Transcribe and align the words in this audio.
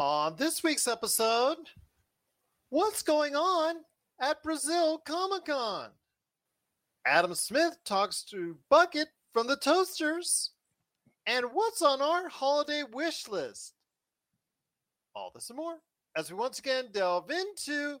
On 0.00 0.34
this 0.34 0.64
week's 0.64 0.88
episode, 0.88 1.68
what's 2.70 3.00
going 3.02 3.36
on 3.36 3.76
at 4.20 4.42
Brazil 4.42 4.98
Comic 4.98 5.44
Con? 5.44 5.90
Adam 7.06 7.32
Smith 7.34 7.76
talks 7.84 8.24
to 8.24 8.56
Bucket 8.68 9.06
from 9.32 9.46
the 9.46 9.56
Toasters. 9.56 10.50
And 11.28 11.46
what's 11.52 11.80
on 11.80 12.02
our 12.02 12.28
holiday 12.28 12.82
wish 12.92 13.28
list? 13.28 13.74
All 15.14 15.30
this 15.32 15.50
and 15.50 15.58
more 15.58 15.76
as 16.16 16.28
we 16.28 16.36
once 16.36 16.58
again 16.58 16.86
delve 16.90 17.30
into 17.30 18.00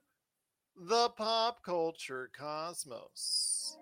the 0.76 1.10
pop 1.10 1.62
culture 1.62 2.28
cosmos. 2.36 3.78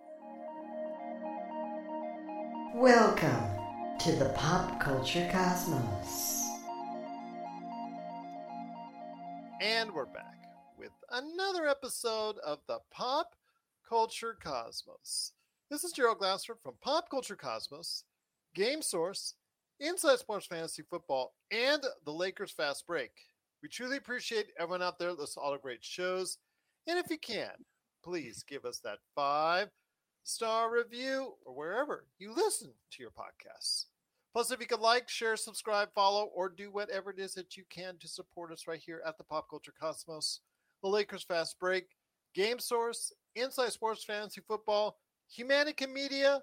Welcome 2.75 3.97
to 4.01 4.13
the 4.13 4.31
pop 4.37 4.79
culture 4.81 5.27
cosmos. 5.33 6.42
And 9.63 9.93
we're 9.93 10.07
back 10.07 10.41
with 10.77 10.91
another 11.13 11.69
episode 11.69 12.35
of 12.45 12.59
the 12.67 12.81
Pop 12.91 13.37
Culture 13.89 14.37
Cosmos. 14.43 15.35
This 15.71 15.85
is 15.85 15.93
Gerald 15.93 16.19
Glassford 16.19 16.57
from 16.65 16.75
Pop 16.83 17.09
Culture 17.09 17.37
Cosmos, 17.37 18.03
Game 18.57 18.83
Source, 18.83 19.37
Inside 19.79 20.19
Sports 20.19 20.47
Fantasy 20.47 20.83
Football, 20.91 21.35
and 21.53 21.81
the 22.05 22.11
Lakers 22.11 22.51
Fast 22.51 22.89
Break. 22.89 23.13
We 23.63 23.69
truly 23.69 23.99
appreciate 23.99 24.47
everyone 24.59 24.83
out 24.83 24.99
there 24.99 25.13
listens 25.13 25.35
to 25.35 25.41
all 25.41 25.53
the 25.53 25.59
great 25.59 25.85
shows. 25.85 26.39
And 26.89 26.99
if 26.99 27.09
you 27.09 27.19
can, 27.19 27.53
please 28.03 28.43
give 28.43 28.65
us 28.65 28.81
that 28.81 28.99
five 29.15 29.69
star 30.25 30.75
review 30.75 31.35
or 31.47 31.55
wherever 31.55 32.07
you 32.19 32.35
listen 32.35 32.73
to 32.91 33.01
your 33.01 33.13
podcasts. 33.13 33.85
Plus, 34.33 34.51
if 34.51 34.61
you 34.61 34.67
could 34.67 34.81
like, 34.81 35.09
share, 35.09 35.37
subscribe, 35.37 35.93
follow, 35.95 36.31
or 36.35 36.49
do 36.49 36.71
whatever 36.71 37.11
it 37.11 37.19
is 37.19 37.35
that 37.35 37.57
you 37.57 37.65
can 37.69 37.99
to 37.99 38.09
support 38.09 38.51
us 38.51 38.67
right 38.67 38.81
here 38.81 39.03
at 39.07 39.19
the 39.19 39.25
Pop 39.25 39.51
Culture 39.51 39.75
Cosmos, 39.79 40.41
the 40.83 40.89
Lakers 40.89 41.23
Fast 41.23 41.59
Break, 41.61 41.85
Game 42.35 42.59
Source, 42.59 43.13
Inside 43.37 43.73
Sports 43.73 44.05
Fantasy 44.05 44.41
Football, 44.47 44.97
Humanica 45.39 45.91
Media, 45.91 46.41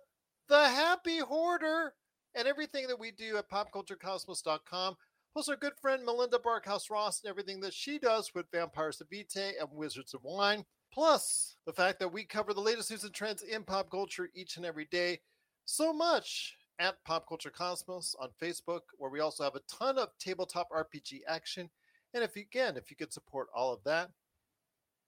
The 0.50 0.68
Happy 0.70 1.18
Hoarder, 1.20 1.94
and 2.36 2.48
everything 2.48 2.88
that 2.88 3.00
we 3.00 3.09
do 3.12 3.38
at 3.38 3.50
popculturecosmos.com. 3.50 4.96
Plus, 5.34 5.50
our 5.50 5.56
good 5.56 5.74
friend 5.81 6.06
Melinda 6.06 6.38
Barkhouse 6.38 6.90
Ross 6.92 7.22
and 7.24 7.30
everything 7.30 7.59
that 7.62 7.74
she 7.74 7.98
does 7.98 8.31
with 8.36 8.52
Vampires 8.52 9.02
of 9.02 9.09
Vitae 9.09 9.53
and 9.59 9.70
Wizards 9.72 10.14
of 10.14 10.24
Wine. 10.24 10.64
Plus, 10.92 11.56
the 11.66 11.74
fact 11.74 12.00
that 12.00 12.12
we 12.12 12.24
cover 12.24 12.53
the 12.53 12.62
latest 12.62 12.90
news 12.92 13.03
and 13.03 13.14
trends 13.14 13.44
in 13.44 13.64
pop 13.64 13.92
culture 13.92 14.30
each 14.36 14.58
and 14.58 14.66
every 14.66 14.86
day. 14.92 15.20
So 15.66 15.94
much 15.94 16.56
at 16.80 17.03
Pop 17.03 17.27
Culture 17.27 17.49
Cosmos 17.49 18.16
on 18.19 18.30
Facebook, 18.41 18.81
where 18.97 19.11
we 19.11 19.19
also 19.19 19.44
have 19.44 19.55
a 19.55 19.61
ton 19.69 19.97
of 19.97 20.09
tabletop 20.17 20.69
RPG 20.72 21.19
action. 21.27 21.69
And 22.13 22.23
if 22.23 22.35
you, 22.35 22.44
again, 22.44 22.77
if 22.77 22.89
you 22.89 22.97
could 22.97 23.13
support 23.13 23.47
all 23.53 23.73
of 23.73 23.83
that, 23.83 24.09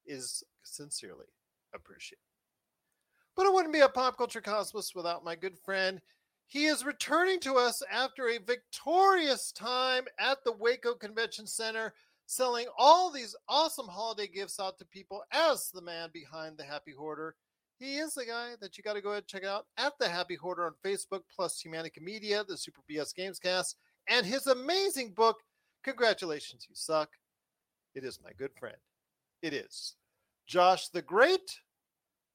is 0.05 0.43
sincerely 0.63 1.27
appreciated. 1.73 2.19
But 3.35 3.45
it 3.45 3.53
wouldn't 3.53 3.73
be 3.73 3.79
a 3.79 3.89
Pop 3.89 4.17
Culture 4.17 4.41
Cosmos 4.41 4.93
without 4.93 5.23
my 5.23 5.35
good 5.35 5.57
friend. 5.57 6.01
He 6.47 6.65
is 6.65 6.83
returning 6.83 7.39
to 7.41 7.53
us 7.55 7.81
after 7.89 8.27
a 8.27 8.37
victorious 8.37 9.53
time 9.53 10.03
at 10.19 10.43
the 10.43 10.51
Waco 10.51 10.93
Convention 10.93 11.47
Center, 11.47 11.93
selling 12.25 12.65
all 12.77 13.09
these 13.09 13.35
awesome 13.47 13.87
holiday 13.87 14.27
gifts 14.27 14.59
out 14.59 14.77
to 14.77 14.85
people 14.85 15.23
as 15.31 15.71
the 15.71 15.81
man 15.81 16.09
behind 16.11 16.57
the 16.57 16.63
Happy 16.63 16.91
Hoarder. 16.91 17.35
He 17.81 17.97
is 17.97 18.13
the 18.13 18.25
guy 18.25 18.51
that 18.61 18.77
you 18.77 18.83
got 18.83 18.93
to 18.93 19.01
go 19.01 19.09
ahead 19.09 19.23
and 19.23 19.27
check 19.27 19.43
out 19.43 19.65
at 19.75 19.93
the 19.99 20.07
Happy 20.07 20.35
Hoarder 20.35 20.67
on 20.67 20.73
Facebook, 20.85 21.21
plus 21.35 21.63
Humanica 21.63 21.99
Media, 21.99 22.43
the 22.47 22.55
Super 22.55 22.81
BS 22.87 23.11
Gamescast, 23.17 23.73
and 24.07 24.23
his 24.23 24.45
amazing 24.45 25.13
book, 25.13 25.37
Congratulations, 25.83 26.67
You 26.69 26.75
Suck. 26.75 27.09
It 27.95 28.03
is 28.03 28.19
my 28.23 28.33
good 28.37 28.51
friend. 28.53 28.77
It 29.41 29.55
is 29.55 29.95
Josh 30.45 30.89
the 30.89 31.01
Great 31.01 31.59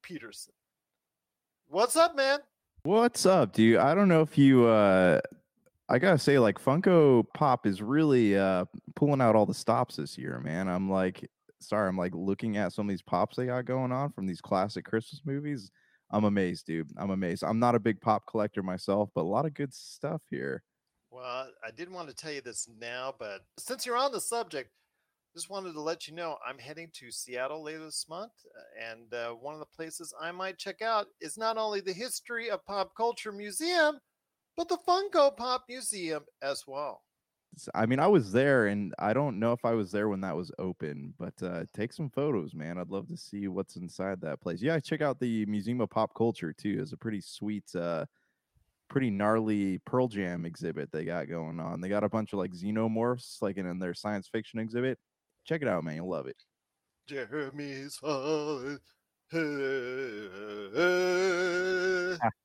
Peterson. 0.03 0.53
What's 1.69 1.95
up, 1.95 2.17
man? 2.17 2.41
What's 2.83 3.25
up, 3.25 3.53
dude? 3.53 3.77
I 3.79 3.95
don't 3.95 4.09
know 4.09 4.23
if 4.23 4.37
you 4.37 4.67
uh 4.67 5.21
I 5.89 6.01
gotta 6.01 6.19
say, 6.19 6.41
like 6.41 6.61
Funko 6.61 7.25
Pop 7.35 7.69
is 7.69 7.81
really 7.81 8.37
uh 8.37 8.65
pulling 8.97 9.21
out 9.21 9.37
all 9.37 9.47
the 9.47 9.55
stops 9.55 9.95
this 9.95 10.19
year, 10.19 10.41
man. 10.41 10.67
I'm 10.67 10.91
like 10.91 11.31
sorry, 11.61 11.89
I'm 11.89 11.97
like 11.97 12.15
looking 12.15 12.57
at 12.57 12.73
some 12.73 12.87
of 12.87 12.91
these 12.91 13.03
pops 13.03 13.37
they 13.37 13.47
got 13.47 13.65
going 13.65 13.93
on 13.93 14.13
from 14.13 14.27
these 14.27 14.41
classic 14.41 14.85
Christmas 14.85 15.23
movies. 15.25 15.71
I'm 16.11 16.25
amazed, 16.25 16.67
dude. 16.67 16.91
I'm 16.97 17.11
amazed. 17.11 17.43
I'm 17.43 17.59
not 17.59 17.75
a 17.75 17.81
big 17.81 18.01
pop 18.01 18.25
collector 18.29 18.63
myself, 18.63 19.11
but 19.15 19.23
a 19.23 19.29
lot 19.29 19.47
of 19.47 19.55
good 19.55 19.75
stuff 19.75 20.23
here. 20.31 20.63
Well, 21.11 21.49
I 21.65 21.71
didn't 21.71 21.95
want 21.95 22.09
to 22.09 22.15
tell 22.15 22.33
you 22.33 22.41
this 22.41 22.69
now, 22.79 23.15
but 23.19 23.41
since 23.59 23.87
you're 23.87 23.97
on 23.97 24.13
the 24.13 24.21
subject, 24.21 24.71
just 25.35 25.51
wanted 25.51 25.75
to 25.75 25.81
let 25.81 26.09
you 26.09 26.15
know 26.15 26.39
I'm 26.47 26.59
heading 26.59 26.89
to 26.95 27.11
Seattle 27.11 27.63
later 27.63 27.85
this 27.85 28.07
month. 28.09 28.33
uh, 28.47 28.91
And 28.91 29.13
uh, 29.13 29.33
one 29.33 29.55
of 29.55 29.61
the 29.61 29.67
places 29.67 30.15
I 30.21 30.33
might 30.33 30.59
check 30.59 30.81
out 30.81 31.09
is 31.21 31.37
not 31.37 31.59
only 31.59 31.81
the 31.81 31.93
History 31.93 32.51
of 32.51 32.65
Pop 32.65 32.93
Culture 32.97 33.33
Museum, 33.33 33.99
but 34.57 34.69
the 34.69 34.79
Funko 34.89 35.37
Pop 35.37 35.65
Museum 35.69 36.25
as 36.43 36.65
well. 36.67 37.03
I 37.75 37.87
mean, 37.87 37.99
I 37.99 38.07
was 38.07 38.33
there, 38.33 38.67
and 38.67 38.95
I 38.99 39.13
don't 39.13 39.39
know 39.39 39.53
if 39.53 39.65
I 39.65 39.73
was 39.73 39.91
there 39.91 40.09
when 40.09 40.21
that 40.21 40.37
was 40.37 40.53
open, 40.59 41.15
but 41.19 41.35
uh, 41.43 41.65
take 41.73 41.93
some 41.93 42.11
photos, 42.11 42.55
man. 42.55 42.79
I'd 42.79 42.91
love 42.91 43.09
to 43.09 43.17
see 43.17 43.49
what's 43.49 43.77
inside 43.77 44.21
that 44.21 44.41
place. 44.41 44.61
Yeah, 44.61 44.79
check 44.79 45.01
out 45.01 45.19
the 45.21 45.47
Museum 45.47 45.81
of 45.81 45.91
Pop 45.91 46.15
Culture 46.15 46.53
too. 46.53 46.79
It's 46.81 46.93
a 46.93 46.97
pretty 46.97 47.21
sweet, 47.21 47.75
uh, 47.75 48.05
pretty 48.89 49.11
gnarly 49.11 49.79
Pearl 49.79 50.09
Jam 50.09 50.45
exhibit 50.45 50.93
they 50.93 51.05
got 51.05 51.29
going 51.29 51.59
on. 51.59 51.81
They 51.81 51.89
got 51.89 52.05
a 52.05 52.09
bunch 52.09 52.33
of 52.33 52.39
like 52.39 52.53
xenomorphs, 52.53 53.41
like 53.41 53.57
in, 53.57 53.67
in 53.67 53.79
their 53.79 53.95
science 53.95 54.29
fiction 54.29 54.59
exhibit. 54.59 54.99
Check 55.45 55.63
it 55.63 55.69
out, 55.69 55.83
man. 55.85 55.97
You'll 55.97 56.11
love 56.11 56.27
it. 56.27 56.37
Jeremy's 57.07 57.97
falling. 57.97 58.81
That, 59.31 59.41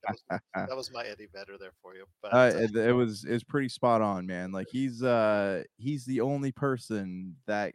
was, 0.08 0.24
that 0.56 0.75
was 0.75 0.92
my 0.94 1.06
Eddie 1.06 1.28
Vedder 1.34 1.58
there 1.59 1.74
for 1.81 1.96
you. 1.96 2.06
But 2.22 2.34
uh, 2.34 2.38
uh, 2.38 2.52
it, 2.56 2.75
it 2.75 2.94
was 2.94 3.25
it's 3.25 3.44
pretty 3.44 3.69
spot 3.69 4.02
on, 4.02 4.25
man. 4.25 4.52
Like 4.52 4.68
he's 4.72 5.03
uh 5.03 5.64
he's 5.78 6.06
the 6.06 6.22
only 6.22 6.52
person 6.52 7.36
that 7.47 7.74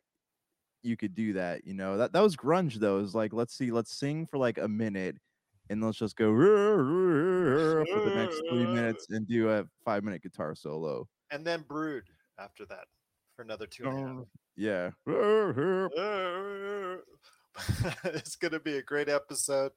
you 0.83 0.97
could 0.97 1.15
do 1.15 1.35
that. 1.35 1.67
You 1.67 1.75
know 1.75 1.97
that 1.99 2.13
that 2.13 2.23
was 2.23 2.37
grunge 2.37 2.75
though. 2.75 3.01
It's 3.01 3.15
like 3.15 3.33
let's 3.33 3.55
see, 3.55 3.71
let's 3.71 3.97
sing 3.97 4.27
for 4.27 4.39
like 4.39 4.59
a 4.59 4.69
minute, 4.69 5.17
and 5.71 5.83
let's 5.83 5.99
just 5.99 6.17
go 6.17 6.27
for 6.35 7.85
the 8.05 8.15
next 8.15 8.41
three 8.51 8.67
minutes 8.67 9.07
and 9.11 9.27
do 9.29 9.51
a 9.51 9.65
five 9.85 10.05
minute 10.05 10.23
guitar 10.23 10.55
solo. 10.55 11.07
and 11.31 11.45
then 11.45 11.65
Brood 11.69 12.05
after 12.39 12.67
that 12.67 12.85
for 13.35 13.43
another 13.43 13.67
two 13.67 13.85
half. 13.85 14.27
Yeah. 14.57 14.91
it's 18.05 18.37
going 18.37 18.53
to 18.53 18.61
be 18.61 18.77
a 18.77 18.83
great 18.83 19.09
episode. 19.09 19.73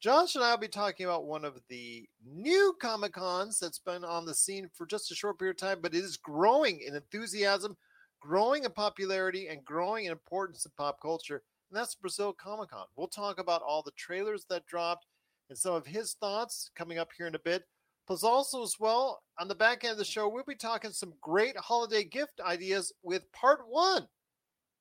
Josh 0.00 0.34
and 0.34 0.42
I 0.42 0.50
will 0.50 0.58
be 0.58 0.68
talking 0.68 1.04
about 1.04 1.26
one 1.26 1.44
of 1.44 1.60
the 1.68 2.08
new 2.24 2.74
Comic 2.80 3.12
Cons 3.12 3.58
that's 3.58 3.78
been 3.78 4.04
on 4.04 4.24
the 4.24 4.34
scene 4.34 4.68
for 4.74 4.86
just 4.86 5.12
a 5.12 5.14
short 5.14 5.38
period 5.38 5.56
of 5.56 5.60
time, 5.60 5.78
but 5.82 5.94
it 5.94 5.98
is 5.98 6.16
growing 6.16 6.80
in 6.80 6.94
enthusiasm, 6.94 7.76
growing 8.20 8.64
in 8.64 8.70
popularity, 8.72 9.48
and 9.48 9.64
growing 9.64 10.06
in 10.06 10.12
importance 10.12 10.64
in 10.64 10.72
pop 10.76 11.00
culture. 11.02 11.42
And 11.70 11.78
that's 11.78 11.94
Brazil 11.94 12.32
Comic 12.32 12.70
Con. 12.70 12.86
We'll 12.96 13.08
talk 13.08 13.38
about 13.38 13.62
all 13.62 13.82
the 13.82 13.92
trailers 13.92 14.46
that 14.48 14.66
dropped 14.66 15.06
and 15.50 15.58
some 15.58 15.74
of 15.74 15.86
his 15.86 16.14
thoughts 16.14 16.70
coming 16.74 16.98
up 16.98 17.10
here 17.16 17.26
in 17.26 17.34
a 17.34 17.40
bit. 17.40 17.64
Plus, 18.06 18.24
also 18.24 18.62
as 18.62 18.76
well, 18.80 19.22
on 19.38 19.48
the 19.48 19.54
back 19.54 19.84
end 19.84 19.92
of 19.92 19.98
the 19.98 20.04
show, 20.04 20.28
we'll 20.28 20.42
be 20.44 20.54
talking 20.54 20.90
some 20.90 21.12
great 21.20 21.56
holiday 21.56 22.02
gift 22.02 22.40
ideas 22.40 22.92
with 23.02 23.30
part 23.32 23.60
one 23.68 24.08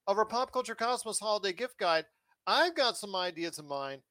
of 0.07 0.17
our 0.17 0.25
Pop 0.25 0.51
Culture 0.51 0.75
Cosmos 0.75 1.19
Holiday 1.19 1.53
Gift 1.53 1.77
Guide. 1.77 2.05
I've 2.49 2.73
got 2.73 2.97
some 2.97 3.15
ideas 3.15 3.59
in 3.59 3.67
mind. 3.67 4.01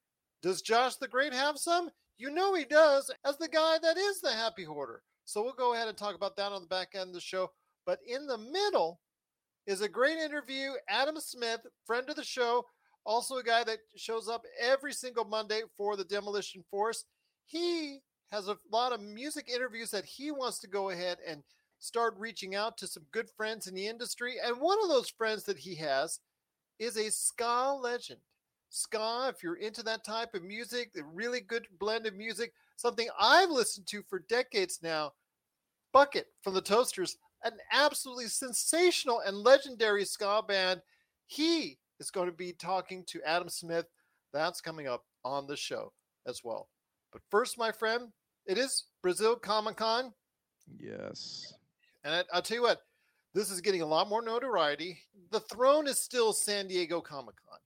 Does 0.41 0.61
Josh 0.61 0.95
the 0.95 1.09
Great 1.09 1.33
have 1.33 1.57
some? 1.57 1.89
You 2.17 2.31
know 2.31 2.55
he 2.55 2.63
does, 2.63 3.11
as 3.25 3.37
the 3.37 3.49
guy 3.49 3.77
that 3.81 3.97
is 3.97 4.21
the 4.21 4.31
Happy 4.31 4.63
Hoarder. 4.63 5.01
So 5.25 5.43
we'll 5.43 5.51
go 5.51 5.73
ahead 5.73 5.89
and 5.89 5.97
talk 5.97 6.15
about 6.15 6.37
that 6.37 6.53
on 6.53 6.61
the 6.61 6.67
back 6.67 6.91
end 6.93 7.09
of 7.09 7.13
the 7.15 7.19
show. 7.19 7.51
But 7.85 7.99
in 8.07 8.27
the 8.27 8.37
middle 8.37 9.01
is 9.67 9.81
a 9.81 9.89
great 9.89 10.19
interview. 10.19 10.71
Adam 10.87 11.17
Smith, 11.19 11.59
friend 11.85 12.09
of 12.09 12.15
the 12.15 12.23
show, 12.23 12.65
also 13.05 13.35
a 13.35 13.43
guy 13.43 13.65
that 13.65 13.79
shows 13.97 14.29
up 14.29 14.45
every 14.57 14.93
single 14.93 15.25
Monday 15.25 15.63
for 15.75 15.97
the 15.97 16.05
Demolition 16.05 16.63
Force. 16.71 17.03
He 17.45 17.99
has 18.31 18.47
a 18.47 18.55
lot 18.71 18.93
of 18.93 19.01
music 19.01 19.49
interviews 19.53 19.91
that 19.91 20.05
he 20.05 20.31
wants 20.31 20.59
to 20.59 20.67
go 20.67 20.91
ahead 20.91 21.17
and 21.27 21.43
start 21.79 22.15
reaching 22.17 22.55
out 22.55 22.77
to 22.77 22.87
some 22.87 23.03
good 23.11 23.29
friends 23.35 23.67
in 23.67 23.75
the 23.75 23.87
industry. 23.87 24.35
And 24.41 24.61
one 24.61 24.77
of 24.81 24.87
those 24.87 25.09
friends 25.09 25.43
that 25.43 25.57
he 25.57 25.75
has 25.75 26.21
is 26.79 26.97
a 26.97 27.11
ska 27.11 27.77
legend. 27.81 28.19
Ska, 28.69 29.31
if 29.33 29.43
you're 29.43 29.55
into 29.55 29.83
that 29.83 30.05
type 30.05 30.33
of 30.33 30.43
music, 30.43 30.93
the 30.93 31.03
really 31.03 31.41
good 31.41 31.67
blend 31.79 32.05
of 32.05 32.15
music, 32.15 32.53
something 32.75 33.07
I've 33.19 33.49
listened 33.49 33.87
to 33.87 34.03
for 34.03 34.19
decades 34.29 34.79
now. 34.81 35.13
Bucket 35.91 36.27
from 36.43 36.53
the 36.53 36.61
Toasters, 36.61 37.17
an 37.43 37.53
absolutely 37.71 38.27
sensational 38.27 39.21
and 39.25 39.37
legendary 39.37 40.05
ska 40.05 40.43
band. 40.47 40.81
He 41.25 41.79
is 41.99 42.11
going 42.11 42.27
to 42.27 42.35
be 42.35 42.53
talking 42.53 43.03
to 43.05 43.21
Adam 43.23 43.49
Smith. 43.49 43.85
That's 44.33 44.61
coming 44.61 44.87
up 44.87 45.03
on 45.25 45.47
the 45.47 45.57
show 45.57 45.91
as 46.27 46.41
well. 46.43 46.69
But 47.11 47.21
first, 47.31 47.57
my 47.57 47.71
friend, 47.71 48.09
it 48.45 48.57
is 48.57 48.85
Brazil 49.01 49.35
Comic 49.35 49.77
Con. 49.77 50.13
Yes. 50.77 51.53
And 52.03 52.13
I, 52.13 52.23
I'll 52.31 52.41
tell 52.41 52.57
you 52.57 52.63
what, 52.63 52.81
This 53.33 53.51
is 53.51 53.61
getting 53.61 53.83
a 53.83 53.85
lot 53.85 54.09
more 54.09 54.23
notoriety. 54.23 54.97
The 55.29 55.39
throne 55.39 55.87
is 55.87 55.99
still 55.99 56.33
San 56.33 56.67
Diego 56.67 56.99
Comic 56.99 57.35
Con, 57.47 57.59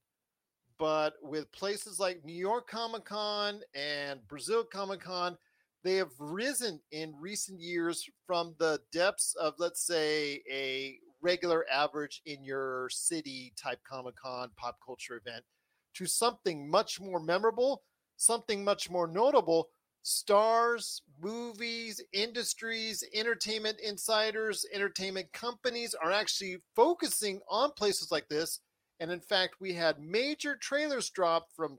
but 0.78 1.14
with 1.22 1.50
places 1.52 1.98
like 1.98 2.22
New 2.22 2.34
York 2.34 2.68
Comic 2.68 3.06
Con 3.06 3.62
and 3.74 4.20
Brazil 4.28 4.64
Comic 4.64 5.00
Con, 5.00 5.38
they 5.82 5.96
have 5.96 6.12
risen 6.18 6.80
in 6.92 7.14
recent 7.18 7.60
years 7.60 8.06
from 8.26 8.54
the 8.58 8.78
depths 8.92 9.34
of, 9.40 9.54
let's 9.58 9.86
say, 9.86 10.42
a 10.52 10.98
regular 11.22 11.64
average 11.72 12.20
in 12.26 12.44
your 12.44 12.88
city 12.90 13.54
type 13.56 13.80
Comic 13.88 14.16
Con 14.16 14.50
pop 14.56 14.76
culture 14.84 15.16
event 15.16 15.44
to 15.94 16.04
something 16.04 16.70
much 16.70 17.00
more 17.00 17.20
memorable, 17.20 17.84
something 18.18 18.62
much 18.64 18.90
more 18.90 19.06
notable. 19.06 19.68
Stars, 20.06 21.00
movies, 21.22 21.98
industries, 22.12 23.02
entertainment 23.14 23.80
insiders, 23.80 24.66
entertainment 24.70 25.32
companies 25.32 25.94
are 25.94 26.12
actually 26.12 26.58
focusing 26.76 27.40
on 27.48 27.72
places 27.72 28.12
like 28.12 28.28
this. 28.28 28.60
And 29.00 29.10
in 29.10 29.20
fact, 29.20 29.54
we 29.60 29.72
had 29.72 29.98
major 29.98 30.56
trailers 30.56 31.08
drop 31.08 31.48
from 31.56 31.78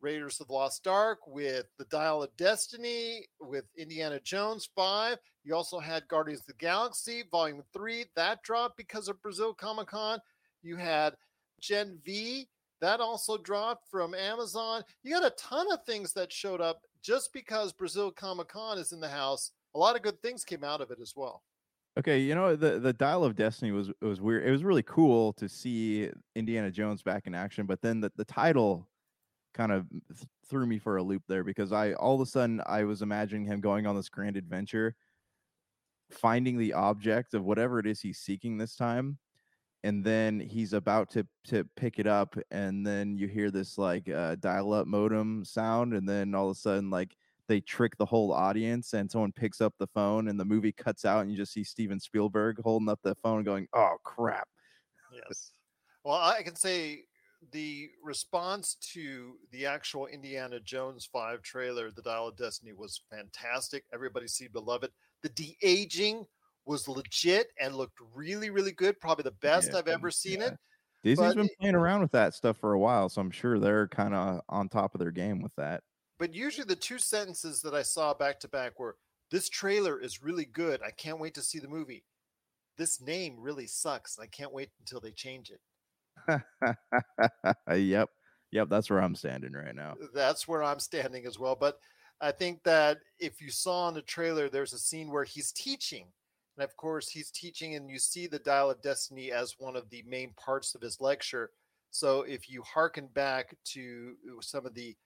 Raiders 0.00 0.40
of 0.40 0.48
the 0.48 0.52
Lost 0.52 0.88
Ark, 0.88 1.20
with 1.28 1.66
The 1.78 1.84
Dial 1.84 2.24
of 2.24 2.36
Destiny, 2.36 3.26
with 3.40 3.66
Indiana 3.78 4.18
Jones 4.18 4.68
5. 4.74 5.18
You 5.44 5.54
also 5.54 5.78
had 5.78 6.08
Guardians 6.08 6.40
of 6.40 6.46
the 6.46 6.54
Galaxy 6.54 7.22
Volume 7.30 7.62
3. 7.72 8.06
That 8.16 8.42
dropped 8.42 8.78
because 8.78 9.06
of 9.06 9.22
Brazil 9.22 9.54
Comic 9.54 9.86
Con. 9.86 10.18
You 10.62 10.74
had 10.74 11.14
Gen 11.60 12.00
V. 12.04 12.48
That 12.80 12.98
also 12.98 13.36
dropped 13.36 13.88
from 13.90 14.14
Amazon. 14.14 14.82
You 15.04 15.12
got 15.12 15.30
a 15.32 15.36
ton 15.36 15.70
of 15.70 15.84
things 15.84 16.12
that 16.14 16.32
showed 16.32 16.60
up 16.60 16.82
just 17.02 17.32
because 17.32 17.72
Brazil 17.72 18.10
Comic 18.10 18.48
Con 18.48 18.78
is 18.78 18.92
in 18.92 19.00
the 19.00 19.08
house. 19.08 19.52
A 19.74 19.78
lot 19.78 19.96
of 19.96 20.02
good 20.02 20.20
things 20.20 20.44
came 20.44 20.64
out 20.64 20.80
of 20.80 20.90
it 20.90 20.98
as 21.00 21.14
well. 21.16 21.42
Okay, 21.98 22.18
you 22.18 22.34
know 22.34 22.54
the 22.54 22.78
the 22.78 22.92
Dial 22.92 23.24
of 23.24 23.34
Destiny 23.34 23.72
was 23.72 23.90
was 24.00 24.20
weird. 24.20 24.46
It 24.46 24.50
was 24.50 24.64
really 24.64 24.82
cool 24.82 25.32
to 25.34 25.48
see 25.48 26.08
Indiana 26.36 26.70
Jones 26.70 27.02
back 27.02 27.26
in 27.26 27.34
action, 27.34 27.66
but 27.66 27.82
then 27.82 28.00
the, 28.00 28.12
the 28.16 28.24
title 28.24 28.88
kind 29.54 29.72
of 29.72 29.88
th- 29.90 30.28
threw 30.48 30.66
me 30.66 30.78
for 30.78 30.96
a 30.98 31.02
loop 31.02 31.22
there 31.26 31.42
because 31.42 31.72
I 31.72 31.94
all 31.94 32.14
of 32.14 32.20
a 32.20 32.26
sudden 32.26 32.62
I 32.64 32.84
was 32.84 33.02
imagining 33.02 33.44
him 33.44 33.60
going 33.60 33.86
on 33.86 33.96
this 33.96 34.08
grand 34.08 34.36
adventure, 34.36 34.94
finding 36.10 36.58
the 36.58 36.74
object 36.74 37.34
of 37.34 37.44
whatever 37.44 37.80
it 37.80 37.86
is 37.86 38.00
he's 38.00 38.18
seeking 38.18 38.56
this 38.56 38.76
time, 38.76 39.18
and 39.84 40.04
then 40.04 40.40
he's 40.40 40.72
about 40.72 41.10
to 41.10 41.26
to 41.44 41.64
pick 41.76 41.98
it 41.98 42.06
up, 42.06 42.36
and 42.50 42.86
then 42.86 43.16
you 43.16 43.26
hear 43.26 43.50
this 43.50 43.78
like 43.78 44.08
uh, 44.08 44.36
dial-up 44.36 44.86
modem 44.86 45.44
sound, 45.44 45.94
and 45.94 46.08
then 46.08 46.34
all 46.34 46.50
of 46.50 46.56
a 46.56 46.60
sudden 46.60 46.90
like 46.90 47.16
they 47.48 47.60
trick 47.60 47.96
the 47.96 48.06
whole 48.06 48.32
audience, 48.32 48.92
and 48.92 49.10
someone 49.10 49.32
picks 49.32 49.60
up 49.60 49.74
the 49.78 49.86
phone, 49.88 50.28
and 50.28 50.38
the 50.38 50.44
movie 50.44 50.72
cuts 50.72 51.04
out, 51.04 51.22
and 51.22 51.30
you 51.30 51.36
just 51.36 51.52
see 51.52 51.64
Steven 51.64 51.98
Spielberg 51.98 52.60
holding 52.62 52.88
up 52.88 53.00
the 53.02 53.14
phone, 53.16 53.42
going, 53.42 53.66
"Oh 53.72 53.96
crap." 54.04 54.48
Yes. 55.12 55.52
Well, 56.04 56.16
I 56.16 56.42
can 56.42 56.54
say 56.54 57.04
the 57.52 57.90
response 58.02 58.76
to 58.92 59.36
the 59.50 59.66
actual 59.66 60.06
Indiana 60.06 60.60
Jones 60.60 61.08
5 61.10 61.42
trailer, 61.42 61.90
The 61.90 62.02
Dial 62.02 62.28
of 62.28 62.36
Destiny, 62.36 62.72
was 62.72 63.02
fantastic. 63.10 63.84
Everybody 63.92 64.28
seemed 64.28 64.52
to 64.54 64.60
love 64.60 64.82
it. 64.82 64.92
The 65.22 65.30
de 65.30 65.56
aging 65.62 66.26
was 66.70 66.86
legit 66.86 67.48
and 67.60 67.74
looked 67.74 67.98
really, 68.14 68.48
really 68.48 68.70
good. 68.70 68.98
Probably 69.00 69.24
the 69.24 69.32
best 69.42 69.72
Yeah, 69.72 69.78
I've 69.78 69.88
ever 69.88 70.10
seen 70.10 70.40
yeah. 70.40 70.46
it. 70.46 70.58
Disney's 71.02 71.34
But 71.34 71.36
been 71.36 71.48
playing 71.60 71.74
around 71.74 72.00
with 72.00 72.12
that 72.12 72.32
stuff 72.32 72.58
for 72.58 72.74
a 72.74 72.78
while, 72.78 73.08
so 73.08 73.20
I'm 73.20 73.30
sure 73.30 73.58
they're 73.58 73.88
kind 73.88 74.14
of 74.14 74.40
on 74.48 74.68
top 74.68 74.94
of 74.94 75.00
their 75.00 75.10
game 75.10 75.42
with 75.42 75.54
that. 75.56 75.82
But 76.18 76.32
usually 76.32 76.66
the 76.66 76.76
two 76.76 76.98
sentences 76.98 77.60
that 77.62 77.74
I 77.74 77.82
saw 77.82 78.14
back 78.14 78.38
to 78.40 78.48
back 78.48 78.78
were 78.78 78.96
this 79.30 79.48
trailer 79.48 80.00
is 80.00 80.22
really 80.22 80.44
good. 80.44 80.80
I 80.86 80.90
can't 80.90 81.18
wait 81.18 81.34
to 81.34 81.42
see 81.42 81.58
the 81.58 81.68
movie. 81.68 82.04
This 82.78 83.00
name 83.00 83.36
really 83.40 83.66
sucks. 83.66 84.18
I 84.18 84.26
can't 84.26 84.52
wait 84.52 84.70
until 84.78 85.00
they 85.00 85.10
change 85.10 85.50
it. 85.50 86.40
yep, 87.74 88.10
yep, 88.52 88.68
that's 88.68 88.90
where 88.90 89.02
I'm 89.02 89.16
standing 89.16 89.52
right 89.52 89.74
now. 89.74 89.96
Uh, 90.00 90.06
that's 90.14 90.46
where 90.46 90.62
I'm 90.62 90.78
standing 90.78 91.26
as 91.26 91.38
well. 91.38 91.56
But 91.56 91.78
I 92.20 92.30
think 92.30 92.62
that 92.64 92.98
if 93.18 93.40
you 93.40 93.50
saw 93.50 93.88
in 93.88 93.94
the 93.94 94.02
trailer, 94.02 94.48
there's 94.48 94.74
a 94.74 94.78
scene 94.78 95.10
where 95.10 95.24
he's 95.24 95.50
teaching. 95.50 96.08
And 96.56 96.64
of 96.64 96.76
course, 96.76 97.08
he's 97.08 97.30
teaching, 97.30 97.74
and 97.74 97.90
you 97.90 97.98
see 97.98 98.26
the 98.26 98.38
Dial 98.38 98.70
of 98.70 98.82
Destiny 98.82 99.32
as 99.32 99.56
one 99.58 99.76
of 99.76 99.88
the 99.90 100.02
main 100.06 100.32
parts 100.36 100.74
of 100.74 100.82
his 100.82 101.00
lecture. 101.00 101.50
So 101.90 102.22
if 102.22 102.48
you 102.48 102.62
hearken 102.62 103.08
back 103.14 103.56
to 103.72 104.14
uh, 104.28 104.40
some 104.40 104.66
of 104.66 104.74
the 104.74 104.96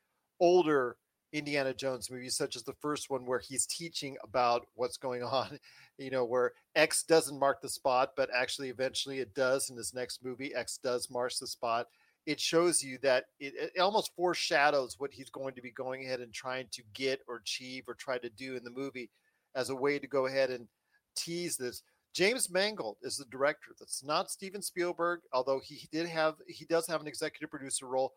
older 0.41 0.97
Indiana 1.33 1.75
Jones 1.75 2.11
movies, 2.11 2.37
such 2.37 2.57
as 2.57 2.63
the 2.63 2.75
first 2.81 3.11
one 3.11 3.27
where 3.27 3.41
he's 3.41 3.67
teaching 3.67 4.17
about 4.23 4.67
what's 4.75 4.97
going 4.97 5.23
on, 5.23 5.59
you 5.99 6.11
know, 6.11 6.25
where 6.25 6.53
X 6.75 7.05
doesn't 7.05 7.39
mark 7.39 7.61
the 7.63 7.69
spot, 7.69 8.11
but 8.17 8.31
actually 8.35 8.69
eventually 8.69 9.21
it 9.21 9.35
does 9.35 9.71
in 9.71 9.77
this 9.77 9.95
next 9.95 10.25
movie. 10.25 10.55
X 10.55 10.79
does 10.83 11.11
mark 11.11 11.33
the 11.41 11.47
spot 11.47 11.87
it 12.27 12.41
shows 12.41 12.83
you 12.83 12.99
that 13.03 13.27
it, 13.39 13.73
it 13.75 13.81
almost 13.81 14.15
foreshadows 14.17 14.97
what 14.99 15.13
he's 15.13 15.31
going 15.31 15.55
to 15.55 15.63
be 15.63 15.71
going 15.71 16.05
ahead 16.05 16.21
and 16.21 16.33
trying 16.33 16.67
to 16.73 16.83
get 16.95 17.21
or 17.29 17.37
achieve 17.37 17.85
or 17.87 17.95
try 17.95 18.19
to 18.19 18.31
do 18.31 18.57
in 18.57 18.65
the 18.65 18.71
movie 18.71 19.11
as 19.55 19.71
a 19.71 19.77
way 19.77 19.99
to 19.99 20.07
go 20.07 20.27
ahead 20.27 20.51
and 20.51 20.67
tease 21.17 21.57
this. 21.57 21.83
James 22.15 22.49
Mangold 22.49 22.97
is 23.03 23.17
the 23.17 23.25
director. 23.27 23.73
That's 23.79 24.05
not 24.05 24.31
Steven 24.31 24.63
Spielberg, 24.63 25.21
although 25.33 25.61
he 25.63 25.89
did 25.91 26.07
have 26.07 26.37
he 26.47 26.65
does 26.65 26.87
have 26.87 27.01
an 27.01 27.09
executive 27.09 27.51
producer 27.51 27.87
role. 27.87 28.13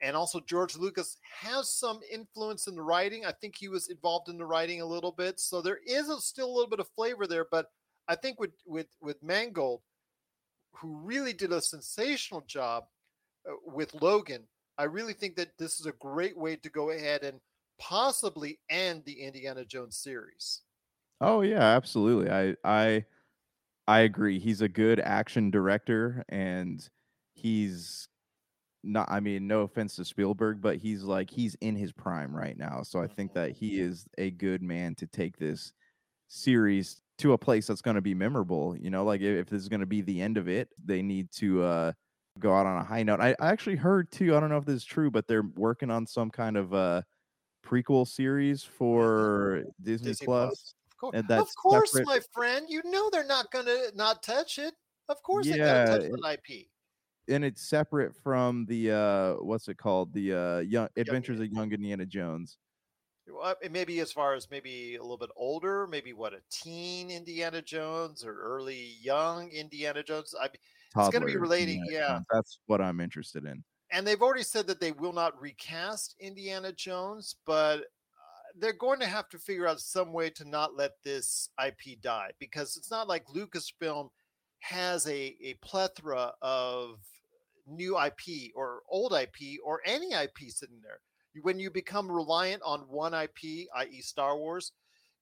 And 0.00 0.16
also 0.16 0.40
George 0.40 0.76
Lucas 0.76 1.18
has 1.40 1.70
some 1.70 2.00
influence 2.10 2.66
in 2.66 2.74
the 2.74 2.82
writing. 2.82 3.24
I 3.24 3.32
think 3.32 3.54
he 3.56 3.68
was 3.68 3.88
involved 3.88 4.28
in 4.28 4.38
the 4.38 4.44
writing 4.44 4.80
a 4.80 4.86
little 4.86 5.12
bit. 5.12 5.38
So 5.38 5.62
there 5.62 5.78
is 5.86 6.08
a, 6.08 6.20
still 6.20 6.46
a 6.46 6.54
little 6.54 6.68
bit 6.68 6.80
of 6.80 6.88
flavor 6.96 7.26
there, 7.26 7.46
but 7.50 7.66
I 8.08 8.14
think 8.14 8.40
with 8.40 8.52
with 8.66 8.88
with 9.00 9.22
Mangold, 9.22 9.82
who 10.72 10.96
really 10.96 11.32
did 11.32 11.52
a 11.52 11.60
sensational 11.60 12.42
job 12.42 12.84
uh, 13.48 13.52
with 13.64 13.94
Logan, 13.94 14.44
I 14.78 14.84
really 14.84 15.12
think 15.12 15.36
that 15.36 15.56
this 15.58 15.80
is 15.80 15.86
a 15.86 15.92
great 15.92 16.36
way 16.36 16.56
to 16.56 16.70
go 16.70 16.90
ahead 16.90 17.22
and 17.22 17.40
possibly 17.78 18.58
end 18.70 19.04
the 19.04 19.20
Indiana 19.20 19.64
Jones 19.64 19.98
series. 19.98 20.62
Oh 21.26 21.40
yeah, 21.40 21.62
absolutely. 21.62 22.30
I 22.30 22.54
I 22.64 23.04
I 23.88 24.00
agree. 24.00 24.38
He's 24.40 24.60
a 24.62 24.68
good 24.68 25.00
action 25.00 25.50
director 25.50 26.24
and 26.28 26.88
he's 27.34 28.08
not 28.84 29.10
I 29.10 29.20
mean, 29.20 29.46
no 29.48 29.62
offense 29.62 29.96
to 29.96 30.04
Spielberg, 30.06 30.60
but 30.62 30.78
he's 30.78 31.04
like 31.04 31.30
he's 31.30 31.56
in 31.56 31.76
his 31.76 31.92
prime 31.92 32.36
right 32.36 32.58
now. 32.58 32.82
So 32.84 33.00
I 33.02 33.08
think 33.08 33.34
that 33.34 33.52
he 33.52 33.80
is 33.80 34.06
a 34.18 34.30
good 34.32 34.62
man 34.62 34.94
to 34.96 35.06
take 35.08 35.38
this 35.38 35.72
series 36.28 37.02
to 37.18 37.32
a 37.34 37.38
place 37.38 37.66
that's 37.68 37.82
going 37.82 37.96
to 37.96 38.02
be 38.02 38.14
memorable, 38.14 38.76
you 38.78 38.90
know, 38.90 39.04
like 39.04 39.20
if, 39.22 39.42
if 39.42 39.50
this 39.50 39.62
is 39.62 39.68
going 39.70 39.80
to 39.80 39.86
be 39.86 40.02
the 40.02 40.22
end 40.22 40.38
of 40.38 40.48
it, 40.48 40.70
they 40.84 41.02
need 41.02 41.30
to 41.32 41.62
uh 41.64 41.92
go 42.40 42.54
out 42.54 42.66
on 42.66 42.78
a 42.78 42.84
high 42.84 43.02
note. 43.04 43.20
I, 43.20 43.36
I 43.40 43.48
actually 43.50 43.76
heard 43.76 44.10
too, 44.12 44.36
I 44.36 44.40
don't 44.40 44.50
know 44.50 44.58
if 44.58 44.66
this 44.66 44.76
is 44.78 44.84
true, 44.86 45.10
but 45.10 45.28
they're 45.28 45.44
working 45.56 45.90
on 45.90 46.06
some 46.06 46.30
kind 46.30 46.56
of 46.58 46.74
uh 46.74 47.02
prequel 47.64 48.06
series 48.08 48.64
for 48.64 49.66
Disney, 49.82 50.12
Disney 50.12 50.28
Plus. 50.28 50.54
Plus. 50.56 50.74
Of 51.02 51.12
course, 51.12 51.24
of 51.40 51.48
course 51.56 51.92
separate- 51.92 52.06
my 52.06 52.20
friend. 52.32 52.66
You 52.68 52.82
know 52.84 53.10
they're 53.10 53.24
not 53.26 53.50
going 53.50 53.66
to 53.66 53.92
not 53.94 54.22
touch 54.22 54.58
it. 54.58 54.74
Of 55.08 55.22
course 55.22 55.46
Yeah, 55.46 55.84
to 55.84 55.98
touch 55.98 56.00
that 56.10 56.38
IP. 56.48 56.68
and 57.28 57.44
it's 57.44 57.62
separate 57.68 58.14
from 58.22 58.64
the 58.66 58.90
uh 58.92 59.34
what's 59.42 59.68
it 59.68 59.76
called 59.78 60.12
the 60.12 60.32
uh 60.32 60.58
young 60.60 60.88
adventures 60.96 61.40
of 61.40 61.46
young 61.52 61.72
indiana 61.72 62.04
jones 62.06 62.58
Well, 63.26 63.54
maybe 63.70 64.00
as 64.00 64.12
far 64.12 64.34
as 64.34 64.50
maybe 64.50 64.96
a 64.96 65.00
little 65.02 65.16
bit 65.16 65.30
older, 65.36 65.86
maybe 65.86 66.12
what 66.12 66.34
a 66.34 66.40
teen 66.50 67.10
Indiana 67.10 67.62
Jones 67.62 68.22
or 68.24 68.34
early 68.38 68.96
young 69.00 69.48
Indiana 69.50 70.02
Jones. 70.02 70.34
I, 70.38 70.46
It's 70.46 71.08
gonna 71.10 71.24
be 71.24 71.36
relating, 71.36 71.80
Indiana 71.80 71.92
yeah. 72.06 72.08
Jones. 72.16 72.26
that's 72.32 72.58
what 72.66 72.80
i'm 72.82 73.00
interested 73.00 73.44
in 73.46 73.64
and 73.90 74.06
they've 74.06 74.20
already 74.22 74.42
said 74.42 74.66
that 74.66 74.80
they 74.80 74.92
will 74.92 75.12
not 75.12 75.40
recast 75.40 76.16
Indiana 76.20 76.72
Jones, 76.72 77.36
but 77.46 77.84
they're 78.56 78.72
going 78.72 79.00
to 79.00 79.06
have 79.06 79.28
to 79.30 79.38
figure 79.38 79.66
out 79.66 79.80
some 79.80 80.12
way 80.12 80.30
to 80.30 80.44
not 80.48 80.76
let 80.76 80.92
this 81.02 81.48
IP 81.64 82.00
die 82.00 82.30
because 82.38 82.76
it's 82.76 82.90
not 82.90 83.08
like 83.08 83.26
Lucasfilm 83.26 84.10
has 84.60 85.06
a, 85.06 85.36
a 85.42 85.54
plethora 85.60 86.32
of 86.40 87.00
new 87.66 87.98
IP 87.98 88.52
or 88.54 88.82
old 88.88 89.12
IP 89.12 89.58
or 89.64 89.80
any 89.84 90.12
IP 90.12 90.48
sitting 90.48 90.80
there. 90.82 91.00
When 91.42 91.58
you 91.58 91.70
become 91.70 92.10
reliant 92.10 92.62
on 92.64 92.80
one 92.82 93.12
IP, 93.12 93.68
i.e., 93.76 94.00
Star 94.00 94.36
Wars, 94.36 94.70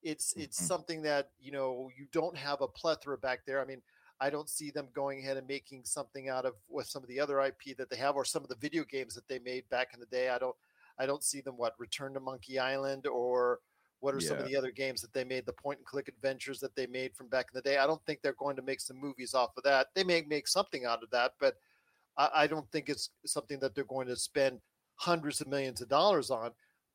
it's 0.02 0.34
it's 0.36 0.60
Mhm. 0.60 0.66
something 0.66 1.02
that 1.02 1.30
you 1.40 1.52
know 1.52 1.90
you 1.96 2.06
don't 2.12 2.36
have 2.36 2.60
a 2.60 2.68
plethora 2.68 3.16
back 3.16 3.46
there. 3.46 3.62
I 3.62 3.64
mean, 3.64 3.80
I 4.20 4.28
don't 4.28 4.50
see 4.50 4.70
them 4.70 4.88
going 4.92 5.20
ahead 5.20 5.36
and 5.36 5.46
making 5.46 5.84
something 5.84 6.28
out 6.28 6.44
of 6.44 6.54
with 6.68 6.86
some 6.86 7.02
of 7.02 7.08
the 7.08 7.18
other 7.20 7.40
IP 7.40 7.76
that 7.78 7.88
they 7.88 7.96
have 7.96 8.16
or 8.16 8.24
some 8.24 8.42
of 8.42 8.48
the 8.48 8.56
video 8.56 8.84
games 8.84 9.14
that 9.14 9.26
they 9.28 9.38
made 9.38 9.68
back 9.70 9.94
in 9.94 10.00
the 10.00 10.06
day. 10.06 10.28
I 10.28 10.38
don't 10.38 10.56
I 10.98 11.06
don't 11.06 11.22
see 11.24 11.40
them 11.40 11.56
what 11.56 11.74
Return 11.78 12.14
to 12.14 12.20
Monkey 12.20 12.58
Island 12.58 13.06
or 13.06 13.60
what 14.00 14.14
are 14.14 14.20
some 14.20 14.38
of 14.38 14.46
the 14.48 14.56
other 14.56 14.72
games 14.72 15.00
that 15.00 15.12
they 15.12 15.22
made, 15.22 15.46
the 15.46 15.52
point 15.52 15.78
and 15.78 15.86
click 15.86 16.08
adventures 16.08 16.58
that 16.58 16.74
they 16.74 16.86
made 16.88 17.14
from 17.14 17.28
back 17.28 17.46
in 17.52 17.56
the 17.56 17.62
day. 17.62 17.78
I 17.78 17.86
don't 17.86 18.04
think 18.04 18.20
they're 18.20 18.32
going 18.34 18.56
to 18.56 18.62
make 18.62 18.80
some 18.80 18.96
movies 19.00 19.32
off 19.32 19.56
of 19.56 19.62
that. 19.62 19.88
They 19.94 20.02
may 20.02 20.22
make 20.22 20.48
something 20.48 20.84
out 20.84 21.04
of 21.04 21.10
that, 21.10 21.34
but 21.38 21.56
I, 22.16 22.28
I 22.34 22.46
don't 22.48 22.68
think 22.72 22.88
it's 22.88 23.10
something 23.26 23.60
that 23.60 23.74
they're 23.76 23.84
going 23.84 24.08
to 24.08 24.16
spend 24.16 24.60
hundreds 24.96 25.40
of 25.40 25.46
millions 25.46 25.80
of 25.82 25.88
dollars 25.88 26.30
on. 26.30 26.50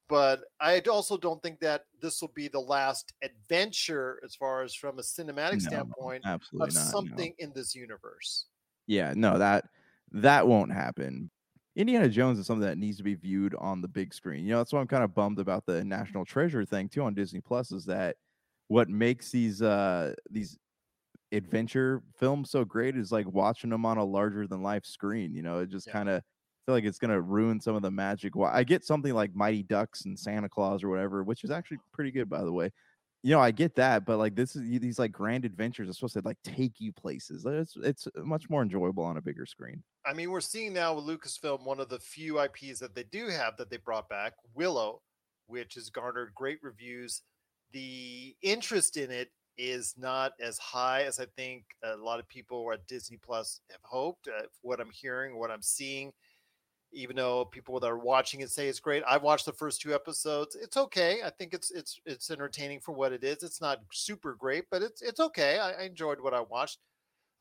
but 0.10 0.42
I 0.60 0.80
also 0.82 1.18
don't 1.18 1.42
think 1.42 1.60
that 1.62 1.86
this 2.02 2.22
will 2.22 2.32
be 2.36 2.48
the 2.50 2.60
last 2.60 3.14
adventure 3.24 4.20
as 4.24 4.36
far 4.36 4.64
as 4.64 4.74
from 4.74 5.00
a 5.00 5.02
cinematic 5.02 5.64
No, 5.64 5.70
standpoint 5.70 6.24
absolutely 6.26 6.68
of 6.70 6.74
not. 6.76 6.84
no. 6.86 6.90
something 6.92 7.34
in 7.40 7.52
this 7.54 7.74
universe. 7.76 8.46
Yeah, 8.86 9.14
no, 9.16 9.38
that 9.38 9.66
that 10.12 10.46
won't 10.48 10.72
happen. 10.72 11.30
Indiana 11.78 12.10
Jones 12.10 12.40
is 12.40 12.48
something 12.48 12.68
that 12.68 12.78
needs 12.80 12.98
to 12.98 13.04
be 13.04 13.16
viewed 13.16 13.56
on 13.56 13.82
the 13.82 13.88
big 13.88 14.14
screen. 14.14 14.46
You 14.46 14.52
know, 14.52 14.58
that's 14.60 14.74
why 14.74 14.82
I'm 14.82 14.88
kind 14.88 15.04
of 15.04 15.14
bummed 15.14 15.40
about 15.40 15.66
the 15.66 15.84
National 15.86 16.26
Treasure 16.26 16.66
thing 16.66 16.90
too 16.90 17.04
on 17.04 17.14
Disney 17.16 17.42
Plus 17.42 17.72
is 17.72 17.86
that 17.86 18.18
what 18.68 18.90
makes 18.90 19.32
these 19.32 19.62
uh 19.62 20.14
these 20.30 20.58
adventure 21.32 22.04
films 22.16 22.52
so 22.52 22.66
great 22.66 22.98
is 22.98 23.12
like 23.12 23.28
watching 23.28 23.70
them 23.72 23.86
on 23.86 23.98
a 23.98 24.06
larger 24.06 24.48
than 24.48 24.64
life 24.64 24.86
screen. 24.86 25.34
You 25.36 25.44
know, 25.44 25.60
it 25.60 25.68
just 25.70 25.88
Yeah. 25.88 25.94
kind 25.94 26.10
of 26.10 26.24
feel 26.66 26.76
like 26.76 26.86
it's 26.86 27.00
gonna 27.00 27.22
ruin 27.22 27.60
some 27.62 27.76
of 27.76 27.82
the 27.84 27.92
magic. 27.92 28.34
I 28.38 28.64
get 28.64 28.86
something 28.86 29.14
like 29.14 29.36
Mighty 29.36 29.64
Ducks 29.64 30.06
and 30.06 30.20
Santa 30.20 30.50
Claus 30.50 30.84
or 30.84 30.90
whatever, 30.90 31.24
which 31.24 31.44
is 31.44 31.52
actually 31.52 31.80
pretty 31.94 32.12
good 32.12 32.30
by 32.30 32.44
the 32.44 32.54
way. 32.54 32.72
You 33.24 33.32
know, 33.32 33.42
I 33.42 33.52
get 33.52 33.76
that, 33.76 34.06
but 34.06 34.18
like 34.18 34.36
this 34.36 34.56
is 34.56 34.64
these 34.80 35.00
like 35.00 35.12
grand 35.12 35.46
adventures 35.46 35.90
are 35.90 35.94
supposed 35.94 36.14
to 36.16 36.22
like 36.22 36.38
take 36.44 36.80
you 36.80 36.94
places. 36.94 37.46
It's 37.46 37.76
it's 37.78 38.08
much 38.18 38.50
more 38.50 38.62
enjoyable 38.64 39.04
on 39.04 39.18
a 39.18 39.22
bigger 39.22 39.46
screen. 39.46 39.84
I 40.08 40.14
mean, 40.14 40.32
we're 40.32 40.40
seeing 40.40 40.72
now 40.72 40.94
with 40.94 41.04
Lucasfilm 41.04 41.66
one 41.66 41.82
of 41.82 41.90
the 41.90 42.00
few 42.00 42.40
IPs 42.40 42.80
that 42.80 42.96
they 42.96 43.04
do 43.04 43.28
have 43.28 43.58
that 43.58 43.70
they 43.70 43.76
brought 43.76 44.08
back, 44.08 44.34
Willow, 44.54 45.02
which 45.48 45.74
has 45.74 45.90
garnered 45.90 46.34
great 46.34 46.60
reviews. 46.64 47.24
The 47.74 48.34
interest 48.42 48.96
in 48.96 49.12
it 49.12 49.32
is 49.58 49.96
not 49.98 50.32
as 50.40 50.58
high 50.60 51.04
as 51.04 51.20
I 51.20 51.26
think 51.36 51.66
a 51.84 51.98
lot 51.98 52.20
of 52.20 52.28
people 52.30 52.72
at 52.72 52.88
Disney 52.88 53.18
Plus 53.18 53.60
have 53.70 53.82
hoped. 53.84 54.30
Uh, 54.30 54.44
what 54.62 54.80
I'm 54.80 54.92
hearing, 54.92 55.38
what 55.38 55.52
I'm 55.52 55.62
seeing, 55.62 56.14
even 56.94 57.18
though 57.18 57.44
people 57.44 57.78
that 57.82 57.88
are 57.88 57.98
watching 57.98 58.40
it 58.40 58.50
say 58.50 58.70
it's 58.70 58.80
great, 58.80 59.04
I've 59.06 59.24
watched 59.24 59.46
the 59.46 59.52
first 59.52 59.82
two 59.82 59.94
episodes. 59.94 60.56
It's 60.56 60.78
okay. 60.78 61.20
I 61.26 61.32
think 61.32 61.54
it's 61.54 61.70
it's 61.70 62.00
it's 62.06 62.32
entertaining 62.32 62.80
for 62.80 62.94
what 62.94 63.12
it 63.12 63.26
is. 63.26 63.44
It's 63.44 63.60
not 63.60 63.80
super 63.92 64.36
great, 64.36 64.66
but 64.72 64.82
it's 64.82 65.02
it's 65.02 65.20
okay. 65.20 65.60
I, 65.60 65.72
I 65.72 65.82
enjoyed 65.84 66.22
what 66.22 66.34
I 66.34 66.42
watched. 66.42 66.80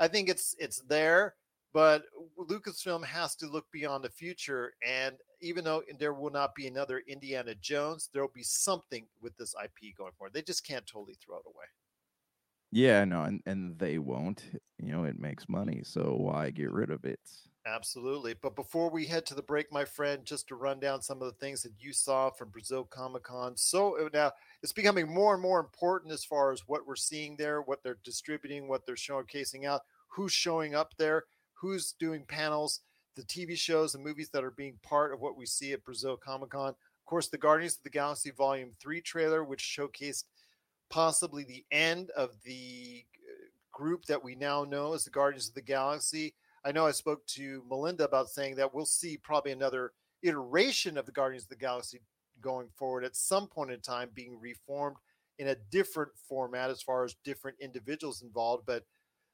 I 0.01 0.09
think 0.09 0.29
it's 0.29 0.57
it's 0.59 0.81
there 0.89 1.35
but 1.77 2.05
Lucasfilm 2.39 3.05
has 3.05 3.37
to 3.37 3.47
look 3.47 3.67
beyond 3.71 4.03
the 4.03 4.09
future. 4.09 4.73
And 4.83 5.15
even 5.43 5.63
though 5.63 5.83
there 5.99 6.15
will 6.15 6.31
not 6.31 6.55
be 6.55 6.67
another 6.67 7.03
Indiana 7.07 7.55
Jones, 7.55 8.09
there 8.15 8.23
will 8.23 8.33
be 8.35 8.43
something 8.43 9.07
with 9.21 9.37
this 9.37 9.55
IP 9.63 9.95
going 9.95 10.13
forward. 10.17 10.33
They 10.33 10.41
just 10.41 10.67
can't 10.67 10.87
totally 10.87 11.19
throw 11.23 11.37
it 11.37 11.43
away. 11.45 11.67
Yeah, 12.73 13.05
no, 13.05 13.25
and, 13.25 13.43
and 13.45 13.79
they 13.79 13.99
won't. 13.99 14.43
You 14.83 14.93
know, 14.93 15.05
it 15.05 15.21
makes 15.21 15.51
money, 15.51 15.83
so 15.85 16.17
why 16.19 16.49
get 16.49 16.73
rid 16.73 16.91
of 16.91 17.05
it? 17.05 17.21
Absolutely. 17.67 18.33
But 18.41 18.57
before 18.57 18.89
we 18.89 19.05
head 19.05 19.27
to 19.27 19.35
the 19.35 19.43
break, 19.43 19.71
my 19.71 19.85
friend, 19.85 20.25
just 20.25 20.49
to 20.49 20.55
run 20.55 20.81
down 20.81 21.03
some 21.03 21.21
of 21.21 21.29
the 21.29 21.39
things 21.39 21.63
that 21.65 21.75
you 21.79 21.93
saw 21.93 22.31
from 22.31 22.49
Brazil 22.49 22.85
Comic 22.85 23.25
Con. 23.25 23.55
So 23.55 23.99
uh, 23.99 24.09
now 24.15 24.33
it's 24.63 24.73
becoming 24.73 25.13
more 25.13 25.35
and 25.35 25.43
more 25.43 25.61
important 25.61 26.15
as 26.15 26.25
far 26.25 26.53
as 26.53 26.63
what 26.67 26.87
we're 26.87 26.97
seeing 26.97 27.37
there, 27.37 27.61
what 27.61 27.83
they're 27.83 27.99
distributing, 28.03 28.67
what 28.67 28.87
they're 28.87 28.95
showcasing 28.95 29.67
out, 29.67 29.83
who's 30.09 30.33
showing 30.33 30.75
up 30.75 30.95
there, 30.97 31.25
who's 31.57 31.93
doing 31.93 32.25
panels, 32.27 32.81
the 33.17 33.23
TV 33.23 33.57
shows 33.57 33.93
the 33.93 33.99
movies 33.99 34.29
that 34.31 34.45
are 34.45 34.51
being 34.51 34.79
part 34.83 35.13
of 35.13 35.21
what 35.21 35.37
we 35.37 35.47
see 35.47 35.73
at 35.73 35.85
Brazil 35.85 36.17
Comic 36.17 36.51
Con. 36.51 36.69
Of 36.69 37.07
course, 37.07 37.29
the 37.29 37.39
Guardians 37.39 37.77
of 37.77 37.83
the 37.83 37.91
Galaxy 37.91 38.31
Volume 38.31 38.73
3 38.81 39.01
trailer, 39.01 39.43
which 39.43 39.63
showcased 39.63 40.25
possibly 40.91 41.45
the 41.45 41.65
end 41.71 42.11
of 42.11 42.31
the 42.45 43.05
uh, 43.29 43.47
group 43.73 44.05
that 44.07 44.23
we 44.23 44.35
now 44.35 44.65
know 44.65 44.93
as 44.93 45.05
the 45.05 45.11
Guardians 45.11 45.49
of 45.49 45.55
the 45.55 45.63
Galaxy. 45.63 46.35
I 46.65 46.73
know 46.73 46.87
I 46.87 46.93
spoke 46.93 47.27
to 47.29 47.63
Melinda 47.69 48.05
about 48.05 48.29
saying 48.29 48.57
that 48.57 48.75
we'll 48.75 48.87
see 48.87 49.17
probably 49.17 49.53
another 49.53 49.93
iteration 50.23 50.99
of 50.99 51.07
the 51.07 51.13
Guardians 51.13 51.45
of 51.45 51.51
the 51.51 51.57
Galaxy 51.57 52.01
going 52.41 52.69
forward 52.77 53.05
at 53.05 53.17
some 53.17 53.47
point 53.47 53.71
in 53.71 53.81
time 53.81 54.11
being 54.15 54.39
reformed 54.39 54.97
in 55.39 55.49
a 55.49 55.57
different 55.71 56.11
format 56.29 56.71
as 56.71 56.83
far 56.83 57.05
as 57.05 57.17
different 57.25 57.57
individuals 57.61 58.23
involved. 58.23 58.65
But 58.67 58.85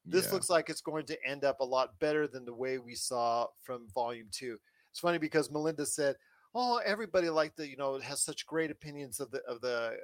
this 0.05 0.25
Yeah. 0.25 0.31
looks 0.33 0.49
like 0.49 0.69
it's 0.69 0.81
going 0.81 1.05
to 1.07 1.25
end 1.25 1.43
up 1.43 1.59
a 1.59 1.65
lot 1.65 1.97
better 1.99 2.27
than 2.27 2.45
the 2.45 2.53
way 2.53 2.77
we 2.77 2.95
saw 2.95 3.47
from 3.61 3.87
volume 3.89 4.27
two. 4.31 4.59
It's 4.91 4.99
funny 4.99 5.17
because 5.17 5.49
Melinda 5.51 5.85
said, 5.85 6.15
Oh, 6.55 6.77
everybody 6.85 7.29
liked 7.29 7.57
the, 7.57 7.67
you 7.67 7.77
know, 7.77 7.97
has 7.99 8.21
such 8.21 8.45
great 8.45 8.69
opinions 8.69 9.19
of 9.19 9.31
the 9.31 9.39
of 9.47 9.59
the 9.61 9.97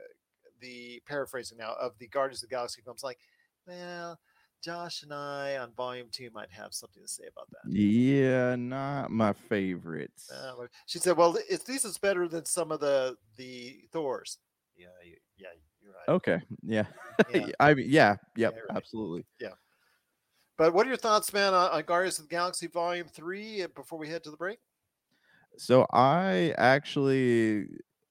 the 0.61 1.01
paraphrasing 1.07 1.57
now 1.57 1.73
of 1.79 1.97
the 1.99 2.07
Guardians 2.07 2.41
of 2.43 2.49
the 2.49 2.55
Galaxy 2.55 2.81
films. 2.81 3.03
Like, 3.03 3.19
well, 3.67 4.19
Josh 4.61 5.03
and 5.03 5.13
I 5.13 5.57
on 5.57 5.71
volume 5.73 6.07
two 6.11 6.29
might 6.33 6.51
have 6.51 6.73
something 6.73 7.01
to 7.03 7.07
say 7.07 7.25
about 7.31 7.47
that. 7.51 7.71
Yeah, 7.71 8.55
not 8.55 9.11
my 9.11 9.33
favorites. 9.33 10.29
Uh, 10.31 10.65
she 10.85 10.99
said, 10.99 11.15
"Well, 11.15 11.37
at 11.37 11.67
least 11.69 11.85
it's 11.85 11.97
better 11.97 12.27
than 12.27 12.45
some 12.45 12.71
of 12.71 12.79
the 12.79 13.15
the 13.37 13.81
Thors." 13.93 14.39
Yeah, 14.75 14.87
yeah, 15.37 15.47
you're 15.81 15.93
right. 15.93 16.09
okay, 16.09 16.41
yeah, 16.63 16.85
Yeah. 17.31 17.47
I 17.59 17.73
mean, 17.73 17.85
yeah, 17.89 18.15
yep, 18.35 18.55
absolutely. 18.75 19.25
Yeah, 19.39 19.49
right. 19.49 19.57
absolutely. 19.57 19.68
But 20.59 20.73
what 20.73 20.85
are 20.85 20.89
your 20.89 20.97
thoughts, 20.97 21.31
man, 21.31 21.53
on, 21.53 21.71
on 21.71 21.83
Guardians 21.83 22.19
of 22.19 22.25
the 22.25 22.35
Galaxy 22.35 22.67
Volume 22.67 23.07
Three? 23.07 23.63
uh, 23.63 23.69
Before 23.73 23.97
we 23.97 24.09
head 24.09 24.25
to 24.25 24.29
the 24.29 24.35
break, 24.35 24.59
So 25.57 25.87
I 25.93 26.53
actually 26.57 27.67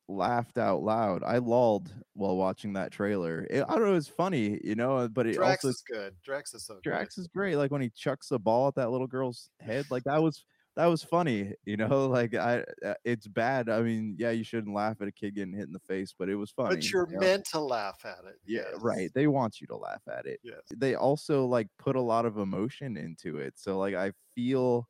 laughed 0.09 0.57
out 0.57 0.83
loud. 0.83 1.23
I 1.23 1.37
lulled 1.37 1.93
while 2.15 2.39
watching 2.39 2.73
that 2.73 2.91
trailer. 2.91 3.47
It, 3.51 3.65
I 3.69 3.75
don't 3.75 3.85
know, 3.85 3.95
it's 3.95 4.09
funny, 4.09 4.59
you 4.65 4.75
know, 4.75 5.07
but 5.09 5.27
it 5.27 5.35
Drax 5.35 5.63
also 5.63 5.69
is 5.69 5.85
good. 5.87 6.15
Drax 6.25 6.55
is 6.55 6.65
so 6.65 6.75
good. 6.77 6.85
Drax 6.85 7.19
is 7.19 7.29
great. 7.29 7.57
Like 7.57 7.71
when 7.71 7.83
he 7.83 7.91
chucks 7.91 8.29
the 8.31 8.39
ball 8.39 8.69
at 8.69 8.77
that 8.77 8.91
little 8.91 9.07
girl's 9.07 9.51
head, 9.61 9.85
like 9.91 10.05
that 10.05 10.23
was 10.23 10.43
that 10.79 10.87
was 10.87 11.03
funny. 11.03 11.53
You 11.65 11.77
know, 11.77 12.07
like 12.07 12.35
I, 12.35 12.63
uh, 12.87 12.95
it's 13.05 13.27
bad. 13.27 13.69
I 13.69 13.81
mean, 13.81 14.15
yeah, 14.17 14.31
you 14.31 14.45
shouldn't 14.45 14.75
laugh 14.75 15.03
at 15.03 15.09
a 15.09 15.13
kid 15.13 15.35
getting 15.35 15.53
hit 15.53 15.67
in 15.67 15.73
the 15.73 15.81
face, 15.81 16.15
but 16.17 16.29
it 16.29 16.37
was 16.37 16.53
funny. 16.53 16.77
but 16.77 16.91
you're 16.91 17.09
you 17.09 17.15
know? 17.15 17.21
meant 17.21 17.45
to 17.47 17.59
laugh 17.59 17.99
at 18.05 18.25
it. 18.27 18.37
Yeah, 18.47 18.63
yes. 18.73 18.81
right. 18.81 19.11
They 19.13 19.27
want 19.27 19.61
you 19.61 19.67
to 19.67 19.77
laugh 19.77 20.03
at 20.09 20.25
it. 20.27 20.39
Yes. 20.45 20.61
They 20.77 20.95
also 20.95 21.45
like 21.47 21.67
put 21.81 21.97
a 21.97 22.01
lot 22.01 22.27
of 22.27 22.39
emotion 22.39 22.97
into 22.97 23.39
it. 23.39 23.55
So 23.57 23.77
like 23.77 23.97
I 23.97 24.13
feel 24.37 24.89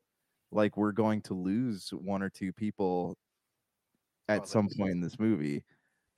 like 0.53 0.77
we're 0.77 0.93
going 0.93 1.23
to 1.23 1.35
lose 1.35 1.89
one 1.91 2.23
or 2.23 2.29
two 2.29 2.53
people 2.53 3.17
at 4.29 4.43
Oh, 4.43 4.45
some 4.45 4.69
point 4.77 4.91
in 4.91 5.01
this 5.01 5.19
movie. 5.19 5.65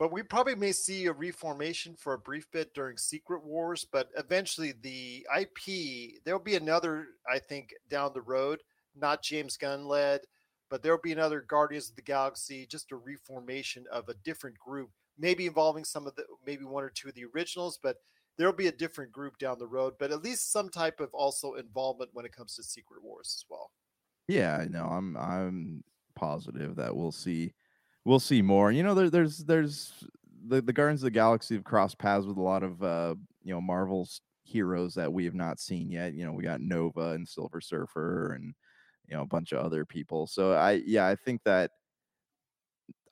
But 0.00 0.12
we 0.12 0.22
probably 0.22 0.56
may 0.56 0.72
see 0.72 1.06
a 1.06 1.12
reformation 1.12 1.94
for 1.94 2.14
a 2.14 2.18
brief 2.18 2.50
bit 2.50 2.74
during 2.74 2.96
Secret 2.96 3.44
Wars, 3.44 3.86
but 3.92 4.08
eventually 4.16 4.72
the 4.80 5.26
IP, 5.38 6.24
there'll 6.24 6.40
be 6.40 6.56
another, 6.56 7.08
I 7.30 7.38
think, 7.38 7.74
down 7.88 8.12
the 8.14 8.22
road, 8.22 8.60
not 8.94 9.22
James 9.22 9.56
Gunn 9.56 9.86
led, 9.86 10.20
but 10.68 10.82
there'll 10.82 11.00
be 11.00 11.12
another 11.12 11.40
Guardians 11.40 11.90
of 11.90 11.96
the 11.96 12.02
Galaxy, 12.02 12.66
just 12.66 12.92
a 12.92 12.96
reformation 12.96 13.84
of 13.90 14.08
a 14.08 14.14
different 14.24 14.58
group, 14.58 14.90
maybe 15.18 15.46
involving 15.46 15.84
some 15.84 16.06
of 16.06 16.14
the, 16.14 16.24
maybe 16.46 16.64
one 16.64 16.84
or 16.84 16.90
two 16.90 17.08
of 17.08 17.14
the 17.14 17.24
originals, 17.34 17.78
but 17.82 17.96
there'll 18.38 18.52
be 18.52 18.68
a 18.68 18.72
different 18.72 19.12
group 19.12 19.36
down 19.38 19.58
the 19.58 19.66
road, 19.66 19.94
but 19.98 20.10
at 20.10 20.22
least 20.22 20.52
some 20.52 20.68
type 20.68 21.00
of 21.00 21.12
also 21.12 21.54
involvement 21.54 22.10
when 22.14 22.24
it 22.24 22.34
comes 22.34 22.54
to 22.54 22.62
Secret 22.62 23.02
Wars 23.02 23.34
as 23.36 23.44
well. 23.50 23.70
Yeah, 24.28 24.64
no, 24.70 24.84
I'm 24.84 25.16
I'm 25.16 25.84
positive 26.14 26.76
that 26.76 26.94
we'll 26.94 27.12
see 27.12 27.52
we'll 28.04 28.20
see 28.20 28.42
more. 28.42 28.70
You 28.70 28.82
know, 28.82 28.94
there, 28.94 29.10
there's 29.10 29.38
there's 29.38 30.04
the 30.46 30.62
the 30.62 30.72
Guardians 30.72 31.02
of 31.02 31.06
the 31.06 31.10
Galaxy 31.10 31.54
have 31.54 31.64
crossed 31.64 31.98
paths 31.98 32.26
with 32.26 32.36
a 32.36 32.42
lot 32.42 32.62
of 32.62 32.82
uh 32.82 33.14
you 33.42 33.52
know 33.52 33.60
Marvel's 33.60 34.20
heroes 34.44 34.94
that 34.94 35.12
we 35.12 35.24
have 35.24 35.34
not 35.34 35.60
seen 35.60 35.90
yet. 35.90 36.14
You 36.14 36.24
know, 36.24 36.32
we 36.32 36.42
got 36.42 36.60
Nova 36.60 37.10
and 37.10 37.28
Silver 37.28 37.60
Surfer 37.60 38.32
and 38.34 38.54
you 39.10 39.16
know 39.16 39.22
a 39.22 39.26
bunch 39.26 39.52
of 39.52 39.64
other 39.64 39.84
people. 39.84 40.26
So 40.26 40.52
I 40.54 40.82
yeah, 40.86 41.06
I 41.08 41.16
think 41.16 41.42
that 41.44 41.72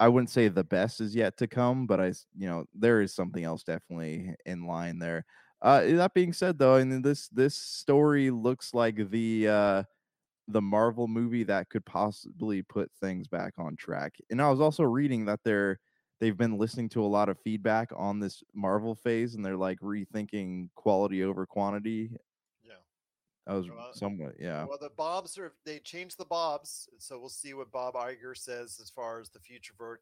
I 0.01 0.09
wouldn't 0.09 0.31
say 0.31 0.49
the 0.49 0.65
best 0.65 1.01
is 1.01 1.15
yet 1.15 1.37
to 1.39 1.47
come, 1.47 1.87
but 1.87 2.01
I 2.01 2.07
you 2.37 2.49
know 2.49 2.65
there 2.75 3.01
is 3.01 3.15
something 3.15 3.45
else 3.45 3.63
definitely 3.65 4.35
in 4.47 4.67
line 4.67 4.99
there. 4.99 5.25
Uh, 5.61 5.81
that 5.97 6.15
being 6.15 6.33
said, 6.33 6.59
though, 6.59 6.77
and 6.77 7.05
this 7.05 7.29
this 7.31 7.57
story 7.57 8.31
looks 8.31 8.75
like 8.75 9.11
the 9.11 9.49
uh, 9.49 9.83
the 10.49 10.63
Marvel 10.63 11.09
movie 11.09 11.45
that 11.45 11.71
could 11.71 11.87
possibly 11.87 12.63
put 12.63 12.91
things 13.01 13.29
back 13.29 13.55
on 13.59 13.77
track. 13.77 14.15
And 14.31 14.43
I 14.43 14.51
was 14.51 14.61
also 14.61 14.85
reading 14.85 15.27
that 15.27 15.41
they're 15.45 15.81
they've 16.21 16.37
been 16.37 16.59
listening 16.59 16.89
to 16.91 17.05
a 17.05 17.07
lot 17.09 17.29
of 17.31 17.39
feedback 17.41 17.91
on 17.97 18.21
this 18.21 18.43
Marvel 18.55 18.95
phase, 18.97 19.35
and 19.37 19.45
they're 19.45 19.57
like 19.57 19.81
rethinking 19.81 20.71
quality 20.77 21.25
over 21.25 21.47
quantity. 21.47 22.13
I 23.49 23.55
was 23.55 23.69
Well, 23.69 23.93
somewhat 23.93 24.35
yeah. 24.39 24.67
Well, 24.67 24.79
the 24.79 24.91
Bobs 24.91 25.39
are 25.39 25.55
they 25.65 25.81
changed 25.81 26.19
the 26.19 26.25
Bobs, 26.25 26.89
so 26.99 27.19
we'll 27.19 27.29
see 27.31 27.55
what 27.55 27.71
Bob 27.73 27.95
Iger 27.95 28.37
says 28.37 28.79
as 28.81 28.91
far 28.91 29.21
as 29.21 29.31
the 29.31 29.41
future 29.41 29.75
for. 29.77 30.01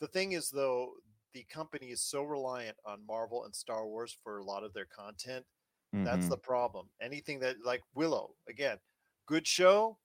The 0.00 0.08
thing 0.08 0.32
is, 0.32 0.50
though, 0.50 0.94
the 1.32 1.44
company 1.44 1.90
is 1.90 2.02
so 2.02 2.22
reliant 2.24 2.76
on 2.84 3.06
Marvel 3.06 3.44
and 3.44 3.54
Star 3.54 3.86
Wars 3.86 4.12
for 4.12 4.38
a 4.38 4.44
lot 4.44 4.64
of 4.64 4.72
their 4.72 4.86
content. 4.86 5.46
That's 6.04 6.26
Mhm. 6.26 6.30
the 6.30 6.38
problem. 6.38 6.90
Anything 7.00 7.40
that 7.40 7.62
like 7.64 7.82
Willow, 7.94 8.36
again, 8.48 8.80
good 9.26 9.46
show, 9.46 10.00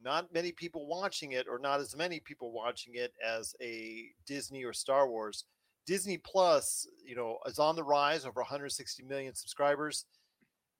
not 0.00 0.32
many 0.32 0.52
people 0.52 0.86
watching 0.86 1.32
it, 1.32 1.48
or 1.48 1.58
not 1.58 1.80
as 1.80 1.96
many 1.96 2.20
people 2.20 2.52
watching 2.52 2.94
it 2.94 3.14
as 3.22 3.54
a 3.60 4.14
Disney 4.26 4.64
or 4.64 4.72
Star 4.72 5.08
Wars. 5.08 5.44
Disney 5.86 6.18
Plus, 6.18 6.86
you 7.04 7.14
know, 7.14 7.38
is 7.46 7.58
on 7.58 7.76
the 7.76 7.84
rise, 7.84 8.24
over 8.26 8.40
160 8.40 9.02
million 9.04 9.34
subscribers. 9.34 10.04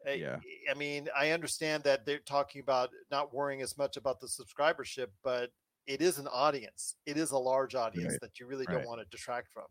Yeah. 0.07 0.39
I 0.71 0.75
mean, 0.75 1.09
I 1.17 1.31
understand 1.31 1.83
that 1.85 2.07
they're 2.07 2.19
talking 2.19 2.61
about 2.61 2.91
not 3.11 3.35
worrying 3.35 3.63
as 3.63 3.77
much 3.77 3.97
about 3.97 4.21
the 4.21 4.29
subscribership, 4.29 5.09
but 5.25 5.51
it 5.87 6.01
is 6.01 6.19
an 6.19 6.29
audience. 6.29 6.97
It 7.07 7.17
is 7.17 7.33
a 7.33 7.39
large 7.39 7.75
audience 7.75 8.13
Right, 8.13 8.21
that 8.21 8.41
you 8.41 8.47
really 8.47 8.67
right. 8.69 8.79
don't 8.79 8.87
want 8.87 9.01
to 9.01 9.07
detract 9.17 9.53
from. 9.53 9.67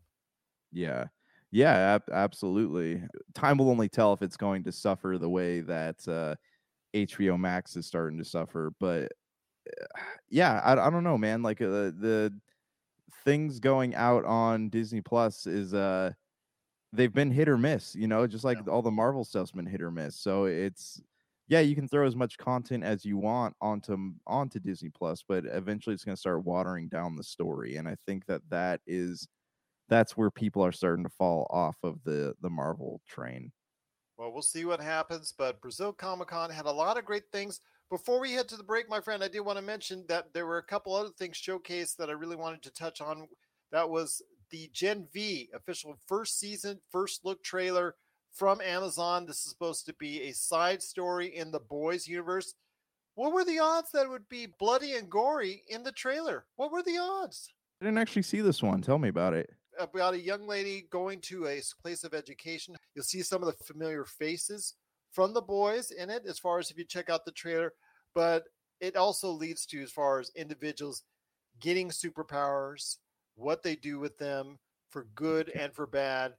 Yeah. 0.72 1.06
Yeah, 1.52 1.74
ab- 1.74 2.10
absolutely. 2.12 3.02
Time 3.34 3.58
will 3.58 3.70
only 3.70 3.88
tell 3.88 4.12
if 4.12 4.22
it's 4.22 4.36
going 4.36 4.64
to 4.64 4.72
suffer 4.72 5.16
the 5.18 5.28
way 5.28 5.60
that 5.60 6.06
uh, 6.08 6.34
HBO 6.94 7.38
Max 7.38 7.76
is 7.76 7.86
starting 7.86 8.18
to 8.18 8.24
suffer. 8.24 8.72
But 8.80 9.12
uh, 9.70 9.86
yeah, 10.28 10.60
I, 10.64 10.72
I 10.72 10.90
don't 10.90 11.04
know, 11.04 11.16
man. 11.16 11.42
Like 11.42 11.62
uh, 11.62 11.92
the 11.96 12.32
things 13.24 13.60
going 13.60 13.94
out 13.94 14.24
on 14.24 14.68
Disney 14.68 15.00
Plus 15.00 15.46
is 15.46 15.74
uh 15.74 16.12
they've 16.92 17.12
been 17.12 17.30
hit 17.30 17.48
or 17.48 17.58
miss, 17.58 17.94
you 17.94 18.06
know, 18.08 18.26
just 18.26 18.44
like 18.44 18.58
Yeah. 18.58 18.68
all 18.68 18.82
the 18.82 18.90
Marvel 18.90 19.24
stuff's 19.24 19.52
been 19.52 19.66
hit 19.66 19.82
or 19.82 19.90
miss. 19.90 20.16
So 20.16 20.44
it's 20.46 21.02
yeah, 21.48 21.60
you 21.60 21.74
can 21.76 21.88
throw 21.88 22.06
as 22.06 22.16
much 22.16 22.38
content 22.38 22.82
as 22.84 23.04
you 23.04 23.16
want 23.18 23.56
onto 23.60 24.14
onto 24.26 24.58
Disney 24.60 24.90
Plus, 24.90 25.22
but 25.22 25.44
eventually 25.46 25.94
it's 25.94 26.04
going 26.04 26.16
to 26.16 26.20
start 26.20 26.44
watering 26.44 26.88
down 26.88 27.16
the 27.16 27.24
story, 27.24 27.76
and 27.76 27.88
I 27.88 27.96
think 28.06 28.26
that 28.26 28.42
that 28.50 28.80
is 28.86 29.28
that's 29.88 30.16
where 30.16 30.30
people 30.30 30.64
are 30.64 30.72
starting 30.72 31.04
to 31.04 31.10
fall 31.10 31.46
off 31.50 31.78
of 31.84 32.04
the 32.04 32.36
the 32.40 32.50
Marvel 32.50 33.02
train. 33.06 33.52
Well, 34.16 34.32
we'll 34.32 34.42
see 34.42 34.64
what 34.64 34.80
happens. 34.80 35.32
But 35.32 35.60
Brazil 35.60 35.92
Comic 35.92 36.28
Con 36.28 36.50
had 36.50 36.66
a 36.66 36.72
lot 36.72 36.96
of 36.98 37.04
great 37.04 37.30
things. 37.30 37.60
Before 37.90 38.18
we 38.20 38.32
head 38.32 38.48
to 38.48 38.56
the 38.56 38.64
break, 38.64 38.88
my 38.88 39.00
friend, 39.00 39.22
I 39.22 39.28
did 39.28 39.40
want 39.40 39.58
to 39.58 39.62
mention 39.62 40.06
that 40.08 40.32
there 40.32 40.46
were 40.46 40.58
a 40.58 40.62
couple 40.64 40.94
other 40.94 41.10
things 41.10 41.36
showcased 41.36 41.96
that 41.96 42.08
I 42.10 42.14
really 42.14 42.36
wanted 42.36 42.62
to 42.62 42.70
touch 42.70 43.00
on. 43.00 43.28
That 43.70 43.90
was 43.90 44.22
the 44.50 44.70
Gen 44.72 45.06
V 45.12 45.48
official 45.54 45.96
first 46.06 46.38
season, 46.38 46.80
first 46.90 47.24
look 47.24 47.42
trailer 47.42 47.94
from 48.32 48.60
Amazon. 48.60 49.26
This 49.26 49.44
is 49.44 49.50
supposed 49.50 49.86
to 49.86 49.94
be 49.94 50.22
a 50.22 50.32
side 50.32 50.82
story 50.82 51.36
in 51.36 51.50
the 51.50 51.60
boys 51.60 52.06
universe. 52.06 52.54
What 53.14 53.32
were 53.32 53.44
the 53.44 53.58
odds 53.58 53.90
that 53.92 54.04
it 54.04 54.10
would 54.10 54.28
be 54.28 54.46
bloody 54.58 54.94
and 54.94 55.08
gory 55.08 55.62
in 55.68 55.82
the 55.82 55.92
trailer? 55.92 56.44
What 56.56 56.70
were 56.70 56.82
the 56.82 56.98
odds? 56.98 57.48
I 57.80 57.86
didn't 57.86 57.98
actually 57.98 58.22
see 58.22 58.42
this 58.42 58.62
one. 58.62 58.82
Tell 58.82 58.98
me 58.98 59.08
about 59.08 59.32
it. 59.32 59.50
about 59.78 60.14
a 60.14 60.20
young 60.20 60.46
lady 60.46 60.86
going 60.90 61.20
to 61.22 61.46
a 61.46 61.62
place 61.82 62.04
of 62.04 62.14
education. 62.14 62.76
You'll 62.94 63.04
see 63.04 63.22
some 63.22 63.42
of 63.42 63.46
the 63.46 63.64
familiar 63.64 64.04
faces 64.04 64.74
from 65.12 65.32
the 65.32 65.40
boys 65.40 65.90
in 65.90 66.10
it, 66.10 66.24
as 66.26 66.38
far 66.38 66.58
as 66.58 66.70
if 66.70 66.78
you 66.78 66.84
check 66.84 67.10
out 67.10 67.24
the 67.24 67.32
trailer. 67.32 67.72
But 68.14 68.44
it 68.80 68.96
also 68.96 69.30
leads 69.30 69.66
to, 69.66 69.82
as 69.82 69.90
far 69.90 70.20
as 70.20 70.30
individuals 70.36 71.02
getting 71.60 71.88
superpowers, 71.88 72.96
what 73.36 73.62
they 73.62 73.76
do 73.76 73.98
with 73.98 74.18
them 74.18 74.58
for 74.90 75.06
good 75.14 75.48
and 75.50 75.72
for 75.72 75.86
bad. 75.86 76.32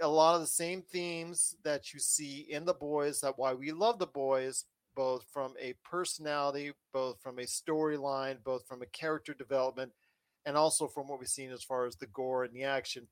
A 0.00 0.08
lot 0.08 0.34
of 0.34 0.40
the 0.40 0.46
same 0.46 0.82
themes 0.82 1.56
that 1.64 1.92
you 1.92 2.00
see 2.00 2.46
in 2.48 2.64
the 2.64 2.74
boys, 2.74 3.20
that 3.20 3.38
why 3.38 3.52
we 3.52 3.72
love 3.72 3.98
the 3.98 4.06
boys, 4.06 4.64
both 4.94 5.24
from 5.32 5.54
a 5.60 5.74
personality, 5.84 6.72
both 6.92 7.20
from 7.20 7.38
a 7.38 7.42
storyline, 7.42 8.36
both 8.44 8.66
from 8.66 8.82
a 8.82 8.86
character 8.86 9.34
development 9.34 9.92
and 10.46 10.56
also 10.56 10.88
from 10.88 11.08
what 11.08 11.18
we've 11.18 11.28
seen 11.28 11.50
as 11.50 11.62
far 11.62 11.86
as 11.86 11.96
the 11.96 12.06
gore 12.06 12.44
and 12.44 12.54
the 12.54 12.64
action, 12.64 13.06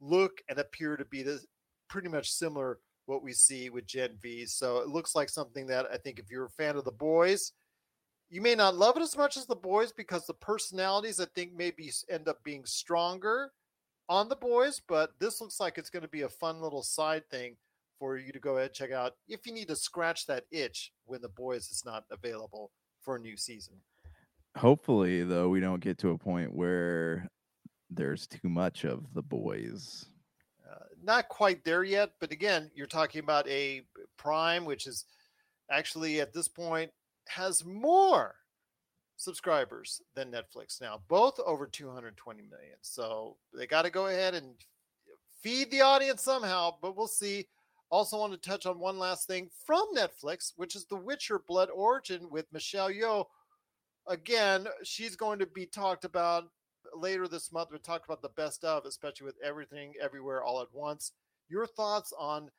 look 0.00 0.42
and 0.48 0.58
appear 0.58 0.96
to 0.96 1.04
be 1.06 1.22
this 1.22 1.46
pretty 1.88 2.08
much 2.08 2.30
similar 2.30 2.78
what 3.06 3.22
we 3.22 3.32
see 3.32 3.70
with 3.70 3.86
Gen 3.86 4.10
V. 4.20 4.46
So 4.46 4.78
it 4.78 4.88
looks 4.88 5.14
like 5.14 5.28
something 5.28 5.66
that 5.68 5.86
I 5.92 5.96
think 5.96 6.18
if 6.18 6.30
you're 6.30 6.46
a 6.46 6.50
fan 6.50 6.76
of 6.76 6.84
the 6.84 6.92
boys, 6.92 7.52
you 8.34 8.40
may 8.40 8.56
not 8.56 8.74
love 8.74 8.96
it 8.96 9.02
as 9.02 9.16
much 9.16 9.36
as 9.36 9.46
the 9.46 9.54
boys 9.54 9.92
because 9.92 10.26
the 10.26 10.34
personalities 10.34 11.20
I 11.20 11.26
think 11.36 11.52
maybe 11.54 11.88
end 12.10 12.26
up 12.26 12.42
being 12.42 12.64
stronger 12.64 13.52
on 14.08 14.28
the 14.28 14.34
boys, 14.34 14.82
but 14.88 15.12
this 15.20 15.40
looks 15.40 15.60
like 15.60 15.78
it's 15.78 15.88
going 15.88 16.02
to 16.02 16.08
be 16.08 16.22
a 16.22 16.28
fun 16.28 16.60
little 16.60 16.82
side 16.82 17.22
thing 17.30 17.54
for 17.96 18.18
you 18.18 18.32
to 18.32 18.40
go 18.40 18.56
ahead 18.56 18.70
and 18.70 18.74
check 18.74 18.90
out 18.90 19.12
if 19.28 19.46
you 19.46 19.52
need 19.52 19.68
to 19.68 19.76
scratch 19.76 20.26
that 20.26 20.46
itch 20.50 20.90
when 21.04 21.22
the 21.22 21.28
boys 21.28 21.70
is 21.70 21.84
not 21.86 22.06
available 22.10 22.72
for 23.00 23.14
a 23.14 23.20
new 23.20 23.36
season. 23.36 23.74
Hopefully, 24.56 25.22
though, 25.22 25.48
we 25.48 25.60
don't 25.60 25.80
get 25.80 25.98
to 25.98 26.10
a 26.10 26.18
point 26.18 26.52
where 26.52 27.28
there's 27.88 28.26
too 28.26 28.48
much 28.48 28.82
of 28.84 29.14
the 29.14 29.22
boys. 29.22 30.06
uh, 30.68 30.86
not 31.04 31.28
quite 31.28 31.62
there 31.62 31.84
yet 31.84 32.10
but 32.18 32.32
again 32.32 32.68
you're 32.74 32.88
talking 32.88 33.20
about 33.20 33.46
a 33.48 33.82
prime 34.16 34.64
which 34.64 34.88
is 34.88 35.04
actually 35.70 36.20
at 36.20 36.32
this 36.32 36.48
point 36.48 36.90
has 37.28 37.64
more 37.64 38.36
subscribers 39.16 40.02
than 40.14 40.32
netflix 40.32 40.80
now 40.80 41.00
both 41.08 41.38
over 41.46 41.66
220 41.66 42.42
million. 42.42 42.76
So 42.80 43.36
they 43.56 43.66
got 43.66 43.82
to 43.82 43.90
go 43.90 44.08
ahead 44.08 44.34
and 44.34 44.54
feed 45.40 45.70
the 45.70 45.82
audience 45.82 46.22
somehow 46.22 46.72
but 46.82 46.96
we'll 46.96 47.06
see. 47.06 47.46
Also 47.90 48.18
want 48.18 48.32
to 48.32 48.38
touch 48.48 48.66
on 48.66 48.78
one 48.78 48.98
last 48.98 49.28
thing 49.28 49.48
from 49.64 49.86
netflix 49.96 50.52
which 50.56 50.74
is 50.74 50.86
the 50.86 50.96
witcher 50.96 51.40
blood 51.46 51.70
origin 51.70 52.28
with 52.30 52.52
michelle 52.52 52.90
yeoh. 52.90 53.26
Again 54.08 54.66
she's 54.82 55.16
going 55.16 55.38
to 55.38 55.46
be 55.46 55.66
talked 55.66 56.04
about 56.04 56.44
later 56.94 57.28
this 57.28 57.52
month. 57.52 57.70
We 57.72 57.78
talked 57.78 58.04
about 58.04 58.22
the 58.22 58.28
best 58.30 58.64
of 58.64 58.84
especially 58.84 59.26
with 59.26 59.36
everything 59.42 59.92
everywhere 60.00 60.42
all 60.42 60.60
at 60.60 60.72
once. 60.72 61.12
Your 61.48 61.66
thoughts 61.66 62.12
on 62.18 62.50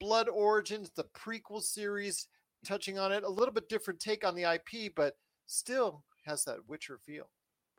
blood 0.00 0.28
origins 0.28 0.90
the 0.94 1.04
prequel 1.04 1.62
series 1.62 2.28
touching 2.64 2.98
on 2.98 3.12
it 3.12 3.24
a 3.24 3.28
little 3.28 3.54
bit 3.54 3.68
different 3.68 4.00
take 4.00 4.24
on 4.24 4.34
the 4.34 4.44
ip 4.44 4.94
but 4.94 5.16
still 5.46 6.04
has 6.24 6.44
that 6.44 6.66
witcher 6.68 6.98
feel 6.98 7.30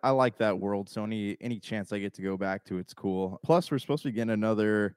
I 0.01 0.11
like 0.11 0.37
that 0.37 0.59
world, 0.59 0.89
so 0.89 1.03
any 1.03 1.35
any 1.41 1.59
chance 1.59 1.91
I 1.91 1.99
get 1.99 2.13
to 2.15 2.21
go 2.21 2.37
back 2.37 2.63
to, 2.65 2.77
it's 2.77 2.93
cool. 2.93 3.39
Plus, 3.43 3.69
we're 3.69 3.79
supposed 3.79 4.03
to 4.03 4.09
be 4.09 4.13
getting 4.13 4.31
another. 4.31 4.95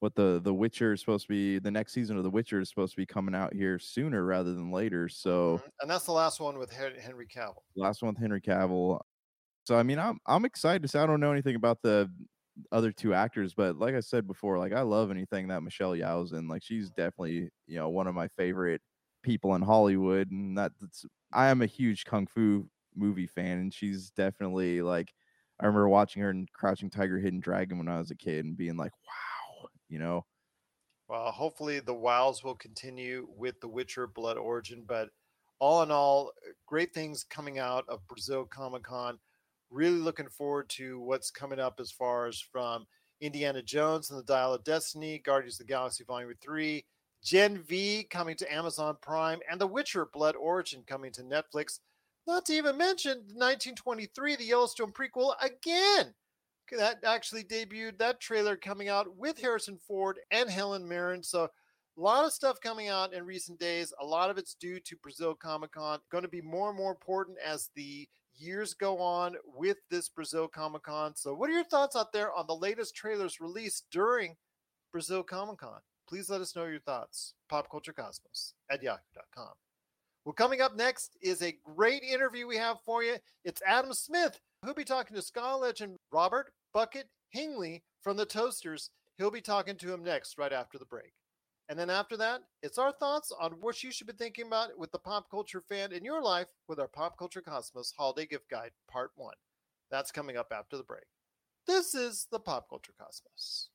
What 0.00 0.14
the 0.16 0.40
the 0.42 0.54
Witcher 0.54 0.94
is 0.94 1.00
supposed 1.00 1.24
to 1.26 1.30
be 1.30 1.58
the 1.60 1.70
next 1.72 1.92
season 1.94 2.16
of 2.18 2.24
the 2.24 2.30
Witcher 2.30 2.60
is 2.60 2.68
supposed 2.70 2.92
to 2.94 2.98
be 2.98 3.06
coming 3.06 3.34
out 3.36 3.54
here 3.54 3.78
sooner 3.78 4.24
rather 4.24 4.54
than 4.54 4.70
later. 4.72 5.08
So 5.08 5.62
Mhm. 5.62 5.70
and 5.80 5.90
that's 5.90 6.04
the 6.06 6.12
last 6.12 6.40
one 6.40 6.58
with 6.58 6.70
henry 6.70 7.26
cavill 7.26 7.62
last 7.76 8.02
one 8.02 8.10
with 8.14 8.18
Henry 8.20 8.40
Cavill. 8.40 9.00
So 9.66 9.76
I 9.78 9.84
mean, 9.84 9.98
I'm 10.00 10.18
I'm 10.26 10.44
excited 10.44 10.82
to 10.82 10.88
say 10.88 11.00
I 11.00 11.06
don't 11.06 11.20
know 11.20 11.32
anything 11.32 11.56
about 11.56 11.82
the 11.82 12.10
other 12.72 12.92
two 12.92 13.14
actors, 13.14 13.54
but 13.54 13.76
like 13.78 13.94
I 13.94 14.00
said 14.00 14.26
before, 14.26 14.58
like 14.58 14.72
I 14.74 14.82
love 14.82 15.10
anything 15.10 15.48
that 15.48 15.62
Michelle 15.62 15.92
Yeoh's 15.92 16.32
in. 16.32 16.48
Like 16.48 16.62
she's 16.64 16.90
definitely 16.90 17.50
you 17.66 17.76
know 17.78 17.90
one 17.90 18.08
of 18.08 18.14
my 18.16 18.28
favorite 18.28 18.82
people 19.22 19.54
in 19.54 19.62
Hollywood, 19.62 20.30
and 20.30 20.56
that- 20.58 20.72
that's 20.80 21.04
I 21.32 21.48
am 21.48 21.62
a 21.62 21.66
huge 21.66 22.04
kung 22.04 22.26
fu 22.26 22.70
movie 22.94 23.26
fan, 23.26 23.58
and 23.58 23.74
she's 23.74 24.10
definitely 24.10 24.82
like 24.82 25.14
I 25.60 25.66
remember 25.66 25.88
watching 25.88 26.22
her 26.22 26.30
in 26.30 26.46
Crouching 26.52 26.90
Tiger, 26.90 27.18
Hidden 27.18 27.40
Dragon 27.40 27.78
when 27.78 27.88
I 27.88 27.98
was 27.98 28.10
a 28.10 28.16
kid, 28.16 28.44
and 28.44 28.56
being 28.56 28.76
like, 28.76 28.92
wow, 29.06 29.68
you 29.88 29.98
know. 29.98 30.26
well 31.08 31.30
hopefully 31.30 31.80
the 31.80 31.94
wows 31.94 32.42
will 32.42 32.54
continue 32.54 33.26
with 33.28 33.60
the 33.60 33.68
witcher 33.68 34.06
blood 34.06 34.36
origin 34.36 34.84
but 34.84 35.10
all 35.58 35.82
in 35.82 35.90
all 35.90 36.32
great 36.66 36.92
things 36.94 37.24
coming 37.24 37.58
out 37.58 37.84
of 37.88 38.06
brazil 38.06 38.44
comic-con 38.46 39.18
really 39.70 39.98
looking 39.98 40.28
forward 40.28 40.68
to 40.68 41.00
what's 41.00 41.30
coming 41.30 41.58
up 41.60 41.80
as 41.80 41.90
far 41.90 42.26
as 42.26 42.40
from 42.40 42.86
indiana 43.20 43.62
jones 43.62 44.10
and 44.10 44.18
the 44.18 44.24
dial 44.24 44.54
of 44.54 44.64
destiny 44.64 45.18
guardians 45.18 45.54
of 45.60 45.66
the 45.66 45.72
galaxy 45.72 46.04
volume 46.04 46.32
3 46.40 46.86
gen 47.22 47.58
v 47.58 48.04
coming 48.10 48.36
to 48.36 48.52
amazon 48.52 48.96
prime 49.00 49.40
and 49.50 49.60
the 49.60 49.66
witcher 49.66 50.06
blood 50.12 50.36
origin 50.36 50.82
coming 50.86 51.12
to 51.12 51.22
netflix 51.22 51.80
not 52.26 52.44
to 52.44 52.52
even 52.52 52.76
mention 52.76 53.18
1923 53.34 54.36
the 54.36 54.44
yellowstone 54.44 54.92
prequel 54.92 55.34
again 55.40 56.14
that 56.76 56.98
actually 57.04 57.44
debuted 57.44 57.98
that 57.98 58.20
trailer 58.20 58.56
coming 58.56 58.88
out 58.88 59.16
with 59.16 59.38
Harrison 59.40 59.78
Ford 59.86 60.18
and 60.30 60.48
Helen 60.48 60.88
Mirren. 60.88 61.22
So 61.22 61.44
a 61.44 62.00
lot 62.00 62.24
of 62.24 62.32
stuff 62.32 62.60
coming 62.60 62.88
out 62.88 63.12
in 63.12 63.24
recent 63.24 63.58
days. 63.58 63.92
A 64.00 64.04
lot 64.04 64.30
of 64.30 64.38
it's 64.38 64.54
due 64.54 64.80
to 64.80 64.96
Brazil 64.96 65.34
Comic 65.34 65.72
Con. 65.72 65.98
Going 66.10 66.22
to 66.22 66.28
be 66.28 66.40
more 66.40 66.68
and 66.68 66.78
more 66.78 66.90
important 66.90 67.38
as 67.44 67.70
the 67.74 68.08
years 68.34 68.74
go 68.74 68.98
on 68.98 69.36
with 69.54 69.76
this 69.90 70.08
Brazil 70.08 70.48
Comic 70.48 70.84
Con. 70.84 71.14
So, 71.14 71.34
what 71.34 71.50
are 71.50 71.54
your 71.54 71.64
thoughts 71.64 71.96
out 71.96 72.12
there 72.12 72.32
on 72.32 72.46
the 72.46 72.56
latest 72.56 72.94
trailers 72.94 73.40
released 73.40 73.86
during 73.90 74.36
Brazil 74.90 75.22
Comic 75.22 75.58
Con? 75.58 75.80
Please 76.08 76.28
let 76.28 76.40
us 76.40 76.54
know 76.54 76.64
your 76.64 76.80
thoughts. 76.80 77.34
Popculturecosmos 77.50 78.52
at 78.70 78.82
yahoo.com. 78.82 79.52
Well, 80.24 80.32
coming 80.34 80.60
up 80.60 80.76
next 80.76 81.16
is 81.20 81.42
a 81.42 81.56
great 81.64 82.02
interview 82.02 82.46
we 82.46 82.56
have 82.56 82.78
for 82.84 83.02
you. 83.02 83.16
It's 83.44 83.62
Adam 83.66 83.92
Smith, 83.92 84.38
who'll 84.64 84.74
be 84.74 84.84
talking 84.84 85.16
to 85.16 85.22
ska 85.22 85.56
legend 85.56 85.96
Robert 86.12 86.52
Bucket 86.72 87.08
Hingley 87.34 87.82
from 88.02 88.16
the 88.16 88.26
Toasters. 88.26 88.90
He'll 89.18 89.30
be 89.30 89.40
talking 89.40 89.76
to 89.76 89.92
him 89.92 90.04
next, 90.04 90.38
right 90.38 90.52
after 90.52 90.78
the 90.78 90.84
break. 90.84 91.12
And 91.68 91.78
then 91.78 91.90
after 91.90 92.16
that, 92.18 92.42
it's 92.62 92.78
our 92.78 92.92
thoughts 92.92 93.32
on 93.40 93.52
what 93.60 93.82
you 93.82 93.90
should 93.90 94.06
be 94.06 94.12
thinking 94.12 94.46
about 94.46 94.78
with 94.78 94.92
the 94.92 94.98
pop 94.98 95.30
culture 95.30 95.60
fan 95.60 95.92
in 95.92 96.04
your 96.04 96.22
life 96.22 96.48
with 96.68 96.78
our 96.78 96.88
Pop 96.88 97.18
Culture 97.18 97.40
Cosmos 97.40 97.92
Holiday 97.96 98.26
Gift 98.26 98.48
Guide 98.50 98.72
Part 98.90 99.12
1. 99.16 99.32
That's 99.90 100.12
coming 100.12 100.36
up 100.36 100.52
after 100.52 100.76
the 100.76 100.82
break. 100.82 101.04
This 101.66 101.94
is 101.94 102.26
the 102.30 102.40
Pop 102.40 102.68
Culture 102.68 102.92
Cosmos. 103.00 103.68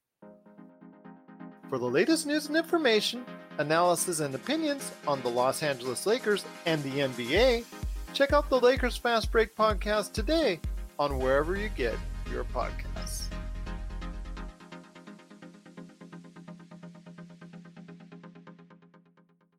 For 1.70 1.78
the 1.78 1.86
latest 1.86 2.26
news 2.26 2.48
and 2.48 2.56
information, 2.56 3.26
analysis 3.58 4.22
and 4.22 4.34
opinions 4.34 4.94
on 5.06 5.22
the 5.22 5.28
Los 5.28 5.62
Angeles 5.62 6.06
Lakers 6.06 6.46
and 6.66 6.82
the 6.82 7.00
NBA, 7.00 7.66
check 8.14 8.32
out 8.32 8.50
the 8.50 8.58
Lakers 8.58 8.96
Fast 8.96 9.34
Break 9.34 9.54
podcast 9.54 10.14
today 10.14 10.62
on 10.98 11.20
wherever 11.20 11.58
you 11.58 11.68
get 11.68 11.96
your 12.32 12.46
podcasts. 12.46 13.26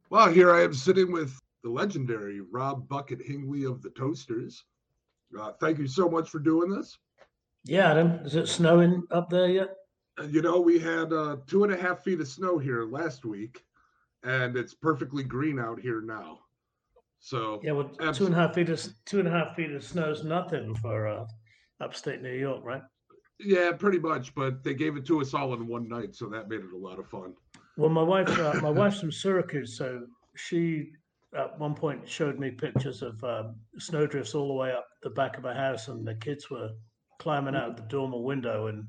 Well, 0.09 0.33
here 0.33 0.55
I 0.55 0.62
am 0.62 0.73
sitting 0.73 1.12
with 1.12 1.38
the 1.62 1.68
legendary 1.68 2.40
Rob 2.40 2.88
Bucket 2.88 3.21
Hingley 3.21 3.71
of 3.71 3.83
the 3.83 3.90
Toasters. 3.90 4.64
Uh, 5.38 5.53
thank 5.61 5.77
you 5.77 5.87
so 5.87 6.09
much 6.09 6.31
for 6.31 6.38
doing 6.38 6.71
this. 6.71 6.97
Yeah, 7.64 7.90
Adam, 7.90 8.12
is 8.25 8.35
it 8.35 8.49
snowing 8.49 9.03
up 9.11 9.29
there 9.29 9.51
yet? 9.51 9.78
You 10.26 10.42
know, 10.42 10.61
we 10.61 10.78
had 10.78 11.12
uh, 11.12 11.37
two 11.46 11.64
and 11.64 11.72
a 11.72 11.76
half 11.76 12.02
feet 12.02 12.20
of 12.20 12.28
snow 12.28 12.59
here 12.59 12.85
last 12.85 13.24
week, 13.24 13.64
and 14.24 14.57
it's 14.57 14.74
perfectly 14.74 15.22
green 15.22 15.59
out 15.59 15.81
here 15.81 16.00
now. 16.00 16.40
So 17.20 17.61
Yeah, 17.62 17.72
well, 17.72 17.88
two 18.12 18.26
and 18.26 18.35
a 18.35 18.38
half 18.38 18.54
feet 18.54 18.68
of 18.68 18.85
two 19.04 19.18
and 19.18 19.28
a 19.28 19.31
half 19.31 19.54
feet 19.54 19.72
of 19.72 19.85
snow 19.85 20.11
is 20.11 20.24
nothing 20.24 20.74
for 20.76 21.09
uh, 21.09 21.26
upstate 21.81 22.22
New 22.22 22.33
York, 22.33 22.64
right? 22.64 22.83
yeah, 23.40 23.72
pretty 23.72 23.98
much. 23.98 24.35
But 24.35 24.64
they 24.64 24.74
gave 24.74 24.96
it 24.96 25.07
to 25.07 25.20
us 25.20 25.35
all 25.35 25.54
in 25.54 25.66
one 25.66 25.88
night, 25.88 26.14
so 26.14 26.26
that 26.26 26.48
made 26.48 26.61
it 26.61 26.72
a 26.74 26.76
lot 26.76 26.98
of 26.98 27.09
fun. 27.09 27.35
Well, 27.76 27.90
my 27.90 28.02
wife, 28.02 28.28
uh, 28.38 28.54
my 28.61 28.70
wife's 28.81 29.00
from 29.00 29.12
Syracuse, 29.12 29.76
so 29.76 30.07
she 30.37 30.90
at 31.37 31.59
one 31.59 31.74
point 31.74 32.09
showed 32.09 32.38
me 32.38 32.50
pictures 32.50 33.02
of 33.02 33.22
um, 33.22 33.57
snowdrifts 33.78 34.35
all 34.35 34.48
the 34.48 34.54
way 34.54 34.72
up 34.72 34.87
the 35.02 35.11
back 35.11 35.37
of 35.37 35.44
her 35.44 35.54
house, 35.54 35.88
and 35.88 36.07
the 36.07 36.14
kids 36.16 36.50
were 36.50 36.70
climbing 37.18 37.54
out 37.54 37.70
of 37.70 37.76
the 37.76 37.83
dormer 37.83 38.20
window 38.20 38.68
and 38.68 38.87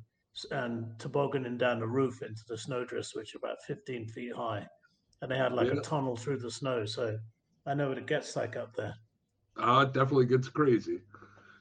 and 0.51 0.97
tobogganing 0.99 1.57
down 1.57 1.79
the 1.79 1.87
roof 1.87 2.21
into 2.21 2.41
the 2.47 2.57
snowdrifts, 2.57 3.15
which 3.15 3.35
are 3.35 3.39
about 3.39 3.61
15 3.67 4.07
feet 4.07 4.33
high, 4.35 4.67
and 5.21 5.31
they 5.31 5.37
had 5.37 5.53
like 5.53 5.67
Yeah. 5.67 5.79
a 5.79 5.81
tunnel 5.81 6.15
through 6.15 6.37
the 6.37 6.51
snow. 6.51 6.85
So 6.85 7.17
I 7.65 7.73
know 7.73 7.89
what 7.89 7.97
it 7.97 8.07
gets 8.07 8.35
like 8.35 8.55
up 8.55 8.75
there. 8.75 8.95
Uh, 9.57 9.85
it 9.87 9.93
definitely 9.93 10.25
gets 10.25 10.47
crazy. 10.47 11.01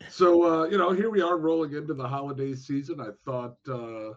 So, 0.08 0.44
uh, 0.44 0.64
you 0.66 0.78
know, 0.78 0.92
here 0.92 1.10
we 1.10 1.20
are 1.20 1.36
rolling 1.38 1.74
into 1.74 1.92
the 1.94 2.06
holiday 2.06 2.54
season. 2.54 3.00
I 3.00 3.10
thought, 3.24 3.56
uh, 3.68 4.14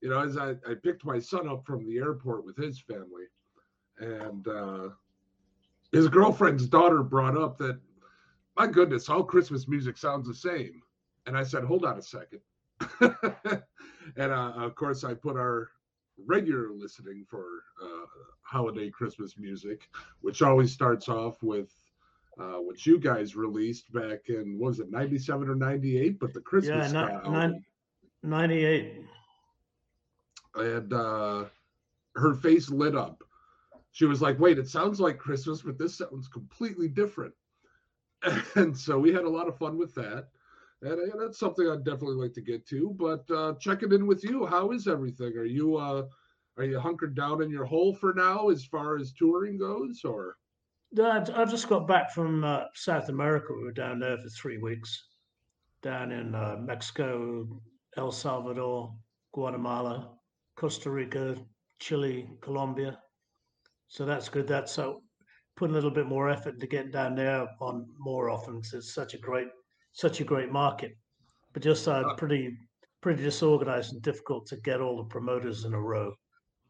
you 0.00 0.10
know, 0.10 0.20
as 0.20 0.36
I, 0.36 0.50
I 0.68 0.74
picked 0.82 1.04
my 1.04 1.18
son 1.18 1.48
up 1.48 1.64
from 1.64 1.86
the 1.86 1.96
airport 1.98 2.44
with 2.44 2.56
his 2.56 2.78
family, 2.78 3.24
and 3.98 4.46
uh, 4.46 4.88
his 5.92 6.08
girlfriend's 6.08 6.66
daughter 6.66 7.02
brought 7.02 7.36
up 7.38 7.56
that, 7.58 7.80
my 8.56 8.66
goodness, 8.66 9.08
all 9.08 9.24
Christmas 9.24 9.66
music 9.66 9.96
sounds 9.96 10.28
the 10.28 10.34
same. 10.34 10.82
And 11.26 11.36
I 11.38 11.42
said, 11.42 11.64
hold 11.64 11.84
on 11.86 11.98
a 11.98 12.02
second. 12.02 12.40
and 14.16 14.32
uh, 14.32 14.52
of 14.56 14.74
course, 14.74 15.04
I 15.04 15.14
put 15.14 15.36
our 15.36 15.70
regular 16.26 16.70
listening 16.72 17.24
for 17.28 17.44
uh, 17.82 18.06
holiday 18.42 18.90
Christmas 18.90 19.36
music, 19.38 19.88
which 20.20 20.42
always 20.42 20.72
starts 20.72 21.08
off 21.08 21.42
with 21.42 21.72
uh, 22.38 22.58
which 22.58 22.86
you 22.86 22.98
guys 22.98 23.36
released 23.36 23.92
back 23.92 24.28
in 24.28 24.58
what 24.58 24.68
was 24.68 24.80
it 24.80 24.90
97 24.90 25.48
or 25.48 25.54
98 25.54 26.18
but 26.18 26.32
the 26.34 26.40
christmas 26.40 26.92
Yeah, 26.92 27.06
ni- 27.06 27.12
album. 27.26 27.64
98. 28.22 29.04
and 30.56 30.92
uh 30.92 31.44
her 32.16 32.34
face 32.34 32.70
lit 32.70 32.96
up 32.96 33.22
she 33.92 34.04
was 34.04 34.20
like 34.22 34.38
wait 34.38 34.58
it 34.58 34.68
sounds 34.68 35.00
like 35.00 35.18
christmas 35.18 35.62
but 35.62 35.78
this 35.78 35.96
sounds 35.98 36.28
completely 36.28 36.88
different 36.88 37.34
and 38.56 38.76
so 38.76 38.98
we 38.98 39.12
had 39.12 39.24
a 39.24 39.28
lot 39.28 39.48
of 39.48 39.56
fun 39.58 39.76
with 39.78 39.94
that 39.94 40.28
and 40.82 40.92
uh, 40.92 41.16
that's 41.18 41.38
something 41.38 41.68
i'd 41.68 41.84
definitely 41.84 42.16
like 42.16 42.32
to 42.32 42.40
get 42.42 42.66
to 42.66 42.94
but 42.98 43.28
uh 43.30 43.54
checking 43.60 43.92
in 43.92 44.06
with 44.06 44.22
you 44.24 44.46
how 44.46 44.70
is 44.70 44.86
everything 44.86 45.32
are 45.36 45.44
you 45.44 45.76
uh 45.76 46.02
are 46.56 46.64
you 46.64 46.78
hunkered 46.78 47.14
down 47.16 47.42
in 47.42 47.50
your 47.50 47.64
hole 47.64 47.94
for 47.94 48.14
now 48.14 48.48
as 48.48 48.64
far 48.64 48.96
as 48.96 49.12
touring 49.12 49.58
goes 49.58 50.02
or 50.04 50.36
I've 51.00 51.50
just 51.50 51.68
got 51.68 51.88
back 51.88 52.12
from 52.12 52.44
uh, 52.44 52.64
South 52.74 53.08
America. 53.08 53.52
We 53.52 53.64
were 53.64 53.72
down 53.72 53.98
there 53.98 54.16
for 54.16 54.28
three 54.28 54.58
weeks, 54.58 55.08
down 55.82 56.12
in 56.12 56.34
uh, 56.34 56.56
Mexico, 56.60 57.48
El 57.96 58.12
Salvador, 58.12 58.94
Guatemala, 59.32 60.12
Costa 60.56 60.90
Rica, 60.90 61.36
Chile, 61.80 62.28
Colombia. 62.40 62.98
So 63.88 64.04
that's 64.04 64.28
good. 64.28 64.46
That's 64.46 64.78
uh, 64.78 64.92
put 65.56 65.70
a 65.70 65.72
little 65.72 65.90
bit 65.90 66.06
more 66.06 66.30
effort 66.30 66.60
to 66.60 66.66
get 66.66 66.92
down 66.92 67.14
there 67.16 67.48
on 67.60 67.86
more 67.98 68.30
often 68.30 68.56
because 68.56 68.74
it's 68.74 68.94
such 68.94 69.14
a 69.14 69.18
great, 69.18 69.48
such 69.94 70.20
a 70.20 70.24
great 70.24 70.52
market. 70.52 70.96
But 71.52 71.62
just 71.62 71.88
uh, 71.88 72.14
pretty, 72.14 72.58
pretty 73.00 73.22
disorganized 73.22 73.94
and 73.94 74.02
difficult 74.02 74.46
to 74.48 74.56
get 74.58 74.80
all 74.80 74.96
the 74.98 75.04
promoters 75.04 75.64
in 75.64 75.72
a 75.72 75.80
row 75.80 76.12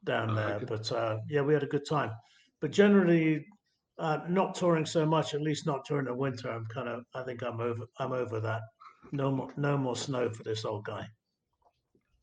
down 0.05 0.31
Uh, 0.31 0.35
there. 0.35 0.61
But 0.61 0.93
uh, 0.93 1.19
yeah, 1.29 1.41
we 1.41 1.55
had 1.55 1.63
a 1.63 1.67
good 1.67 1.87
time. 1.87 2.13
But 2.61 2.71
generally, 2.71 3.47
uh, 3.99 4.21
not 4.29 4.55
touring 4.55 4.87
so 4.87 5.07
much, 5.07 5.35
at 5.35 5.41
least 5.41 5.67
not 5.67 5.87
during 5.87 6.07
the 6.07 6.15
winter. 6.15 6.51
I'm 6.51 6.67
kind 6.67 6.89
of, 6.89 7.05
I 7.15 7.23
think 7.23 7.43
I'm 7.43 7.61
over, 7.61 7.85
I'm 7.99 8.13
over 8.13 8.41
that. 8.41 8.63
No 9.13 9.31
more, 9.31 9.53
no 9.57 9.77
more 9.77 9.97
snow 9.97 10.29
for 10.31 10.43
this 10.43 10.65
old 10.65 10.85
guy. 10.85 11.07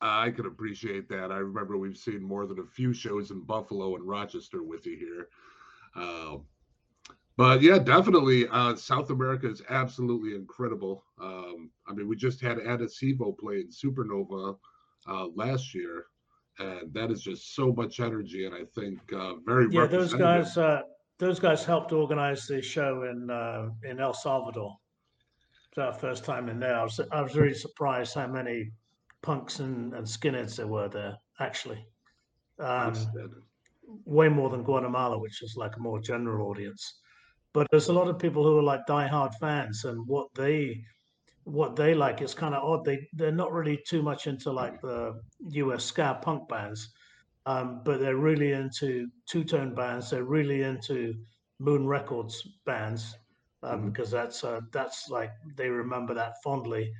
I 0.01 0.31
can 0.31 0.47
appreciate 0.47 1.07
that. 1.09 1.31
I 1.31 1.37
remember 1.37 1.77
we've 1.77 1.97
seen 1.97 2.23
more 2.23 2.47
than 2.47 2.59
a 2.59 2.65
few 2.65 2.91
shows 2.91 3.29
in 3.31 3.41
Buffalo 3.41 3.95
and 3.95 4.03
Rochester 4.03 4.63
with 4.63 4.85
you 4.85 4.97
here. 4.97 5.27
Um, 5.95 6.45
but 7.37 7.61
yeah, 7.61 7.79
definitely, 7.79 8.47
uh, 8.47 8.75
South 8.75 9.09
America 9.09 9.49
is 9.49 9.61
absolutely 9.69 10.35
incredible. 10.35 11.05
Um, 11.21 11.71
I 11.87 11.93
mean, 11.93 12.07
we 12.07 12.15
just 12.15 12.41
had 12.41 12.57
Adesivo 12.57 13.37
play 13.37 13.61
in 13.61 13.69
Supernova 13.69 14.57
uh, 15.07 15.27
last 15.35 15.73
year, 15.73 16.05
and 16.59 16.93
that 16.93 17.11
is 17.11 17.21
just 17.21 17.55
so 17.55 17.73
much 17.73 17.99
energy, 17.99 18.45
and 18.45 18.53
I 18.53 18.65
think 18.75 18.99
uh, 19.13 19.35
very 19.45 19.67
Yeah, 19.71 19.85
those 19.85 20.13
guys, 20.13 20.57
uh, 20.57 20.81
those 21.19 21.39
guys 21.39 21.63
helped 21.63 21.91
organize 21.91 22.47
the 22.47 22.61
show 22.61 23.03
in 23.03 23.29
uh, 23.29 23.69
in 23.83 23.99
El 23.99 24.13
Salvador. 24.13 24.75
It's 25.69 25.77
our 25.77 25.93
first 25.93 26.25
time 26.25 26.49
in 26.49 26.59
there. 26.59 26.75
I 26.75 26.83
was, 26.83 26.99
I 27.11 27.21
was 27.21 27.33
really 27.35 27.53
surprised 27.53 28.13
how 28.13 28.27
many 28.27 28.71
punks 29.21 29.59
and, 29.59 29.93
and 29.93 30.05
skinheads 30.05 30.57
there 30.57 30.67
were 30.67 30.89
there. 30.89 31.15
Actually, 31.39 31.85
um, 32.59 32.93
way 34.05 34.27
more 34.27 34.49
than 34.49 34.63
Guatemala, 34.63 35.17
which 35.17 35.41
is 35.41 35.55
like 35.55 35.77
a 35.77 35.79
more 35.79 36.01
general 36.01 36.49
audience. 36.49 37.00
But 37.53 37.67
there's 37.71 37.89
a 37.89 37.93
lot 37.93 38.07
of 38.07 38.19
people 38.19 38.43
who 38.43 38.57
are 38.59 38.63
like 38.63 38.85
diehard 38.87 39.33
fans, 39.35 39.83
and 39.85 40.07
what 40.07 40.27
they 40.35 40.83
what 41.43 41.75
they 41.75 41.93
like 41.93 42.21
is 42.21 42.33
kind 42.33 42.55
of 42.55 42.63
odd. 42.63 42.85
They 42.85 43.07
they're 43.13 43.31
not 43.31 43.51
really 43.53 43.79
too 43.87 44.01
much 44.01 44.27
into 44.27 44.51
like 44.51 44.81
the 44.81 45.19
US 45.51 45.85
ska 45.85 46.19
punk 46.21 46.47
bands, 46.49 46.93
um, 47.45 47.81
but 47.83 47.99
they're 47.99 48.17
really 48.17 48.51
into 48.53 49.07
two 49.27 49.43
tone 49.43 49.73
bands. 49.75 50.09
They're 50.09 50.23
really 50.23 50.61
into 50.63 51.15
Moon 51.59 51.87
Records 51.87 52.35
bands 52.65 53.15
um, 53.63 53.81
Mhm. 53.81 53.85
because 53.85 54.11
that's 54.11 54.43
uh, 54.43 54.61
that's 54.71 55.09
like 55.09 55.31
they 55.57 55.69
remember 55.69 56.13
that 56.13 56.41
fondly. 56.43 56.93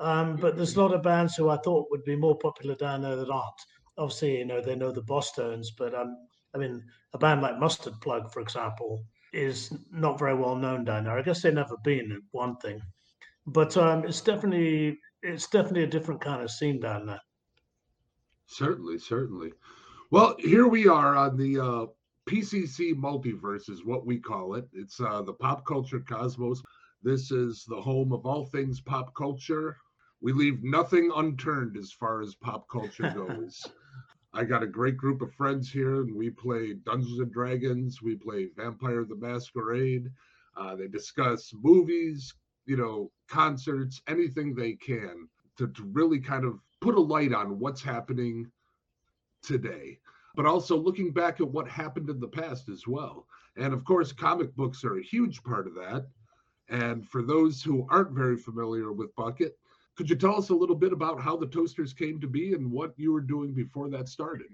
Um, 0.00 0.36
but 0.36 0.56
there's 0.56 0.76
a 0.76 0.82
lot 0.82 0.94
of 0.94 1.02
bands 1.02 1.36
who 1.36 1.48
I 1.50 1.56
thought 1.58 1.90
would 1.90 2.04
be 2.04 2.16
more 2.16 2.36
popular 2.38 2.74
down 2.74 3.02
there 3.02 3.16
that 3.16 3.30
aren't. 3.30 3.60
Obviously, 3.96 4.38
you 4.38 4.44
know 4.44 4.60
they 4.60 4.74
know 4.76 4.90
the 4.92 5.02
Bosstones, 5.02 5.68
but 5.76 5.94
um, 5.94 6.16
I 6.54 6.58
mean 6.58 6.82
a 7.12 7.18
band 7.18 7.42
like 7.42 7.58
Mustard 7.58 8.00
Plug, 8.00 8.30
for 8.32 8.40
example, 8.40 9.04
is 9.34 9.72
not 9.90 10.18
very 10.18 10.34
well 10.34 10.56
known 10.56 10.84
down 10.84 11.04
there. 11.04 11.18
I 11.18 11.22
guess 11.22 11.42
they've 11.42 11.52
never 11.52 11.76
been 11.82 12.22
one 12.30 12.56
thing, 12.56 12.80
but 13.46 13.76
um, 13.76 14.04
it's 14.04 14.20
definitely 14.20 14.98
it's 15.22 15.48
definitely 15.48 15.84
a 15.84 15.88
different 15.88 16.20
kind 16.20 16.42
of 16.42 16.50
scene 16.50 16.80
down 16.80 17.06
there. 17.06 17.20
Certainly, 18.46 18.98
certainly. 18.98 19.52
Well, 20.10 20.36
here 20.38 20.68
we 20.68 20.86
are 20.86 21.16
on 21.16 21.36
the 21.36 21.58
uh, 21.58 21.86
PCC 22.28 22.94
multiverse, 22.94 23.70
is 23.70 23.84
what 23.84 24.06
we 24.06 24.18
call 24.18 24.54
it. 24.54 24.68
It's 24.72 25.00
uh, 25.00 25.22
the 25.22 25.32
pop 25.32 25.66
culture 25.66 26.00
cosmos. 26.00 26.62
This 27.02 27.30
is 27.30 27.64
the 27.68 27.80
home 27.80 28.12
of 28.12 28.24
all 28.24 28.46
things 28.46 28.80
pop 28.80 29.14
culture. 29.14 29.76
We 30.20 30.32
leave 30.32 30.62
nothing 30.62 31.10
unturned 31.14 31.76
as 31.76 31.92
far 31.92 32.22
as 32.22 32.34
pop 32.34 32.68
culture 32.68 33.10
goes. 33.14 33.66
I 34.36 34.42
got 34.42 34.64
a 34.64 34.66
great 34.66 34.96
group 34.96 35.22
of 35.22 35.32
friends 35.32 35.70
here, 35.70 36.02
and 36.02 36.14
we 36.14 36.28
play 36.28 36.74
Dungeons 36.74 37.20
and 37.20 37.32
Dragons. 37.32 38.02
We 38.02 38.16
play 38.16 38.48
Vampire 38.56 39.04
the 39.04 39.14
Masquerade. 39.14 40.10
Uh, 40.56 40.74
they 40.74 40.88
discuss 40.88 41.52
movies, 41.62 42.34
you 42.66 42.76
know, 42.76 43.12
concerts, 43.28 44.02
anything 44.08 44.54
they 44.54 44.72
can 44.72 45.28
to, 45.56 45.68
to 45.68 45.84
really 45.92 46.18
kind 46.18 46.44
of 46.44 46.58
put 46.80 46.96
a 46.96 47.00
light 47.00 47.32
on 47.32 47.60
what's 47.60 47.82
happening 47.82 48.50
today, 49.44 49.98
but 50.34 50.46
also 50.46 50.76
looking 50.76 51.12
back 51.12 51.40
at 51.40 51.48
what 51.48 51.68
happened 51.68 52.10
in 52.10 52.18
the 52.18 52.26
past 52.26 52.68
as 52.68 52.88
well. 52.88 53.28
And 53.56 53.72
of 53.72 53.84
course, 53.84 54.12
comic 54.12 54.54
books 54.56 54.82
are 54.84 54.98
a 54.98 55.02
huge 55.02 55.44
part 55.44 55.68
of 55.68 55.74
that. 55.74 56.08
And 56.68 57.06
for 57.08 57.22
those 57.22 57.62
who 57.62 57.86
aren't 57.88 58.12
very 58.12 58.36
familiar 58.36 58.90
with 58.92 59.14
Bucket, 59.14 59.56
could 59.96 60.10
you 60.10 60.16
tell 60.16 60.36
us 60.36 60.50
a 60.50 60.54
little 60.54 60.76
bit 60.76 60.92
about 60.92 61.20
how 61.20 61.36
the 61.36 61.46
Toasters 61.46 61.92
came 61.92 62.20
to 62.20 62.26
be 62.26 62.52
and 62.54 62.70
what 62.70 62.92
you 62.96 63.12
were 63.12 63.20
doing 63.20 63.52
before 63.52 63.88
that 63.90 64.08
started? 64.08 64.48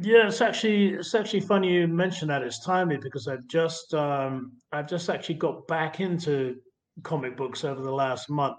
Yeah, 0.00 0.28
it's 0.28 0.40
actually 0.40 0.94
it's 0.94 1.14
actually 1.14 1.40
funny 1.40 1.72
you 1.72 1.88
mentioned 1.88 2.30
that. 2.30 2.42
It's 2.42 2.64
timely 2.64 2.96
because 2.96 3.26
I've 3.26 3.46
just 3.48 3.92
um, 3.92 4.52
I've 4.70 4.88
just 4.88 5.10
actually 5.10 5.34
got 5.34 5.66
back 5.66 5.98
into 5.98 6.56
comic 7.02 7.36
books 7.36 7.64
over 7.64 7.82
the 7.82 7.92
last 7.92 8.30
month. 8.30 8.58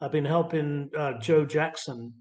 I've 0.00 0.12
been 0.12 0.24
helping 0.24 0.90
uh, 0.96 1.14
Joe 1.18 1.46
Jackson 1.46 2.12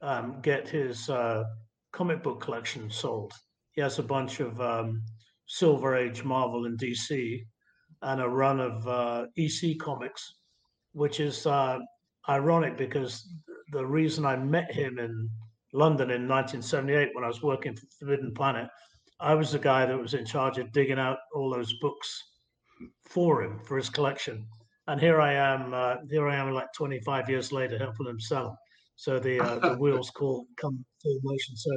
um, 0.00 0.40
get 0.40 0.66
his 0.66 1.10
uh, 1.10 1.44
comic 1.92 2.22
book 2.22 2.40
collection 2.40 2.90
sold. 2.90 3.34
He 3.72 3.82
has 3.82 3.98
a 3.98 4.02
bunch 4.02 4.40
of 4.40 4.58
um, 4.60 5.02
Silver 5.46 5.94
Age 5.94 6.24
Marvel 6.24 6.64
and 6.64 6.78
DC, 6.78 7.44
and 8.00 8.20
a 8.22 8.28
run 8.28 8.60
of 8.60 8.88
uh, 8.88 9.26
EC 9.36 9.78
comics, 9.78 10.36
which 10.92 11.20
is 11.20 11.46
uh, 11.46 11.78
ironic 12.28 12.76
because 12.76 13.28
the 13.72 13.84
reason 13.86 14.24
I 14.26 14.36
met 14.36 14.72
him 14.72 14.98
in 14.98 15.28
London 15.72 16.10
in 16.10 16.28
1978 16.28 17.10
when 17.14 17.24
I 17.24 17.28
was 17.28 17.42
working 17.42 17.76
for 17.76 17.86
Forbidden 17.98 18.32
Planet, 18.34 18.68
I 19.20 19.34
was 19.34 19.52
the 19.52 19.58
guy 19.58 19.86
that 19.86 19.98
was 19.98 20.14
in 20.14 20.24
charge 20.24 20.58
of 20.58 20.72
digging 20.72 20.98
out 20.98 21.18
all 21.34 21.50
those 21.50 21.72
books 21.80 22.22
for 23.08 23.42
him 23.42 23.60
for 23.66 23.76
his 23.76 23.90
collection. 23.90 24.46
and 24.86 25.00
here 25.00 25.20
I 25.20 25.34
am. 25.34 25.72
Uh, 25.74 25.96
here 26.10 26.28
I 26.28 26.36
am, 26.36 26.52
like 26.52 26.72
25 26.76 27.28
years 27.28 27.52
later, 27.52 27.78
helping 27.78 28.06
them 28.06 28.20
sell. 28.20 28.56
So 28.96 29.18
the 29.18 29.40
uh, 29.40 29.58
the 29.60 29.76
wheels 29.80 30.10
call 30.10 30.46
come 30.56 30.84
to 31.02 31.20
motion. 31.22 31.56
So 31.56 31.70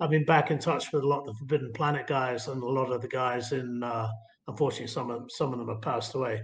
I've 0.00 0.10
been 0.10 0.24
back 0.24 0.50
in 0.50 0.58
touch 0.58 0.92
with 0.92 1.02
a 1.04 1.06
lot 1.06 1.20
of 1.20 1.26
the 1.26 1.34
Forbidden 1.34 1.72
Planet 1.72 2.06
guys 2.06 2.48
and 2.48 2.62
a 2.62 2.66
lot 2.66 2.92
of 2.92 3.00
the 3.02 3.08
guys 3.08 3.52
in. 3.52 3.82
Uh, 3.82 4.08
unfortunately, 4.48 4.88
some 4.88 5.10
of 5.10 5.24
some 5.30 5.52
of 5.52 5.58
them 5.58 5.68
have 5.68 5.82
passed 5.82 6.14
away, 6.14 6.42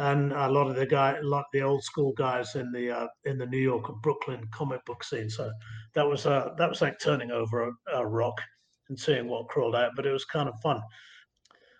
and 0.00 0.32
a 0.32 0.48
lot 0.48 0.66
of 0.66 0.76
the 0.76 0.86
guy, 0.86 1.18
of 1.18 1.44
the 1.52 1.60
old 1.60 1.84
school 1.84 2.12
guys 2.14 2.54
in 2.54 2.72
the 2.72 2.90
uh, 2.90 3.06
in 3.24 3.36
the 3.36 3.44
New 3.44 3.58
York 3.58 3.90
and 3.90 4.00
Brooklyn 4.00 4.48
comic 4.50 4.82
book 4.86 5.04
scene. 5.04 5.28
So 5.28 5.52
that 5.94 6.08
was 6.08 6.24
uh, 6.24 6.54
that 6.56 6.70
was 6.70 6.80
like 6.80 6.98
turning 6.98 7.30
over 7.30 7.68
a, 7.68 7.72
a 7.98 8.06
rock 8.06 8.40
and 8.88 8.98
seeing 8.98 9.28
what 9.28 9.48
crawled 9.48 9.76
out, 9.76 9.92
but 9.96 10.06
it 10.06 10.12
was 10.12 10.24
kind 10.24 10.48
of 10.48 10.54
fun. 10.62 10.80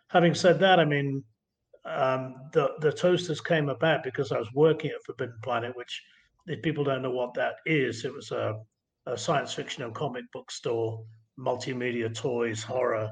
Having 0.09 0.35
said 0.35 0.59
that, 0.61 0.78
I 0.78 0.85
mean, 0.85 1.24
um, 1.87 2.35
the 2.52 2.72
the 2.80 2.92
toasters 2.92 3.40
came 3.40 3.70
about 3.70 4.02
because 4.04 4.33
I 4.33 4.38
was 4.38 4.52
working 4.52 4.90
at 4.90 5.02
Forbidden 5.06 5.38
Planet, 5.42 5.74
which 5.74 6.02
if 6.46 6.61
people 6.61 6.85
don't 6.85 7.02
know 7.02 7.12
what 7.12 7.33
that 7.35 7.54
is, 7.64 8.04
it 8.04 8.12
was 8.12 8.33
a, 8.33 8.54
a 9.06 9.16
science 9.16 9.54
fiction 9.54 9.83
and 9.83 9.94
comic 9.94 10.24
book 10.33 10.50
store, 10.50 11.02
multimedia 11.38 12.14
toys, 12.14 12.62
horror, 12.62 13.11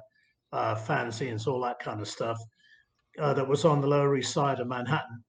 uh, 0.53 0.75
fanzines, 0.75 1.47
all 1.47 1.63
that 1.63 1.79
kind 1.79 2.03
of 2.03 2.09
stuff. 2.09 2.39
Uh, 3.21 3.35
that 3.35 3.49
was 3.49 3.65
on 3.65 3.81
the 3.81 3.87
Lower 3.87 4.17
East 4.17 4.33
Side 4.33 4.61
of 4.61 4.69
Manhattan, 4.69 5.25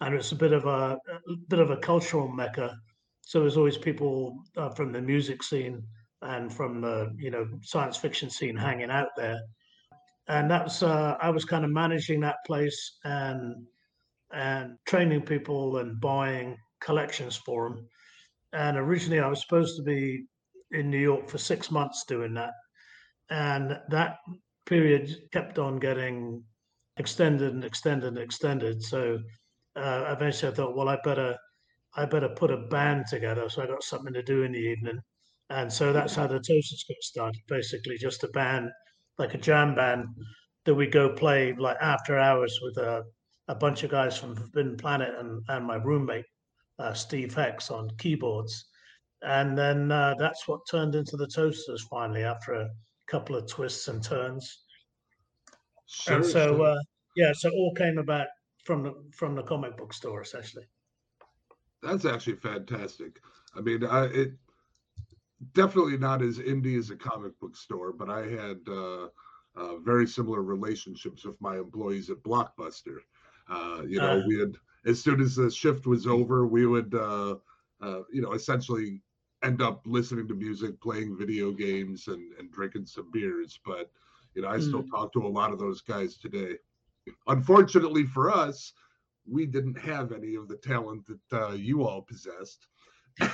and 0.00 0.14
it's 0.14 0.32
a 0.32 0.36
bit 0.36 0.52
of 0.52 0.64
a, 0.64 0.98
a 1.08 1.36
bit 1.48 1.58
of 1.58 1.70
a 1.70 1.76
cultural 1.76 2.26
mecca. 2.26 2.74
So 3.20 3.40
there's 3.40 3.58
always 3.58 3.76
people 3.76 4.38
uh, 4.56 4.70
from 4.70 4.90
the 4.90 5.02
music 5.02 5.42
scene 5.42 5.82
and 6.22 6.50
from 6.52 6.80
the 6.80 7.14
you 7.18 7.30
know 7.30 7.46
science 7.62 7.98
fiction 7.98 8.30
scene 8.30 8.56
hanging 8.56 8.90
out 8.90 9.08
there, 9.14 9.40
and 10.28 10.50
that's 10.50 10.82
uh, 10.82 11.16
I 11.20 11.28
was 11.28 11.44
kind 11.44 11.66
of 11.66 11.70
managing 11.70 12.20
that 12.20 12.36
place 12.46 12.98
and 13.04 13.66
and 14.32 14.78
training 14.86 15.22
people 15.22 15.78
and 15.78 16.00
buying 16.00 16.56
collections 16.80 17.36
for 17.36 17.68
them. 17.68 17.88
And 18.54 18.78
originally, 18.78 19.20
I 19.20 19.28
was 19.28 19.42
supposed 19.42 19.76
to 19.76 19.82
be 19.82 20.24
in 20.70 20.90
New 20.90 20.98
York 20.98 21.28
for 21.28 21.38
six 21.38 21.70
months 21.70 22.04
doing 22.08 22.32
that, 22.34 22.52
and 23.28 23.78
that 23.90 24.16
period 24.64 25.14
kept 25.30 25.58
on 25.58 25.78
getting 25.78 26.42
extended 26.96 27.52
and 27.52 27.64
extended 27.64 28.08
and 28.08 28.18
extended. 28.18 28.82
So 28.82 29.18
uh, 29.76 30.14
eventually, 30.16 30.52
I 30.52 30.54
thought, 30.54 30.76
well, 30.76 30.88
I 30.88 30.98
better 31.04 31.36
I 31.96 32.04
better 32.04 32.28
put 32.28 32.50
a 32.50 32.56
band 32.56 33.04
together 33.08 33.48
so 33.48 33.62
I 33.62 33.66
got 33.66 33.84
something 33.84 34.12
to 34.14 34.22
do 34.22 34.42
in 34.42 34.52
the 34.52 34.58
evening. 34.58 34.98
And 35.50 35.72
so 35.72 35.92
that's 35.92 36.14
how 36.14 36.26
the 36.26 36.40
Toasters 36.40 36.84
got 36.88 37.02
started. 37.02 37.40
Basically, 37.48 37.96
just 37.98 38.24
a 38.24 38.28
band, 38.28 38.70
like 39.18 39.34
a 39.34 39.38
jam 39.38 39.74
band, 39.74 40.06
that 40.64 40.74
we 40.74 40.86
go 40.86 41.10
play 41.10 41.54
like 41.58 41.76
after 41.80 42.18
hours 42.18 42.58
with 42.62 42.78
a, 42.78 43.04
a 43.48 43.54
bunch 43.54 43.82
of 43.82 43.90
guys 43.90 44.16
from 44.16 44.34
Forbidden 44.34 44.76
Planet 44.76 45.14
and, 45.18 45.42
and 45.48 45.66
my 45.66 45.76
roommate 45.76 46.24
uh, 46.78 46.94
Steve 46.94 47.34
Hex 47.34 47.70
on 47.70 47.90
keyboards. 47.98 48.66
And 49.22 49.56
then 49.56 49.92
uh, 49.92 50.14
that's 50.18 50.48
what 50.48 50.60
turned 50.70 50.94
into 50.94 51.16
the 51.16 51.26
Toasters 51.26 51.86
finally 51.90 52.24
after 52.24 52.54
a 52.54 52.68
couple 53.06 53.36
of 53.36 53.46
twists 53.46 53.88
and 53.88 54.02
turns. 54.02 54.63
Sure, 55.86 56.16
and 56.16 56.24
so, 56.24 56.62
uh, 56.62 56.80
yeah, 57.16 57.32
so 57.32 57.50
all 57.50 57.74
came 57.74 57.98
about 57.98 58.28
from 58.64 58.82
the 58.82 58.92
from 59.12 59.34
the 59.34 59.42
comic 59.42 59.76
book 59.76 59.92
store 59.92 60.22
essentially. 60.22 60.66
That's 61.82 62.04
actually 62.04 62.36
fantastic. 62.36 63.20
I 63.54 63.60
mean, 63.60 63.84
I, 63.84 64.04
it 64.06 64.32
definitely 65.52 65.98
not 65.98 66.22
as 66.22 66.38
indie 66.38 66.78
as 66.78 66.90
a 66.90 66.96
comic 66.96 67.38
book 67.40 67.56
store, 67.56 67.92
but 67.92 68.10
I 68.10 68.26
had 68.26 68.60
uh, 68.68 69.08
uh, 69.54 69.76
very 69.78 70.06
similar 70.06 70.42
relationships 70.42 71.24
with 71.24 71.40
my 71.40 71.56
employees 71.58 72.10
at 72.10 72.22
Blockbuster. 72.22 72.98
Uh, 73.48 73.82
you 73.86 74.00
know, 74.00 74.16
Uh. 74.16 74.22
we 74.26 74.38
had 74.38 74.56
as 74.86 75.02
soon 75.02 75.20
as 75.20 75.36
the 75.36 75.50
shift 75.50 75.86
was 75.86 76.06
over, 76.06 76.46
we 76.46 76.66
would, 76.66 76.94
uh, 76.94 77.36
uh, 77.80 78.00
you 78.12 78.22
know, 78.22 78.32
essentially 78.32 79.02
end 79.42 79.60
up 79.60 79.82
listening 79.86 80.28
to 80.28 80.34
music, 80.34 80.80
playing 80.80 81.16
video 81.16 81.52
games, 81.52 82.08
and 82.08 82.32
and 82.38 82.50
drinking 82.52 82.86
some 82.86 83.10
beers. 83.10 83.58
But 83.64 83.90
you 84.34 84.42
know, 84.42 84.48
I 84.48 84.58
still 84.58 84.82
talk 84.84 85.12
to 85.14 85.26
a 85.26 85.28
lot 85.28 85.52
of 85.52 85.58
those 85.58 85.80
guys 85.80 86.16
today. 86.16 86.56
Unfortunately 87.26 88.04
for 88.04 88.30
us, 88.30 88.72
we 89.26 89.46
didn't 89.46 89.78
have 89.78 90.12
any 90.12 90.34
of 90.34 90.48
the 90.48 90.56
talent 90.56 91.06
that 91.06 91.42
uh, 91.42 91.52
you 91.52 91.84
all 91.84 92.02
possessed. 92.02 92.66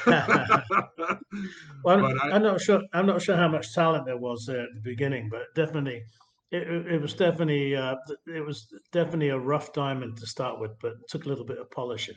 Well, 1.85 2.01
But 2.03 2.23
I- 2.23 2.31
I'm 2.33 2.43
not 2.43 2.61
sure. 2.61 2.83
I'm 2.93 3.07
not 3.07 3.23
sure 3.23 3.37
how 3.37 3.49
much 3.49 3.75
talent 3.75 4.05
there 4.05 4.19
was 4.19 4.45
there 4.47 4.61
at 4.63 4.75
the 4.75 4.81
beginning, 4.81 5.29
but 5.31 5.55
definitely, 5.55 6.03
it, 6.51 6.69
it 6.69 7.01
was 7.01 7.15
definitely 7.15 7.75
uh, 7.75 7.97
it 8.27 8.45
was 8.45 8.73
definitely 8.93 9.31
a 9.31 9.39
rough 9.39 9.73
diamond 9.73 10.19
to 10.19 10.27
start 10.27 10.61
with, 10.61 10.73
but 10.81 10.95
took 11.09 11.25
a 11.25 11.29
little 11.29 11.45
bit 11.45 11.59
of 11.59 11.71
polishing. 11.71 12.17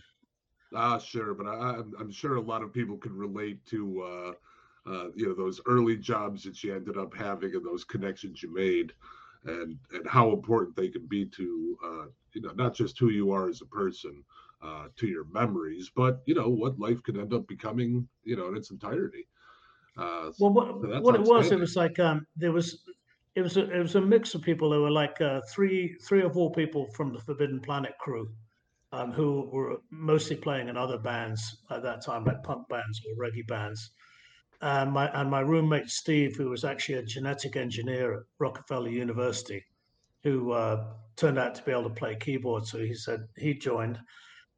Ah, 0.75 0.97
sure, 0.97 1.33
but 1.33 1.47
I, 1.47 1.77
I'm 1.77 1.93
I'm 1.99 2.11
sure 2.11 2.35
a 2.35 2.41
lot 2.41 2.61
of 2.63 2.73
people 2.73 2.97
could 2.97 3.13
relate 3.13 3.65
to 3.67 4.01
uh, 4.01 4.33
uh, 4.85 5.09
you 5.15 5.27
know 5.27 5.33
those 5.35 5.61
early 5.65 5.97
jobs 5.97 6.43
that 6.43 6.63
you 6.63 6.75
ended 6.75 6.97
up 6.97 7.13
having 7.13 7.55
and 7.55 7.65
those 7.65 7.83
connections 7.83 8.41
you 8.43 8.53
made, 8.53 8.93
and 9.45 9.77
and 9.91 10.07
how 10.07 10.31
important 10.31 10.75
they 10.75 10.89
can 10.89 11.05
be 11.07 11.25
to 11.25 11.77
uh, 11.85 12.05
you 12.33 12.41
know 12.41 12.51
not 12.53 12.73
just 12.73 12.97
who 12.99 13.09
you 13.09 13.31
are 13.31 13.49
as 13.49 13.61
a 13.61 13.65
person, 13.65 14.23
uh, 14.61 14.87
to 14.95 15.07
your 15.07 15.25
memories, 15.25 15.89
but 15.95 16.21
you 16.25 16.35
know 16.35 16.49
what 16.49 16.79
life 16.79 17.01
can 17.03 17.19
end 17.19 17.33
up 17.33 17.47
becoming 17.47 18.07
you 18.23 18.35
know 18.35 18.47
in 18.49 18.57
its 18.57 18.71
entirety. 18.71 19.27
Uh, 19.97 20.31
Well, 20.39 20.51
what 20.53 20.81
So 20.81 20.87
what 21.01 21.15
it 21.15 21.21
was, 21.21 21.51
it 21.51 21.59
was 21.59 21.75
like 21.75 21.99
um, 21.99 22.25
there 22.35 22.51
was 22.51 22.83
it 23.35 23.41
was 23.41 23.57
a, 23.57 23.69
it 23.71 23.79
was 23.79 23.95
a 23.95 24.01
mix 24.01 24.35
of 24.35 24.41
people. 24.41 24.69
There 24.69 24.79
were 24.79 24.91
like 24.91 25.19
uh, 25.21 25.41
three 25.53 25.95
three 26.07 26.21
or 26.21 26.31
four 26.31 26.51
people 26.51 26.87
from 26.95 27.13
the 27.13 27.19
Forbidden 27.19 27.61
Planet 27.61 27.93
crew, 27.99 28.27
um, 28.91 29.11
who 29.11 29.49
were 29.51 29.77
mostly 29.91 30.35
playing 30.35 30.67
in 30.69 30.77
other 30.77 30.97
bands 30.97 31.57
at 31.69 31.83
that 31.83 32.03
time, 32.05 32.25
like 32.25 32.43
punk 32.43 32.67
bands 32.69 33.01
or 33.07 33.15
reggae 33.23 33.47
bands. 33.47 33.91
And 34.63 34.91
my 34.91 35.07
and 35.19 35.29
my 35.29 35.41
roommate 35.41 35.89
Steve, 35.89 36.35
who 36.37 36.49
was 36.49 36.63
actually 36.63 36.99
a 36.99 37.03
genetic 37.03 37.55
engineer 37.55 38.13
at 38.13 38.23
Rockefeller 38.39 38.89
University, 38.89 39.63
who 40.23 40.53
uh, 40.53 40.85
turned 41.17 41.37
out 41.37 41.53
to 41.55 41.63
be 41.63 41.71
able 41.71 41.83
to 41.83 41.89
play 41.89 42.15
keyboard, 42.15 42.65
so 42.65 42.79
he 42.79 42.93
said 42.93 43.27
he 43.37 43.53
joined. 43.53 43.99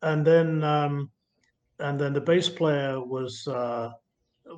And 0.01 0.25
then 0.25 0.63
um, 0.63 1.11
and 1.79 1.99
then 1.99 2.13
the 2.13 2.21
bass 2.21 2.47
player 2.47 3.01
was. 3.01 3.47
Uh, 3.47 3.91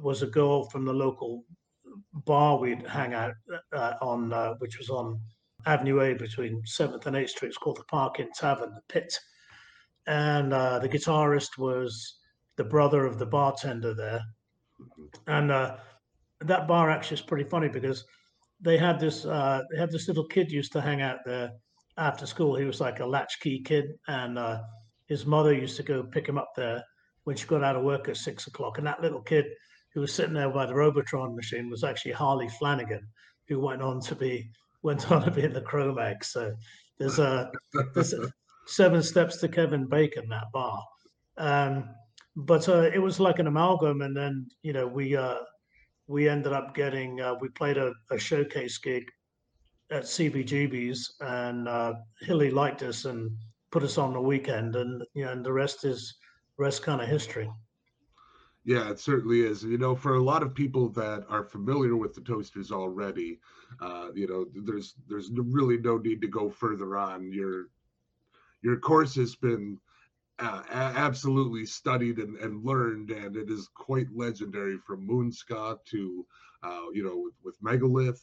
was 0.01 0.21
a 0.21 0.27
girl 0.27 0.65
from 0.65 0.85
the 0.85 0.93
local 0.93 1.43
bar 2.25 2.57
we'd 2.57 2.85
hang 2.87 3.13
out 3.13 3.33
uh, 3.73 3.93
on, 4.01 4.33
uh, 4.33 4.53
which 4.55 4.77
was 4.77 4.89
on 4.89 5.19
Avenue 5.65 6.01
A 6.01 6.13
between 6.13 6.61
Seventh 6.65 7.07
and 7.07 7.15
Eighth 7.15 7.31
Street. 7.31 7.49
It's 7.49 7.57
called 7.57 7.77
the 7.77 7.83
Park 7.85 8.19
Inn 8.19 8.29
Tavern, 8.37 8.73
the 8.73 8.81
Pit. 8.93 9.17
And 10.05 10.53
uh, 10.53 10.79
the 10.79 10.89
guitarist 10.89 11.57
was 11.57 12.19
the 12.55 12.63
brother 12.63 13.05
of 13.05 13.19
the 13.19 13.25
bartender 13.25 13.93
there. 13.93 14.21
And 15.27 15.51
uh, 15.51 15.77
that 16.41 16.67
bar 16.67 16.89
actually 16.89 17.15
is 17.15 17.21
pretty 17.21 17.49
funny 17.49 17.67
because 17.67 18.05
they 18.61 18.77
had 18.77 18.99
this 18.99 19.25
uh, 19.25 19.61
they 19.71 19.79
had 19.79 19.91
this 19.91 20.07
little 20.07 20.25
kid 20.25 20.51
used 20.51 20.71
to 20.73 20.81
hang 20.81 21.01
out 21.01 21.19
there 21.25 21.51
after 21.97 22.25
school. 22.25 22.55
He 22.55 22.65
was 22.65 22.81
like 22.81 22.99
a 22.99 23.05
latchkey 23.05 23.61
kid, 23.63 23.97
and 24.07 24.37
uh, 24.37 24.61
his 25.07 25.25
mother 25.25 25.53
used 25.53 25.77
to 25.77 25.83
go 25.83 26.03
pick 26.03 26.27
him 26.27 26.37
up 26.37 26.51
there 26.55 26.83
when 27.23 27.35
she 27.35 27.47
got 27.47 27.63
out 27.63 27.75
of 27.75 27.83
work 27.83 28.07
at 28.07 28.17
six 28.17 28.47
o'clock. 28.47 28.77
And 28.77 28.87
that 28.87 29.01
little 29.01 29.21
kid 29.21 29.45
who 29.93 30.01
was 30.01 30.13
sitting 30.13 30.33
there 30.33 30.49
by 30.49 30.65
the 30.65 30.75
Robotron 30.75 31.35
machine 31.35 31.69
was 31.69 31.83
actually 31.83 32.11
Harley 32.11 32.49
Flanagan, 32.49 33.07
who 33.47 33.59
went 33.59 33.81
on 33.81 33.99
to 34.01 34.15
be 34.15 34.49
went 34.83 35.11
on 35.11 35.23
to 35.23 35.31
be 35.31 35.43
in 35.43 35.53
the 35.53 35.61
Cro-Mags. 35.61 36.27
So 36.27 36.53
there's 36.99 37.19
a 37.19 37.51
there's 37.93 38.13
a 38.13 38.29
seven 38.67 39.01
steps 39.01 39.37
to 39.37 39.47
Kevin 39.47 39.87
Bacon 39.87 40.29
that 40.29 40.51
bar. 40.53 40.83
Um, 41.37 41.89
but 42.37 42.69
uh, 42.69 42.89
it 42.93 42.99
was 42.99 43.19
like 43.19 43.39
an 43.39 43.47
amalgam, 43.47 44.01
and 44.01 44.15
then 44.15 44.47
you 44.61 44.71
know 44.71 44.85
we 44.87 45.15
uh, 45.15 45.39
we 46.05 46.29
ended 46.29 46.53
up 46.53 46.75
getting 46.75 47.19
uh, 47.19 47.33
we 47.41 47.49
played 47.49 47.77
a, 47.77 47.91
a 48.11 48.17
showcase 48.17 48.77
gig 48.77 49.03
at 49.89 50.03
CBGB's, 50.03 51.15
and 51.21 51.67
uh, 51.67 51.93
Hilly 52.21 52.51
liked 52.51 52.83
us 52.83 53.05
and 53.05 53.31
put 53.71 53.81
us 53.81 53.97
on 53.97 54.13
the 54.13 54.21
weekend, 54.21 54.75
and 54.75 55.03
you 55.15 55.25
know, 55.25 55.31
and 55.31 55.43
the 55.43 55.51
rest 55.51 55.83
is 55.83 56.15
rest 56.57 56.83
kind 56.83 57.01
of 57.01 57.07
history. 57.07 57.49
Yeah, 58.65 58.91
it 58.91 58.99
certainly 58.99 59.41
is. 59.41 59.63
You 59.63 59.79
know, 59.79 59.95
for 59.95 60.15
a 60.15 60.23
lot 60.23 60.43
of 60.43 60.53
people 60.53 60.89
that 60.89 61.25
are 61.29 61.43
familiar 61.43 61.95
with 61.95 62.13
the 62.13 62.21
toasters 62.21 62.71
already, 62.71 63.39
uh, 63.81 64.09
you 64.13 64.27
know, 64.27 64.45
there's 64.63 64.93
there's 65.09 65.31
really 65.31 65.79
no 65.79 65.97
need 65.97 66.21
to 66.21 66.27
go 66.27 66.51
further 66.51 66.97
on. 66.97 67.31
Your 67.31 67.69
your 68.61 68.77
course 68.77 69.15
has 69.15 69.33
been 69.35 69.79
uh, 70.39 70.61
absolutely 70.71 71.65
studied 71.65 72.19
and, 72.19 72.37
and 72.37 72.63
learned, 72.63 73.09
and 73.11 73.35
it 73.35 73.49
is 73.49 73.69
quite 73.73 74.07
legendary 74.15 74.77
from 74.85 75.05
Moon 75.05 75.31
Ska 75.31 75.77
to, 75.85 76.25
uh, 76.63 76.81
you 76.93 77.03
know, 77.03 77.17
with, 77.17 77.33
with 77.43 77.55
Megalith, 77.61 78.21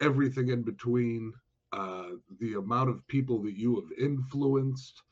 everything 0.00 0.48
in 0.48 0.62
between. 0.62 1.32
Uh, 1.72 2.10
the 2.40 2.54
amount 2.54 2.90
of 2.90 3.06
people 3.06 3.40
that 3.40 3.56
you 3.56 3.76
have 3.76 3.98
influenced, 3.98 5.02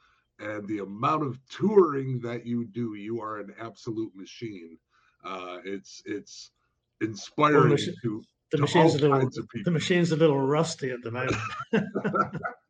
and 0.41 0.67
the 0.67 0.79
amount 0.79 1.23
of 1.23 1.39
touring 1.49 2.21
that 2.21 2.45
you 2.45 2.65
do, 2.65 2.95
you 2.95 3.21
are 3.21 3.39
an 3.39 3.55
absolute 3.61 4.15
machine. 4.17 4.77
Uh, 5.25 5.59
it's 5.65 6.03
it's 6.05 6.51
inspiring 7.01 7.71
machi- 7.71 7.95
to, 8.03 8.23
The 8.51 8.57
to 8.57 8.61
machine's 8.63 8.95
a 8.95 8.97
all 8.97 9.03
little 9.03 9.19
kinds 9.21 9.39
of 9.39 9.49
the 9.65 9.71
machine's 9.71 10.11
a 10.11 10.17
little 10.17 10.41
rusty 10.41 10.91
at 10.91 11.03
the 11.03 11.13
moment. 11.13 11.37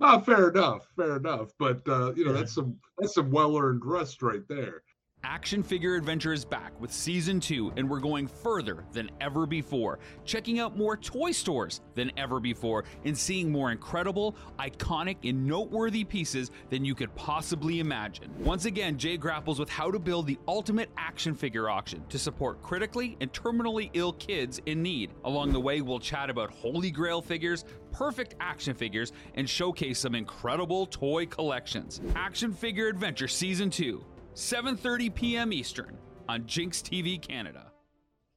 Ah, 0.00 0.18
fair 0.20 0.48
enough, 0.50 0.88
fair 0.96 1.16
enough. 1.16 1.52
But 1.58 1.86
uh, 1.88 2.12
you 2.14 2.24
know, 2.24 2.32
Yeah. 2.32 2.38
that's 2.38 2.54
some 2.54 2.78
that's 2.98 3.14
some 3.14 3.30
well-earned 3.30 3.84
rest 3.84 4.22
right 4.22 4.46
there. 4.48 4.82
Action 5.30 5.62
Figure 5.62 5.94
Adventure 5.94 6.32
is 6.32 6.42
back 6.42 6.72
with 6.80 6.90
season 6.90 7.38
two, 7.38 7.70
and 7.76 7.88
we're 7.88 8.00
going 8.00 8.26
further 8.26 8.82
than 8.94 9.10
ever 9.20 9.44
before, 9.44 9.98
checking 10.24 10.58
out 10.58 10.74
more 10.74 10.96
toy 10.96 11.32
stores 11.32 11.82
than 11.94 12.10
ever 12.16 12.40
before, 12.40 12.84
and 13.04 13.16
seeing 13.16 13.52
more 13.52 13.70
incredible, 13.70 14.34
iconic, 14.58 15.28
and 15.28 15.46
noteworthy 15.46 16.02
pieces 16.02 16.50
than 16.70 16.82
you 16.82 16.94
could 16.94 17.14
possibly 17.14 17.78
imagine. 17.78 18.32
Once 18.38 18.64
again, 18.64 18.96
Jay 18.96 19.18
grapples 19.18 19.58
with 19.58 19.68
how 19.68 19.90
to 19.90 19.98
build 19.98 20.26
the 20.26 20.38
ultimate 20.48 20.88
action 20.96 21.34
figure 21.34 21.68
auction 21.68 22.02
to 22.08 22.18
support 22.18 22.62
critically 22.62 23.18
and 23.20 23.30
terminally 23.34 23.90
ill 23.92 24.14
kids 24.14 24.62
in 24.64 24.82
need. 24.82 25.10
Along 25.24 25.52
the 25.52 25.60
way, 25.60 25.82
we'll 25.82 26.00
chat 26.00 26.30
about 26.30 26.50
holy 26.50 26.90
grail 26.90 27.20
figures, 27.20 27.66
perfect 27.92 28.34
action 28.40 28.72
figures, 28.72 29.12
and 29.34 29.48
showcase 29.48 29.98
some 29.98 30.14
incredible 30.14 30.86
toy 30.86 31.26
collections. 31.26 32.00
Action 32.16 32.50
Figure 32.50 32.88
Adventure 32.88 33.28
Season 33.28 33.68
2. 33.68 34.02
7:30 34.38 35.12
p.m. 35.16 35.52
Eastern 35.52 35.98
on 36.28 36.46
Jinx 36.46 36.80
TV 36.80 37.20
Canada. 37.20 37.72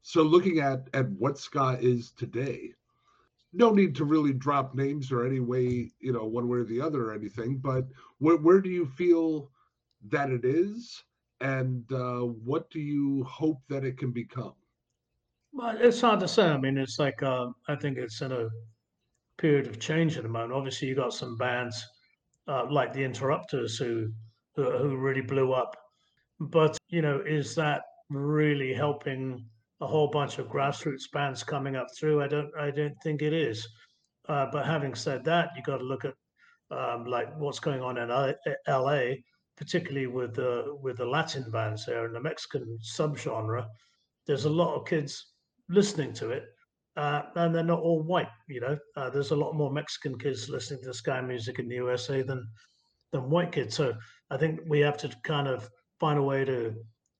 So 0.02 0.24
looking 0.24 0.58
at 0.58 0.88
at 0.96 1.08
what 1.12 1.38
Ska 1.38 1.78
is 1.80 2.10
today, 2.10 2.72
no 3.54 3.70
need 3.70 3.94
to 3.98 4.04
really 4.04 4.34
drop 4.34 4.74
names 4.74 5.12
or 5.12 5.28
any 5.28 5.40
way, 5.40 5.92
you 6.00 6.12
know, 6.12 6.26
one 6.26 6.48
way 6.48 6.58
or 6.58 6.64
the 6.64 6.82
other 6.82 7.10
or 7.10 7.14
anything. 7.14 7.60
But 7.60 7.86
where 8.18 8.38
where 8.38 8.62
do 8.62 8.70
you 8.72 8.88
feel 8.88 9.52
that 10.10 10.32
it 10.32 10.44
is, 10.44 11.04
and 11.40 11.86
uh, 11.94 12.22
what 12.22 12.68
do 12.72 12.80
you 12.80 13.24
hope 13.26 13.62
that 13.70 13.86
it 13.86 14.00
can 14.00 14.12
become? 14.12 14.56
Well, 15.54 15.78
it's 15.80 16.02
hard 16.02 16.20
to 16.22 16.28
say. 16.28 16.48
I 16.48 16.58
mean, 16.58 16.80
it's 16.80 16.98
like 16.98 17.22
uh, 17.22 17.50
I 17.68 17.76
think 17.76 18.00
it's 18.00 18.22
in 18.22 18.32
a 18.32 18.50
period 19.38 19.68
of 19.68 19.80
change 19.80 20.18
at 20.18 20.24
the 20.24 20.30
moment. 20.30 20.54
Obviously, 20.54 20.88
you 20.88 20.96
got 20.96 21.14
some 21.14 21.38
bands 21.38 21.86
uh, 22.48 22.66
like 22.72 22.92
the 22.92 23.04
Interrupters 23.04 23.78
who, 23.78 24.12
who 24.56 24.64
who 24.64 24.98
really 24.98 25.22
blew 25.22 25.54
up, 25.54 25.78
but 26.50 26.78
you 26.90 27.02
know, 27.02 27.22
is 27.26 27.54
that 27.56 27.84
really 28.10 28.74
helping 28.74 29.46
a 29.80 29.88
whole 29.88 30.08
bunch 30.08 30.40
of 30.40 30.48
grassroots 30.48 31.12
bands 31.14 31.44
coming 31.44 31.76
up 31.76 31.88
through? 31.98 32.24
I 32.24 32.28
don't 32.28 32.52
I 32.60 32.72
don't 32.72 32.96
think 33.04 33.22
it 33.22 33.34
is. 33.34 33.68
Uh, 34.28 34.48
but 34.52 34.66
having 34.66 34.96
said 34.96 35.24
that, 35.26 35.50
you 35.56 35.64
got 35.64 35.78
to 35.78 35.84
look 35.84 36.06
at 36.06 36.14
um, 36.72 37.06
like 37.06 37.28
what's 37.38 37.60
going 37.60 37.82
on 37.82 37.98
in 37.98 38.10
LA, 38.68 39.16
particularly 39.58 40.08
with 40.08 40.36
the 40.36 40.78
with 40.82 40.98
the 40.98 41.06
Latin 41.06 41.50
bands 41.52 41.86
there 41.86 42.06
and 42.06 42.16
the 42.16 42.22
Mexican 42.22 42.78
subgenre. 42.84 43.66
There's 44.26 44.46
a 44.46 44.50
lot 44.50 44.76
of 44.76 44.88
kids 44.88 45.34
listening 45.70 46.14
to 46.14 46.32
it, 46.32 46.46
uh, 46.98 47.24
and 47.36 47.54
they're 47.54 47.64
not 47.64 47.82
all 47.82 48.02
white. 48.02 48.30
You 48.48 48.62
know, 48.62 48.78
uh, 48.96 49.10
there's 49.10 49.32
a 49.32 49.36
lot 49.36 49.54
more 49.54 49.72
Mexican 49.72 50.18
kids 50.18 50.50
listening 50.50 50.82
to 50.84 50.94
ska 50.94 51.22
music 51.22 51.60
in 51.60 51.68
the 51.68 51.76
USA 51.76 52.22
than 52.24 52.48
than 53.12 53.30
white 53.30 53.52
kids. 53.52 53.76
So 53.76 53.94
I 54.32 54.38
think 54.38 54.62
we 54.68 54.80
have 54.80 54.98
to 54.98 55.10
kind 55.24 55.48
of 55.48 55.70
find 56.02 56.18
a 56.18 56.24
way 56.24 56.44
to 56.44 56.74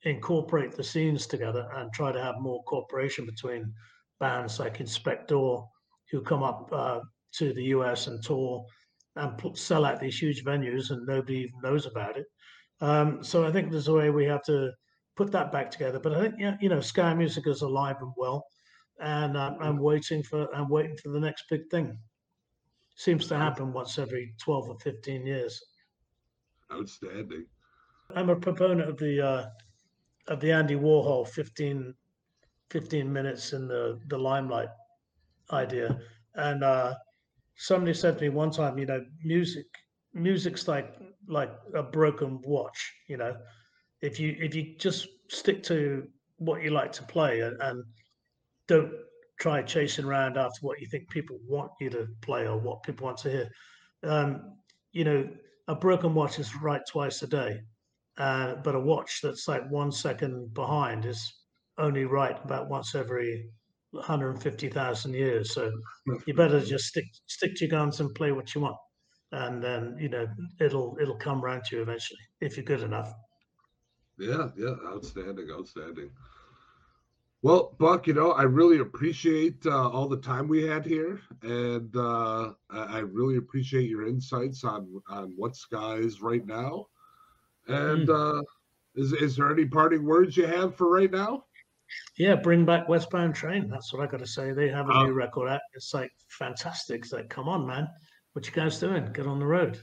incorporate 0.06 0.72
the 0.72 0.84
scenes 0.84 1.28
together 1.28 1.70
and 1.76 1.94
try 1.94 2.12
to 2.12 2.22
have 2.22 2.42
more 2.42 2.64
cooperation 2.64 3.28
between 3.28 3.72
bands 4.20 4.60
like 4.60 4.80
Inspector, 4.80 5.58
who 6.10 6.22
come 6.22 6.42
up 6.42 6.68
uh, 6.74 7.00
to 7.34 7.54
the 7.54 7.66
US 7.76 8.08
and 8.08 8.24
tour 8.24 8.66
and 9.18 9.38
pl- 9.38 9.56
sell 9.56 9.86
out 9.86 10.00
these 10.00 10.18
huge 10.18 10.44
venues, 10.44 10.90
and 10.90 11.06
nobody 11.06 11.38
even 11.42 11.62
knows 11.62 11.86
about 11.86 12.18
it. 12.18 12.26
Um, 12.82 13.24
so 13.24 13.46
I 13.46 13.52
think 13.52 13.70
there's 13.70 13.88
a 13.88 13.94
way 13.94 14.10
we 14.10 14.26
have 14.26 14.44
to 14.46 14.72
put 15.16 15.32
that 15.32 15.52
back 15.52 15.70
together. 15.70 16.00
But 16.00 16.14
I 16.16 16.22
think 16.22 16.36
yeah, 16.40 16.58
you 16.60 16.70
know, 16.70 16.82
Ska 16.82 17.14
Music 17.14 17.46
is 17.46 17.62
alive 17.62 17.98
and 18.02 18.14
well, 18.18 18.44
and 19.00 19.38
um, 19.38 19.58
I'm 19.62 19.78
waiting 19.78 20.24
for 20.24 20.48
I'm 20.56 20.70
waiting 20.70 20.98
for 20.98 21.10
the 21.10 21.20
next 21.20 21.44
big 21.52 21.70
thing. 21.70 21.96
Seems 22.96 23.28
to 23.28 23.38
happen 23.38 23.74
once 23.74 24.00
every 24.00 24.34
12 24.44 24.70
or 24.70 24.80
15 24.80 25.26
years. 25.26 25.62
Outstanding. 26.74 27.46
I'm 28.16 28.30
a 28.30 28.36
proponent 28.36 28.90
of 28.90 28.98
the 28.98 29.22
uh, 29.22 29.46
of 30.28 30.40
the 30.40 30.52
Andy 30.52 30.76
Warhol 30.76 31.28
15, 31.28 31.94
15 32.70 33.12
minutes 33.12 33.54
in 33.54 33.68
the 33.68 34.00
the 34.08 34.18
limelight 34.18 34.70
idea. 35.52 36.00
And 36.36 36.64
uh, 36.64 36.96
somebody 37.56 37.94
said 37.94 38.18
to 38.18 38.24
me 38.24 38.30
one 38.30 38.52
time, 38.52 38.78
you 38.78 38.86
know, 38.86 39.04
music 39.24 39.66
music's 40.14 40.68
like 40.68 40.96
like 41.28 41.52
a 41.74 41.84
broken 41.84 42.42
watch. 42.44 42.94
You 43.08 43.18
know, 43.18 43.36
if 44.02 44.20
you 44.20 44.36
if 44.40 44.56
you 44.56 44.76
just 44.78 45.08
stick 45.30 45.64
to 45.64 46.08
what 46.38 46.64
you 46.64 46.72
like 46.72 46.92
to 46.92 47.04
play 47.04 47.42
and, 47.42 47.62
and 47.62 47.84
don't 48.68 48.92
try 49.40 49.62
chasing 49.62 50.06
around 50.06 50.38
after 50.38 50.60
what 50.62 50.80
you 50.80 50.88
think 50.88 51.10
people 51.10 51.38
want 51.48 51.72
you 51.80 51.90
to 51.90 52.08
play 52.22 52.48
or 52.48 52.58
what 52.58 52.84
people 52.84 53.06
want 53.06 53.18
to 53.18 53.30
hear. 53.30 53.50
Um, 54.04 54.54
you 54.92 55.04
know, 55.04 55.28
a 55.68 55.76
broken 55.76 56.14
watch 56.14 56.40
is 56.40 56.56
right 56.56 56.82
twice 56.88 57.22
a 57.22 57.28
day, 57.28 57.62
uh, 58.18 58.56
but 58.64 58.76
a 58.76 58.80
watch 58.80 59.20
that's 59.22 59.48
like 59.48 59.70
one 59.70 59.92
second 59.92 60.54
behind 60.54 61.06
is 61.06 61.34
only 61.78 62.06
right 62.06 62.38
about 62.44 62.70
once 62.70 62.96
every 62.96 63.50
150,000 63.92 65.14
years. 65.14 65.54
So 65.54 65.72
you 66.26 66.34
better 66.34 66.60
just 66.62 66.86
stick 66.86 67.06
stick 67.28 67.56
to 67.56 67.66
your 67.66 67.72
guns 67.72 68.00
and 68.00 68.14
play 68.16 68.32
what 68.32 68.54
you 68.56 68.62
want, 68.62 68.78
and 69.32 69.64
then 69.64 69.98
you 70.00 70.10
know 70.10 70.28
it'll 70.60 70.98
it'll 71.02 71.18
come 71.18 71.42
round 71.42 71.64
to 71.66 71.78
you 71.78 71.82
eventually 71.82 72.20
if 72.42 72.58
you're 72.58 72.66
good 72.66 72.82
enough. 72.82 73.14
Yeah, 74.18 74.50
yeah, 74.58 74.76
outstanding, 74.88 75.50
outstanding. 75.52 76.12
Well, 77.44 77.76
Buck, 77.80 78.06
you 78.06 78.14
know, 78.14 78.34
I 78.34 78.44
really 78.44 78.80
appreciate 78.80 79.66
uh, 79.66 79.90
all 79.90 80.08
the 80.08 80.22
time 80.22 80.48
we 80.48 80.62
had 80.62 80.86
here, 80.86 81.20
and 81.42 81.96
uh, 81.96 82.52
I 82.70 83.00
really 83.00 83.38
appreciate 83.38 83.90
your 83.90 84.08
insights 84.08 84.64
on 84.64 85.02
on 85.10 85.34
what 85.38 85.56
Ska 85.56 85.94
is 85.94 86.22
right 86.22 86.46
now. 86.46 86.88
And 87.68 88.10
uh, 88.10 88.42
is 88.96 89.14
is 89.14 89.36
there 89.36 89.52
any 89.52 89.66
parting 89.66 90.04
words 90.06 90.36
you 90.38 90.46
have 90.48 90.76
for 90.76 90.90
right 90.92 91.12
now? 91.12 91.46
Yeah, 92.18 92.36
bring 92.36 92.66
back 92.66 92.88
Westbound 92.88 93.36
Train. 93.36 93.68
That's 93.70 93.92
what 93.94 94.02
I 94.02 94.08
got 94.08 94.20
to 94.20 94.28
say. 94.28 94.54
They 94.54 94.70
have 94.70 94.90
a 94.90 94.94
Oh. 94.94 95.06
new 95.06 95.14
record 95.14 95.50
out. 95.50 95.60
It's 95.74 95.94
like 95.94 96.12
fantastic. 96.30 97.02
It's 97.04 97.12
like, 97.14 97.30
come 97.30 97.50
on, 97.50 97.68
man, 97.68 97.88
what 98.34 98.46
you 98.46 98.54
guys 98.54 98.80
doing? 98.80 99.12
Get 99.14 99.28
on 99.28 99.40
the 99.40 99.46
road. 99.46 99.80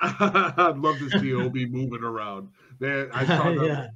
I'd 0.00 0.76
love 0.78 0.98
to 0.98 1.10
see 1.20 1.32
Obi 1.34 1.66
moving 1.70 2.02
around. 2.02 2.48
They, 2.80 3.08
I 3.12 3.24
saw 3.36 3.44
them. 3.54 3.64
yeah, 3.64 3.86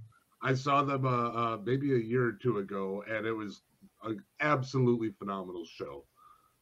I 0.42 0.54
saw 0.54 0.82
them 0.82 1.06
uh, 1.06 1.10
uh, 1.30 1.58
maybe 1.64 1.94
a 1.94 1.98
year 1.98 2.24
or 2.26 2.32
two 2.32 2.58
ago, 2.58 3.02
and 3.08 3.26
it 3.26 3.32
was 3.32 3.62
an 4.04 4.22
absolutely 4.40 5.10
phenomenal 5.18 5.64
show. 5.64 6.04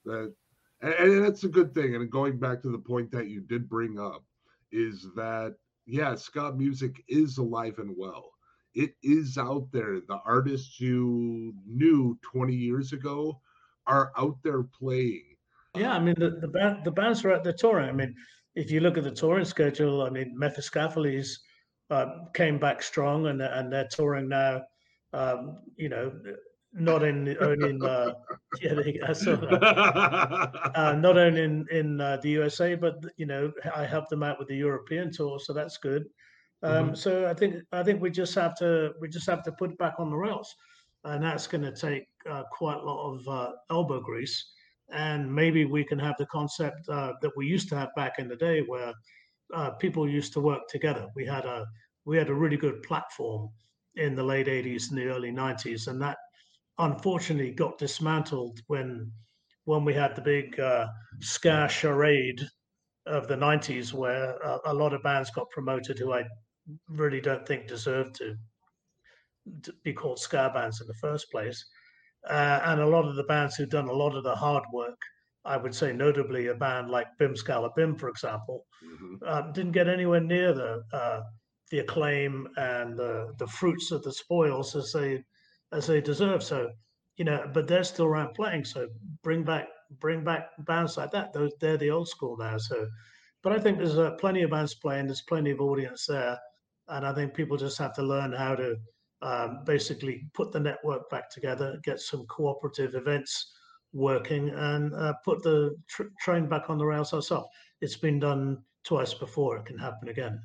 That 0.05 0.33
and, 0.81 0.92
and 0.94 1.24
that's 1.24 1.44
a 1.44 1.48
good 1.48 1.74
thing. 1.74 1.94
And 1.96 2.11
going 2.11 2.38
back 2.38 2.62
to 2.62 2.70
the 2.70 2.79
point 2.79 3.11
that 3.11 3.29
you 3.29 3.40
did 3.40 3.68
bring 3.68 3.98
up 3.98 4.24
is 4.72 5.09
that 5.16 5.57
yeah, 5.87 6.14
ska 6.14 6.53
music 6.53 7.03
is 7.09 7.38
alive 7.38 7.79
and 7.79 7.94
well. 7.97 8.31
It 8.75 8.94
is 9.03 9.38
out 9.38 9.68
there. 9.73 10.01
The 10.01 10.18
artists 10.25 10.81
you 10.81 11.55
knew 11.66 12.18
20 12.23 12.55
years 12.55 12.92
ago 12.92 13.40
are 13.87 14.12
out 14.18 14.37
there 14.42 14.62
playing. 14.62 15.37
yeah. 15.77 15.92
I 15.92 16.01
mean, 16.01 16.14
the 16.18 16.38
the, 16.40 16.49
band, 16.49 16.85
the 16.85 16.90
bands 16.90 17.25
are 17.25 17.33
at 17.33 17.44
the 17.44 17.53
touring. 17.53 17.88
I 17.88 17.92
mean, 17.92 18.14
if 18.55 18.70
you 18.70 18.81
look 18.81 18.99
at 18.99 19.05
the 19.05 19.11
touring 19.11 19.44
schedule, 19.44 20.03
I 20.03 20.11
mean, 20.11 20.37
Mephiskapheles 20.40 21.38
uh, 21.90 22.07
came 22.33 22.59
back 22.59 22.83
strong, 22.83 23.27
and 23.27 23.40
and 23.42 23.73
they're 23.73 23.88
touring 23.88 24.29
now. 24.29 24.62
Um, 25.12 25.59
you 25.77 25.88
know, 25.88 26.12
not 26.75 27.03
in 27.03 27.37
only 27.41 27.71
in 27.71 27.83
uh, 27.85 28.13
yeah, 28.61 28.75
there 28.75 28.89
you 28.89 29.01
go. 29.01 29.07
I 29.09 29.13
saw 29.13 29.33
uh, 30.75 30.95
not 30.99 31.17
only 31.17 31.43
in 31.43 31.67
in 31.71 32.01
uh, 32.01 32.19
the 32.23 32.31
USA, 32.31 32.75
but 32.75 32.97
you 33.17 33.27
know, 33.27 33.53
I 33.75 33.85
helped 33.85 34.11
them 34.11 34.23
out 34.23 34.39
with 34.39 34.49
the 34.49 34.57
European 34.57 35.13
tour, 35.13 35.39
so 35.39 35.53
that's 35.53 35.79
good. 35.79 36.05
Um, 36.63 36.97
So 36.97 37.29
I 37.29 37.35
think 37.35 37.63
I 37.73 37.83
think 37.83 38.01
we 38.01 38.11
just 38.11 38.35
have 38.35 38.55
to 38.57 38.93
we 39.01 39.09
just 39.09 39.29
have 39.29 39.43
to 39.45 39.53
put 39.53 39.71
it 39.71 39.79
back 39.79 39.95
on 39.99 40.11
the 40.11 40.17
rails, 40.17 40.55
and 41.05 41.23
that's 41.23 41.47
going 41.47 41.63
to 41.63 41.73
take 41.73 42.07
uh, 42.29 42.43
quite 42.51 42.79
a 42.79 42.85
lot 42.85 43.13
of 43.13 43.29
uh, 43.29 43.53
elbow 43.71 44.01
grease. 44.01 44.53
And 44.91 45.33
maybe 45.35 45.65
we 45.65 45.85
can 45.85 45.99
have 45.99 46.17
the 46.19 46.27
concept 46.27 46.89
uh, 46.89 47.13
that 47.23 47.33
we 47.37 47.47
used 47.47 47.69
to 47.71 47.77
have 47.77 47.95
back 47.95 48.19
in 48.19 48.29
the 48.29 48.37
day, 48.37 48.61
where 48.67 48.93
uh, 49.55 49.71
people 49.73 50.09
used 50.09 50.33
to 50.35 50.41
work 50.41 50.63
together. 50.69 51.07
We 51.15 51.25
had 51.25 51.45
a 51.45 51.67
we 52.05 52.17
had 52.17 52.31
a 52.31 52.35
really 52.35 52.57
good 52.57 52.83
platform 52.83 53.51
in 53.97 54.15
the 54.15 54.25
late 54.25 54.47
'80s 54.47 54.91
and 54.91 54.99
the 54.99 55.07
early 55.07 55.31
'90s, 55.33 55.87
and 55.89 56.01
that 56.03 56.19
unfortunately 56.79 57.53
got 57.53 57.79
dismantled 57.79 58.61
when 58.67 59.13
when 59.65 59.85
we 59.85 59.94
had 59.94 60.15
the 60.15 60.21
big 60.23 60.59
uh, 60.61 60.87
ska 61.21 61.67
charade 61.71 62.40
of 63.07 63.29
the 63.29 63.37
90s 63.37 63.92
where 63.92 64.37
a, 64.38 64.59
a 64.67 64.75
lot 64.75 64.92
of 64.92 65.03
bands 65.03 65.31
got 65.31 65.48
promoted 65.51 65.98
who 65.98 66.13
I 66.13 66.25
really 66.88 67.21
don't 67.21 67.46
think 67.46 67.67
deserved 67.67 68.15
to, 68.17 68.37
to 69.63 69.73
be 69.83 69.92
called 69.92 70.19
ska 70.19 70.51
bands 70.55 70.81
in 70.81 70.87
the 70.87 70.94
first 71.01 71.31
place. 71.31 71.65
Uh, 72.29 72.61
and 72.65 72.81
a 72.81 72.87
lot 72.87 73.07
of 73.07 73.17
the 73.17 73.25
bands 73.25 73.57
who've 73.57 73.69
done 73.69 73.88
a 73.88 73.92
lot 73.92 74.15
of 74.15 74.25
the 74.25 74.35
hard 74.35 74.65
work, 74.73 74.98
I 75.44 75.57
would 75.57 75.75
say 75.75 75.92
notably 75.92 76.46
a 76.48 76.55
band 76.55 76.90
like 76.90 77.07
Bim 77.19 77.35
Skala 77.35 77.71
Bim, 77.77 77.96
for 77.96 78.09
example, 78.09 78.67
Mhm. 78.83 79.23
um, 79.27 79.53
didn't 79.53 79.73
get 79.73 79.88
anywhere 79.88 80.21
near 80.21 80.53
the 80.55 80.83
uh, 80.92 81.23
the 81.71 81.79
acclaim 81.81 82.48
and 82.57 82.98
the 82.98 83.33
the 83.38 83.46
fruits 83.46 83.90
of 83.90 84.03
the 84.03 84.13
spoils 84.13 84.75
as 84.77 84.92
they 84.92 85.23
as 85.75 85.87
they 85.87 86.00
deserve. 86.00 86.42
So, 86.42 86.70
you 87.16 87.25
know, 87.25 87.50
but 87.52 87.66
they're 87.66 87.85
still 87.85 88.06
around 88.06 88.35
playing. 88.35 88.64
So 88.64 88.88
bring 89.22 89.42
back 89.44 89.68
bring 90.00 90.25
back 90.25 90.50
bands 90.60 90.96
like 90.96 91.10
that. 91.12 91.33
Those 91.33 91.52
they're 91.60 91.77
the 91.77 91.90
old 91.90 92.08
school 92.08 92.37
now. 92.37 92.58
So 92.58 92.87
but 93.44 93.52
I 93.52 93.58
think 93.58 93.77
there's 93.77 93.98
uh, 93.98 94.12
plenty 94.12 94.42
of 94.42 94.50
bands 94.50 94.75
playing. 94.75 95.06
There's 95.06 95.20
plenty 95.20 95.50
of 95.50 95.60
audience 95.60 96.06
there, 96.06 96.38
and 96.88 97.06
I 97.06 97.12
think 97.12 97.35
people 97.35 97.58
just 97.58 97.79
have 97.79 97.92
to 97.94 98.02
learn 98.02 98.33
how 98.33 98.54
to 98.54 98.77
um, 99.20 99.60
basically 99.66 100.27
put 100.33 100.50
the 100.50 100.60
network 100.60 101.10
back 101.10 101.31
together, 101.31 101.79
get 101.85 102.00
some 102.00 102.25
cooperative 102.27 102.94
events 102.94 103.52
working, 103.92 104.48
and 104.48 104.94
uh, 104.94 105.12
put 105.25 105.42
the 105.42 105.77
tr- 105.88 106.14
train 106.20 106.48
back 106.48 106.70
on 106.70 106.79
the 106.79 106.87
rails 106.87 107.12
ourselves. 107.12 107.48
It's 107.83 107.96
been 107.96 108.18
done 108.18 108.62
twice 108.83 109.12
before. 109.12 109.58
It 109.58 109.66
can 109.66 109.79
happen 109.79 110.08
again. 110.08 110.42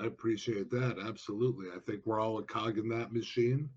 I 0.00 0.06
appreciate 0.06 0.70
that. 0.70 0.98
Absolutely. 0.98 1.68
I 1.74 1.78
think 1.78 2.02
we're 2.04 2.20
all 2.20 2.38
a 2.38 2.42
cog 2.42 2.76
in 2.76 2.88
that 2.90 3.12
machine. 3.12 3.70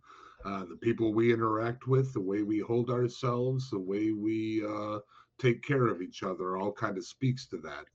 Uh, 0.45 0.63
the 0.69 0.77
people 0.77 1.11
we 1.11 1.33
interact 1.33 1.87
with, 1.87 2.13
the 2.13 2.21
way 2.21 2.43
we 2.43 2.59
hold 2.59 2.91
ourselves, 2.91 3.69
the 3.71 3.79
way 3.79 4.11
we 4.11 4.63
uh, 4.63 4.99
take 5.39 5.63
care 5.63 5.87
of 5.87 6.03
each 6.03 6.21
other, 6.21 6.57
all 6.57 6.71
kind 6.71 6.97
of 6.97 7.05
speaks 7.05 7.47
to 7.47 7.57
that. 7.57 7.85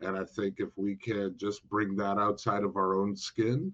And 0.00 0.16
I 0.16 0.24
think 0.24 0.56
if 0.58 0.68
we 0.76 0.94
can 0.94 1.34
just 1.36 1.68
bring 1.68 1.96
that 1.96 2.16
outside 2.16 2.62
of 2.62 2.76
our 2.76 2.94
own 2.94 3.16
skin, 3.16 3.72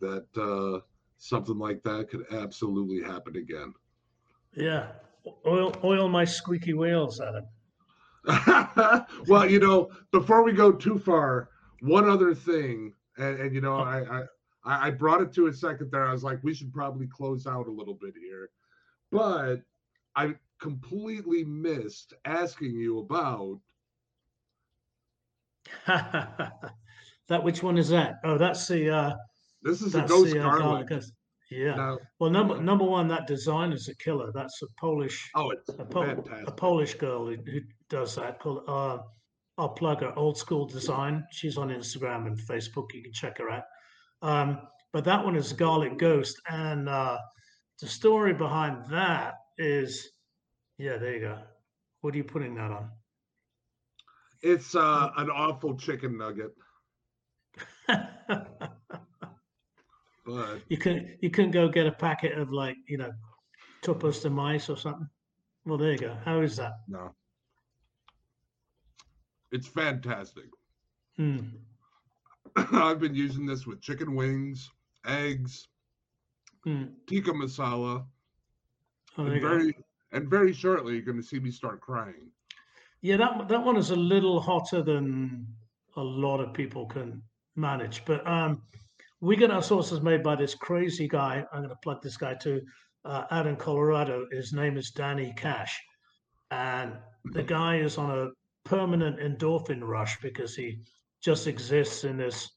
that 0.00 0.26
uh, 0.36 0.80
something 1.18 1.58
like 1.58 1.82
that 1.82 2.10
could 2.10 2.24
absolutely 2.32 3.02
happen 3.02 3.34
again. 3.36 3.74
Yeah, 4.56 4.86
oil, 5.44 5.74
oil 5.82 6.08
my 6.08 6.24
squeaky 6.24 6.74
wheels, 6.74 7.20
Adam. 7.20 7.46
well, 9.26 9.50
you 9.50 9.58
know, 9.58 9.90
before 10.12 10.44
we 10.44 10.52
go 10.52 10.70
too 10.70 10.98
far, 10.98 11.50
one 11.80 12.08
other 12.08 12.34
thing, 12.36 12.94
and, 13.18 13.40
and 13.40 13.54
you 13.54 13.60
know, 13.60 13.76
I, 13.76 14.20
I 14.20 14.22
I 14.64 14.90
brought 14.90 15.20
it 15.20 15.32
to 15.34 15.46
a 15.48 15.52
second 15.52 15.90
there. 15.90 16.06
I 16.06 16.12
was 16.12 16.24
like, 16.24 16.38
we 16.42 16.54
should 16.54 16.72
probably 16.72 17.06
close 17.06 17.46
out 17.46 17.66
a 17.66 17.72
little 17.72 17.94
bit 17.94 18.14
here, 18.18 18.48
but 19.12 19.56
I 20.16 20.34
completely 20.60 21.44
missed 21.44 22.14
asking 22.24 22.74
you 22.74 23.00
about. 23.00 23.60
that 25.86 27.42
which 27.42 27.62
one 27.62 27.78
is 27.78 27.88
that? 27.90 28.16
Oh, 28.24 28.38
that's 28.38 28.66
the. 28.68 28.90
uh 28.90 29.14
This 29.62 29.82
is 29.82 29.92
the 29.92 29.98
that's 29.98 30.10
ghost 30.10 30.32
the 30.32 30.40
uh, 30.40 30.58
garlic. 30.58 30.88
garlic. 30.88 31.04
Yeah. 31.50 31.74
Now, 31.74 31.98
Well, 32.18 32.30
number 32.30 32.60
number 32.60 32.84
one, 32.84 33.06
that 33.08 33.26
design 33.26 33.72
is 33.72 33.88
a 33.88 33.96
killer. 33.96 34.32
That's 34.34 34.60
a 34.62 34.66
Polish 34.80 35.30
oh, 35.34 35.50
it's 35.50 35.68
a, 35.78 35.84
Pol- 35.84 36.26
a. 36.46 36.52
Polish 36.52 36.94
girl 36.94 37.26
who, 37.26 37.36
who 37.36 37.60
does 37.90 38.16
that. 38.16 38.40
Called 38.40 38.64
uh, 38.66 38.98
I'll 39.58 39.68
plug 39.68 40.00
her 40.00 40.16
Old 40.18 40.36
School 40.36 40.66
Design. 40.66 41.24
She's 41.30 41.56
on 41.56 41.68
Instagram 41.68 42.26
and 42.26 42.38
Facebook. 42.38 42.92
You 42.92 43.02
can 43.02 43.12
check 43.12 43.38
her 43.38 43.50
out. 43.50 43.64
Um, 44.24 44.58
but 44.94 45.04
that 45.04 45.22
one 45.22 45.36
is 45.36 45.52
Garlic 45.52 45.98
Ghost, 45.98 46.40
and 46.48 46.88
uh, 46.88 47.18
the 47.78 47.86
story 47.86 48.32
behind 48.32 48.86
that 48.88 49.34
is, 49.58 50.08
yeah, 50.78 50.96
there 50.96 51.14
you 51.14 51.20
go. 51.20 51.38
What 52.00 52.14
are 52.14 52.16
you 52.16 52.24
putting 52.24 52.54
that 52.54 52.70
on? 52.70 52.88
It's 54.40 54.74
uh, 54.74 55.10
an 55.18 55.28
awful 55.28 55.76
chicken 55.76 56.16
nugget, 56.16 56.52
but 57.86 58.48
you 60.68 60.78
can 60.78 61.16
you 61.20 61.28
can 61.28 61.50
go 61.50 61.68
get 61.68 61.86
a 61.86 61.92
packet 61.92 62.38
of 62.38 62.50
like 62.50 62.76
you 62.88 62.96
know, 62.96 63.12
tupus 63.82 64.20
de 64.20 64.30
mice 64.30 64.70
or 64.70 64.76
something. 64.78 65.08
Well, 65.66 65.76
there 65.76 65.92
you 65.92 65.98
go. 65.98 66.16
How 66.24 66.40
is 66.40 66.56
that? 66.56 66.72
no, 66.88 67.14
it's 69.52 69.68
fantastic. 69.68 70.46
Hmm. 71.16 71.40
I've 72.72 73.00
been 73.00 73.14
using 73.14 73.46
this 73.46 73.66
with 73.66 73.80
chicken 73.80 74.14
wings, 74.14 74.70
eggs, 75.06 75.68
Hmm. 76.64 76.84
tikka 77.06 77.32
masala, 77.32 78.06
Oh, 79.18 79.24
and 79.26 79.34
you 79.34 79.40
go. 79.40 79.48
very 79.48 79.76
and 80.12 80.28
very 80.30 80.52
shortly 80.52 80.94
you're 80.94 81.02
going 81.02 81.20
to 81.20 81.22
see 81.22 81.38
me 81.40 81.50
start 81.50 81.80
crying. 81.80 82.30
Yeah, 83.02 83.16
that 83.18 83.48
that 83.48 83.62
one 83.64 83.76
is 83.76 83.90
a 83.90 83.96
little 83.96 84.40
hotter 84.40 84.82
than 84.82 85.46
a 85.96 86.02
lot 86.02 86.40
of 86.40 86.52
people 86.54 86.86
can 86.86 87.22
manage. 87.56 88.04
But 88.04 88.26
um, 88.26 88.62
we 89.20 89.36
get 89.36 89.50
our 89.50 89.62
sauces 89.62 90.00
made 90.00 90.22
by 90.22 90.36
this 90.36 90.54
crazy 90.54 91.06
guy. 91.08 91.44
I'm 91.52 91.60
going 91.60 91.68
to 91.70 91.76
plug 91.76 92.02
this 92.02 92.16
guy 92.16 92.34
too, 92.34 92.62
uh, 93.04 93.24
out 93.30 93.46
in 93.46 93.56
Colorado. 93.56 94.26
His 94.32 94.52
name 94.52 94.76
is 94.76 94.90
Danny 94.90 95.32
Cash, 95.36 95.78
and 96.50 96.94
the 97.24 97.42
guy 97.56 97.76
is 97.78 97.98
on 97.98 98.10
a 98.10 98.30
permanent 98.64 99.18
endorphin 99.18 99.82
rush 99.82 100.18
because 100.20 100.54
he 100.56 100.78
just 101.24 101.46
exists 101.46 102.04
in 102.04 102.18
this 102.18 102.50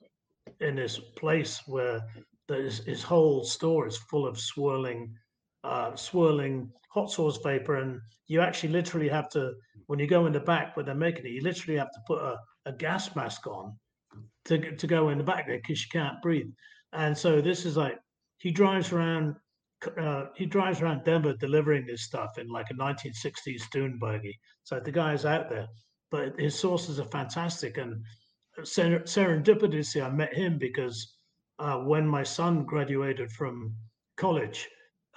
in 0.59 0.75
this 0.75 0.99
place 0.99 1.61
where 1.67 2.01
there's, 2.47 2.85
his 2.85 3.03
whole 3.03 3.43
store 3.43 3.87
is 3.87 3.97
full 3.97 4.25
of 4.25 4.39
swirling 4.39 5.13
uh, 5.63 5.95
swirling 5.95 6.71
hot 6.89 7.11
sauce 7.11 7.39
vapor, 7.43 7.75
and 7.75 7.99
you 8.27 8.41
actually 8.41 8.69
literally 8.69 9.09
have 9.09 9.29
to 9.29 9.53
when 9.87 9.99
you 9.99 10.07
go 10.07 10.25
in 10.25 10.33
the 10.33 10.39
back 10.39 10.75
where 10.75 10.85
they're 10.85 10.95
making 10.95 11.25
it, 11.25 11.31
you 11.31 11.41
literally 11.41 11.77
have 11.77 11.91
to 11.91 11.99
put 12.05 12.19
a, 12.21 12.37
a 12.65 12.73
gas 12.73 13.15
mask 13.15 13.47
on 13.47 13.73
to 14.45 14.75
to 14.75 14.87
go 14.87 15.09
in 15.09 15.17
the 15.17 15.23
back 15.23 15.47
there 15.47 15.57
because 15.57 15.81
you 15.81 15.87
can't 15.91 16.21
breathe. 16.21 16.49
And 16.93 17.17
so 17.17 17.41
this 17.41 17.65
is 17.65 17.77
like 17.77 17.97
he 18.39 18.51
drives 18.51 18.91
around. 18.91 19.35
Uh, 20.01 20.25
he 20.35 20.47
drives 20.47 20.81
around 20.81 21.03
Denver 21.03 21.33
delivering 21.33 21.85
this 21.85 22.01
stuff 22.01 22.39
in 22.39 22.47
like 22.47 22.65
a 22.71 22.73
1960s 22.73 23.69
dune 23.71 23.99
buggy. 23.99 24.35
So 24.63 24.79
the 24.79 24.91
guy's 24.91 25.23
out 25.23 25.51
there, 25.51 25.67
but 26.09 26.39
his 26.39 26.57
sauces 26.57 26.99
are 26.99 27.05
fantastic. 27.05 27.77
And 27.77 28.01
ser- 28.63 29.01
serendipitously, 29.01 30.03
I 30.03 30.09
met 30.09 30.33
him 30.33 30.57
because 30.57 31.15
uh, 31.59 31.77
when 31.77 32.07
my 32.07 32.23
son 32.23 32.65
graduated 32.65 33.31
from 33.31 33.75
college, 34.15 34.67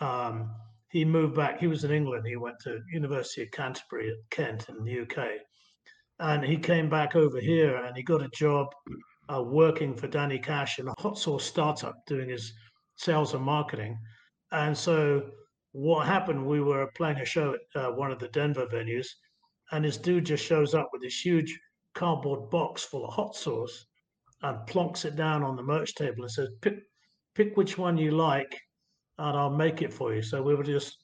um, 0.00 0.50
he 0.88 1.04
moved 1.04 1.36
back. 1.36 1.60
He 1.60 1.66
was 1.66 1.84
in 1.84 1.90
England. 1.90 2.26
He 2.26 2.36
went 2.36 2.58
to 2.60 2.80
University 2.92 3.42
of 3.42 3.50
Canterbury 3.52 4.10
at 4.10 4.30
Kent 4.30 4.68
in 4.68 4.84
the 4.84 5.00
UK, 5.00 5.38
and 6.18 6.44
he 6.44 6.56
came 6.56 6.88
back 6.88 7.14
over 7.14 7.40
here 7.40 7.76
and 7.76 7.96
he 7.96 8.02
got 8.02 8.22
a 8.22 8.28
job 8.28 8.68
uh, 9.32 9.42
working 9.42 9.94
for 9.94 10.08
Danny 10.08 10.38
Cash 10.38 10.78
in 10.78 10.88
a 10.88 10.94
hot 10.98 11.18
sauce 11.18 11.44
startup 11.44 11.94
doing 12.06 12.28
his 12.28 12.52
sales 12.96 13.34
and 13.34 13.44
marketing. 13.44 13.98
And 14.52 14.76
so 14.76 15.30
what 15.72 16.06
happened? 16.06 16.44
We 16.44 16.60
were 16.60 16.90
playing 16.96 17.18
a 17.18 17.24
show 17.24 17.54
at 17.54 17.80
uh, 17.80 17.92
one 17.92 18.10
of 18.10 18.18
the 18.18 18.28
Denver 18.28 18.66
venues, 18.66 19.06
and 19.70 19.84
this 19.84 19.96
dude 19.96 20.26
just 20.26 20.44
shows 20.44 20.74
up 20.74 20.88
with 20.92 21.02
this 21.02 21.24
huge 21.24 21.58
cardboard 21.94 22.50
box 22.50 22.84
full 22.84 23.04
of 23.06 23.12
hot 23.14 23.34
sauce 23.34 23.86
and 24.42 24.66
plonks 24.68 25.04
it 25.04 25.16
down 25.16 25.42
on 25.42 25.56
the 25.56 25.62
merch 25.62 25.94
table 25.94 26.22
and 26.22 26.30
says, 26.30 26.50
"Pick, 26.62 26.78
pick 27.34 27.56
which 27.56 27.76
one 27.78 27.98
you 27.98 28.12
like, 28.12 28.58
and 29.18 29.36
I'll 29.36 29.50
make 29.50 29.82
it 29.82 29.92
for 29.92 30.14
you." 30.14 30.22
So 30.22 30.42
we 30.42 30.54
were 30.54 30.64
just 30.64 30.96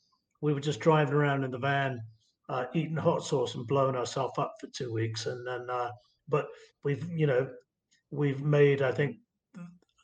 we 0.42 0.52
were 0.54 0.60
just 0.60 0.80
driving 0.80 1.14
around 1.14 1.44
in 1.44 1.50
the 1.50 1.58
van, 1.58 2.00
uh, 2.48 2.66
eating 2.74 2.96
hot 2.96 3.24
sauce 3.24 3.54
and 3.54 3.66
blowing 3.66 3.96
ourselves 3.96 4.38
up 4.38 4.54
for 4.60 4.68
two 4.68 4.92
weeks, 4.92 5.26
and 5.26 5.46
then 5.46 5.68
uh, 5.70 5.90
but 6.28 6.46
we've 6.84 7.06
you 7.10 7.26
know 7.26 7.48
we've 8.10 8.42
made 8.42 8.82
I 8.82 8.92
think 8.92 9.16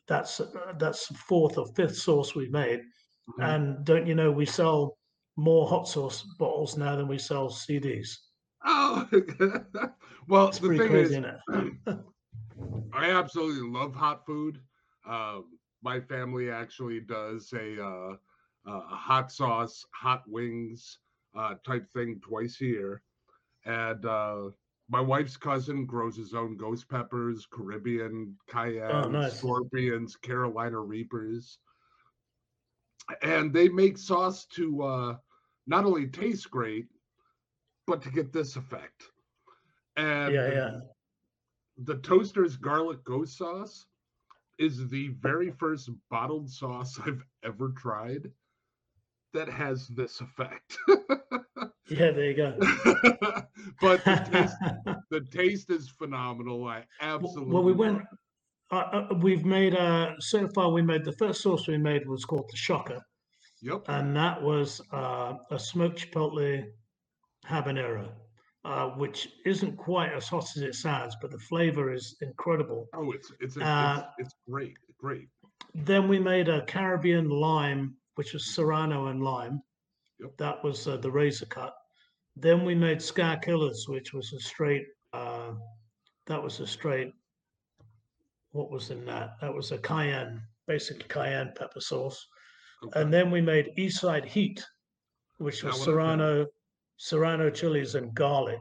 that's 0.08 0.40
that's 0.78 1.06
the 1.08 1.14
fourth 1.14 1.58
or 1.58 1.66
fifth 1.74 1.96
sauce 1.96 2.34
we've 2.34 2.50
made, 2.50 2.80
Mhm. 3.30 3.48
and 3.54 3.84
don't 3.86 4.06
you 4.06 4.14
know 4.14 4.30
we 4.32 4.46
sell 4.46 4.98
more 5.36 5.66
hot 5.68 5.88
sauce 5.88 6.22
bottles 6.38 6.76
now 6.76 6.96
than 6.96 7.08
we 7.08 7.18
sell 7.18 7.48
CDs. 7.48 8.08
Oh, 8.64 9.08
well, 10.28 10.48
It's 10.48 10.58
the 10.58 10.68
thing 10.68 10.92
crazy, 10.92 11.16
is? 11.16 11.22
I 12.92 13.10
absolutely 13.10 13.68
love 13.68 13.94
hot 13.94 14.24
food. 14.26 14.60
Um, 15.06 15.44
my 15.82 16.00
family 16.00 16.50
actually 16.50 17.00
does 17.00 17.52
a, 17.52 17.82
uh, 17.82 18.16
a 18.66 18.80
hot 18.96 19.32
sauce, 19.32 19.84
hot 19.92 20.22
wings 20.28 20.98
uh, 21.36 21.54
type 21.66 21.90
thing 21.92 22.20
twice 22.22 22.60
a 22.60 22.66
year. 22.66 23.02
And 23.64 24.04
uh, 24.04 24.50
my 24.88 25.00
wife's 25.00 25.36
cousin 25.36 25.86
grows 25.86 26.16
his 26.16 26.34
own 26.34 26.56
ghost 26.56 26.88
peppers, 26.88 27.46
Caribbean, 27.52 28.36
cayenne, 28.48 29.12
nice. 29.12 29.38
scorpions, 29.38 30.16
Carolina 30.16 30.78
reapers. 30.78 31.58
And 33.22 33.52
they 33.52 33.68
make 33.68 33.98
sauce 33.98 34.46
to 34.54 34.82
uh, 34.82 35.16
not 35.66 35.84
only 35.84 36.06
taste 36.06 36.50
great, 36.50 36.86
but 37.86 38.02
to 38.02 38.10
get 38.10 38.32
this 38.32 38.56
effect. 38.56 39.02
And 39.96 40.32
Yeah, 40.34 40.52
yeah. 40.52 40.80
the 41.78 41.96
Toaster's 41.96 42.56
garlic 42.56 43.02
ghost 43.04 43.36
sauce 43.38 43.86
is 44.58 44.88
the 44.88 45.08
very 45.20 45.50
first 45.50 45.90
bottled 46.10 46.50
sauce 46.50 46.98
I've 47.06 47.24
ever 47.42 47.70
tried 47.76 48.30
that 49.34 49.48
has 49.48 49.88
this 49.88 50.20
effect. 50.20 50.76
Yeah, 51.88 52.10
there 52.12 52.24
you 52.30 52.34
go. 52.34 52.56
but 53.80 54.02
the 54.04 54.16
taste, 54.32 54.56
the 55.10 55.20
taste 55.30 55.68
is 55.68 55.90
phenomenal. 55.90 56.66
I 56.66 56.84
absolutely 57.02 57.52
well, 57.52 57.62
we 57.64 57.72
went. 57.72 58.00
Uh, 58.70 58.76
uh, 58.76 59.14
we've 59.20 59.44
made 59.44 59.74
uh, 59.74 60.12
so 60.18 60.48
far. 60.54 60.70
We 60.70 60.80
made 60.80 61.04
the 61.04 61.12
first 61.12 61.42
sauce 61.42 61.66
we 61.68 61.76
made 61.76 62.08
was 62.08 62.24
called 62.24 62.48
the 62.50 62.56
Shocker, 62.56 63.04
Yep. 63.60 63.84
and 63.88 64.16
that 64.16 64.40
was 64.40 64.80
uh, 64.92 65.34
a 65.50 65.58
smoked 65.58 65.98
chipotle 66.10 66.70
habanero, 67.48 68.08
uh, 68.64 68.88
which 68.90 69.28
isn't 69.44 69.76
quite 69.76 70.12
as 70.12 70.28
hot 70.28 70.48
as 70.56 70.62
it 70.62 70.74
sounds, 70.74 71.16
but 71.20 71.30
the 71.30 71.38
flavor 71.38 71.92
is 71.92 72.16
incredible. 72.20 72.88
oh, 72.94 73.12
it's 73.12 73.32
it's 73.40 73.56
a, 73.56 73.64
uh, 73.64 74.06
it's, 74.18 74.28
it's 74.28 74.34
great, 74.48 74.76
great. 74.98 75.28
Then 75.74 76.08
we 76.08 76.18
made 76.18 76.48
a 76.48 76.64
Caribbean 76.66 77.28
lime, 77.28 77.96
which 78.16 78.32
was 78.32 78.54
Serrano 78.54 79.06
and 79.06 79.22
lime. 79.22 79.62
Yep. 80.20 80.36
That 80.38 80.64
was 80.64 80.86
uh, 80.86 80.98
the 80.98 81.10
razor 81.10 81.46
cut. 81.46 81.74
Then 82.36 82.64
we 82.64 82.74
made 82.74 83.02
Ska 83.02 83.40
Killers, 83.42 83.86
which 83.88 84.12
was 84.12 84.32
a 84.32 84.40
straight 84.40 84.86
uh, 85.12 85.52
that 86.26 86.42
was 86.42 86.60
a 86.60 86.66
straight. 86.66 87.12
What 88.52 88.70
was 88.70 88.90
in 88.90 89.04
that? 89.06 89.36
That 89.40 89.54
was 89.54 89.72
a 89.72 89.78
cayenne, 89.78 90.42
basically 90.66 91.06
cayenne 91.08 91.52
pepper 91.56 91.80
sauce. 91.80 92.26
Okay. 92.84 93.00
And 93.00 93.12
then 93.12 93.30
we 93.30 93.40
made 93.40 93.70
Eastside 93.78 94.24
Heat, 94.24 94.64
which 95.38 95.62
was 95.62 95.80
serrano, 95.80 96.46
serrano 97.02 97.50
chilies 97.50 97.96
and 97.96 98.14
garlic. 98.14 98.60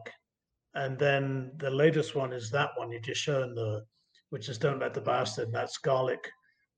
And 0.73 0.97
then 0.97 1.51
the 1.57 1.69
latest 1.69 2.15
one 2.15 2.33
is 2.33 2.49
that 2.49 2.71
one 2.75 2.91
you 2.91 2.99
just 2.99 3.21
shown 3.21 3.53
the, 3.53 3.85
which 4.31 4.49
is 4.49 4.57
Don't 4.57 4.79
Let 4.79 4.95
the 4.95 5.01
Bastard. 5.01 5.51
That's 5.51 5.77
garlic, 5.77 6.27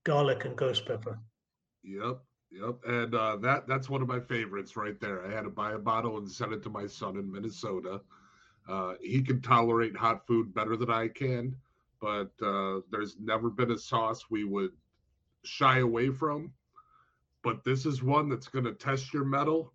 garlic 0.03 0.43
and 0.43 0.57
ghost 0.57 0.85
pepper. 0.85 1.17
Yep, 1.83 2.19
yep, 2.51 2.75
and 2.85 3.15
uh, 3.15 3.37
that 3.37 3.65
that's 3.65 3.89
one 3.89 4.01
of 4.01 4.09
my 4.09 4.19
favorites 4.19 4.75
right 4.75 4.99
there. 4.99 5.25
I 5.25 5.33
had 5.33 5.43
to 5.43 5.49
buy 5.49 5.71
a 5.71 5.77
bottle 5.79 6.17
and 6.17 6.29
send 6.29 6.51
it 6.51 6.63
to 6.63 6.69
my 6.69 6.85
son 6.85 7.15
in 7.15 7.31
Minnesota. 7.31 8.01
Uh, 8.67 8.95
he 9.01 9.21
can 9.21 9.41
tolerate 9.41 9.95
hot 9.95 10.27
food 10.27 10.53
better 10.53 10.75
than 10.75 10.89
I 10.89 11.07
can, 11.07 11.55
but 12.01 12.31
uh, 12.45 12.81
there's 12.91 13.15
never 13.21 13.49
been 13.49 13.71
a 13.71 13.77
sauce 13.77 14.25
we 14.29 14.43
would 14.43 14.71
shy 15.45 15.79
away 15.79 16.09
from. 16.09 16.51
But 17.41 17.63
this 17.63 17.85
is 17.85 18.03
one 18.03 18.27
that's 18.27 18.49
going 18.49 18.65
to 18.65 18.73
test 18.73 19.13
your 19.13 19.23
mettle. 19.25 19.71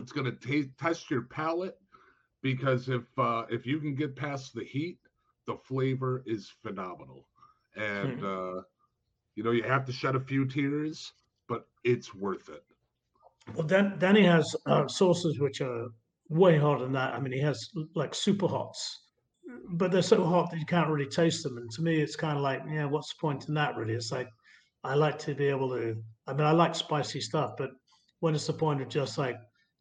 It's 0.00 0.12
going 0.12 0.36
to 0.36 0.68
test 0.78 1.10
your 1.10 1.22
palate 1.22 1.78
because 2.42 2.88
if 2.88 3.02
uh, 3.18 3.44
if 3.48 3.66
you 3.66 3.80
can 3.80 3.94
get 3.94 4.14
past 4.16 4.54
the 4.54 4.64
heat, 4.64 4.98
the 5.46 5.56
flavor 5.56 6.22
is 6.26 6.52
phenomenal, 6.62 7.26
and 7.76 8.22
uh, 8.24 8.60
you 9.34 9.42
know 9.42 9.50
you 9.50 9.62
have 9.62 9.84
to 9.86 9.92
shed 9.92 10.16
a 10.16 10.20
few 10.20 10.44
tears, 10.44 11.12
but 11.48 11.66
it's 11.84 12.14
worth 12.14 12.48
it. 12.48 12.64
Well, 13.54 13.66
Dan, 13.66 13.96
Danny 13.98 14.24
has 14.24 14.56
uh, 14.66 14.88
sauces 14.88 15.38
which 15.38 15.60
are 15.60 15.86
way 16.28 16.58
hotter 16.58 16.84
than 16.84 16.92
that. 16.92 17.14
I 17.14 17.20
mean, 17.20 17.32
he 17.32 17.40
has 17.40 17.70
like 17.94 18.14
super 18.14 18.46
hots, 18.46 19.02
but 19.70 19.92
they're 19.92 20.02
so 20.02 20.24
hot 20.24 20.50
that 20.50 20.58
you 20.58 20.66
can't 20.66 20.88
really 20.88 21.08
taste 21.08 21.42
them. 21.42 21.58
And 21.58 21.70
to 21.72 21.82
me, 21.82 22.00
it's 22.00 22.16
kind 22.16 22.36
of 22.36 22.42
like, 22.42 22.62
yeah, 22.68 22.86
what's 22.86 23.10
the 23.10 23.20
point 23.20 23.48
in 23.48 23.54
that? 23.54 23.76
Really, 23.76 23.94
it's 23.94 24.12
like 24.12 24.28
I 24.82 24.94
like 24.94 25.18
to 25.20 25.34
be 25.34 25.46
able 25.46 25.70
to. 25.70 25.96
I 26.26 26.32
mean, 26.32 26.46
I 26.46 26.52
like 26.52 26.74
spicy 26.74 27.20
stuff, 27.20 27.52
but 27.56 27.70
when 28.20 28.34
it's 28.34 28.46
the 28.46 28.52
point 28.52 28.80
of 28.80 28.88
just 28.88 29.18
like 29.18 29.36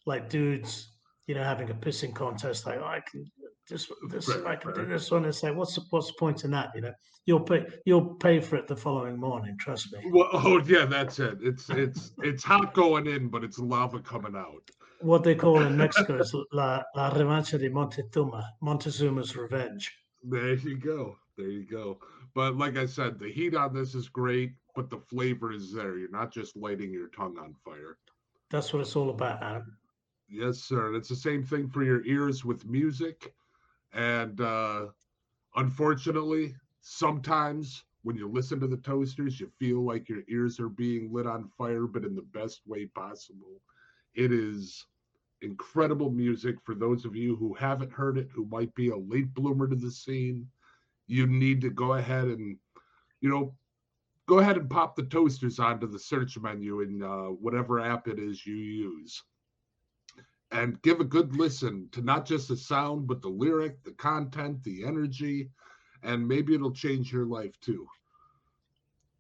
like 0.06 0.30
dudes, 0.30 0.90
you 1.28 1.36
know, 1.36 1.44
having 1.44 1.70
a 1.70 1.74
pissing 1.74 2.14
contest, 2.14 2.66
like 2.66 2.80
oh, 2.80 2.86
I 2.86 3.02
can 3.10 3.30
this 3.70 3.90
this 4.10 4.30
I 4.30 4.40
Right, 4.40 4.62
can 4.62 4.74
do 4.74 4.86
this 4.86 5.10
one. 5.12 5.26
It's 5.26 5.44
like 5.44 5.56
what's 5.56 5.76
the, 5.76 5.82
what's 5.90 6.08
the 6.08 6.14
point 6.20 6.44
in 6.44 6.52
that? 6.52 6.72
You 6.76 6.82
know, 6.82 6.94
you'll 7.26 7.40
pay 7.42 7.66
you'll 7.86 8.16
pay 8.16 8.40
for 8.40 8.58
it 8.58 8.68
the 8.68 8.76
following 8.76 9.18
morning. 9.20 9.58
Trust 9.58 9.94
me. 9.94 10.00
Well, 10.12 10.30
oh 10.34 10.62
yeah, 10.66 10.86
that's 10.86 11.20
it. 11.20 11.38
It's 11.42 11.70
it's 11.70 12.12
it's 12.22 12.44
hot 12.44 12.74
going 12.74 13.08
in, 13.08 13.30
but 13.30 13.44
it's 13.44 13.60
lava 13.60 14.00
coming 14.00 14.36
out. 14.36 14.70
what 15.00 15.24
they 15.24 15.36
call 15.36 15.62
in 15.62 15.78
Mexico 15.78 16.18
is 16.20 16.34
la, 16.52 16.84
la 16.96 17.10
revancha 17.12 17.58
de 17.60 17.70
Montezuma, 17.70 18.44
Montezuma's 18.62 19.36
revenge. 19.36 19.92
There 20.24 20.54
you 20.56 20.78
go. 20.78 21.18
There 21.38 21.50
you 21.50 21.66
go. 21.66 22.00
But 22.36 22.58
like 22.58 22.78
I 22.78 22.86
said, 22.86 23.20
the 23.20 23.32
heat 23.32 23.56
on 23.56 23.74
this 23.74 23.96
is 23.96 24.08
great, 24.10 24.54
but 24.76 24.90
the 24.90 25.00
flavor 25.00 25.52
is 25.52 25.74
there. 25.74 25.98
You're 25.98 26.10
not 26.12 26.32
just 26.32 26.56
lighting 26.56 26.92
your 26.92 27.10
tongue 27.10 27.38
on 27.38 27.54
fire. 27.66 27.98
That's 28.50 28.72
what 28.74 28.82
it's 28.82 28.96
all 28.96 29.10
about, 29.10 29.42
Adam. 29.44 29.78
Yes, 30.34 30.60
sir. 30.64 30.88
And 30.88 30.96
it's 30.96 31.10
the 31.10 31.16
same 31.16 31.44
thing 31.44 31.70
for 31.70 31.84
your 31.84 32.04
ears 32.06 32.44
with 32.44 32.66
music. 32.66 33.36
And 33.94 34.42
uh, 34.42 34.88
unfortunately, 35.56 36.56
sometimes 36.82 37.86
when 38.04 38.18
you 38.18 38.28
listen 38.28 38.60
to 38.62 38.68
the 38.68 38.78
toasters, 38.78 39.40
you 39.40 39.48
feel 39.60 39.86
like 39.86 40.10
your 40.10 40.24
ears 40.28 40.60
are 40.60 40.70
being 40.70 41.14
lit 41.14 41.28
on 41.28 41.48
fire, 41.50 41.86
but 41.88 42.04
in 42.04 42.16
the 42.16 42.24
best 42.24 42.62
way 42.68 42.88
possible. 42.88 43.62
It 44.16 44.32
is 44.32 44.88
incredible 45.42 46.12
music 46.12 46.56
for 46.64 46.76
those 46.76 47.06
of 47.06 47.16
you 47.16 47.36
who 47.36 47.54
haven't 47.54 47.92
heard 47.94 48.18
it, 48.18 48.30
who 48.34 48.46
might 48.48 48.74
be 48.76 48.90
a 48.90 48.98
late 48.98 49.34
bloomer 49.36 49.68
to 49.68 49.76
the 49.76 49.92
scene. 49.92 50.50
You 51.08 51.28
need 51.28 51.62
to 51.62 51.70
go 51.70 51.94
ahead 51.94 52.26
and, 52.28 52.58
you 53.22 53.30
know, 53.30 53.56
go 54.28 54.40
ahead 54.40 54.58
and 54.58 54.70
pop 54.70 54.96
the 54.96 55.04
toasters 55.04 55.60
onto 55.60 55.88
the 55.88 56.00
search 56.00 56.38
menu 56.40 56.82
in 56.82 57.04
uh, 57.04 57.28
whatever 57.28 57.80
app 57.80 58.08
it 58.08 58.20
is 58.20 58.46
you 58.46 58.56
use 58.56 59.24
and 60.54 60.80
give 60.84 61.00
a 61.00 61.04
good 61.04 61.36
listen 61.36 61.90
to 61.92 62.02
not 62.02 62.26
just 62.26 62.48
the 62.48 62.56
sound, 62.56 63.08
but 63.08 63.22
the 63.22 63.28
lyric, 63.28 63.84
the 63.84 63.92
content, 63.92 64.64
the 64.64 64.86
energy, 64.86 65.50
and 66.04 66.26
maybe 66.26 66.54
it'll 66.54 66.72
change 66.72 67.12
your 67.12 67.26
life 67.26 67.60
too. 67.60 67.88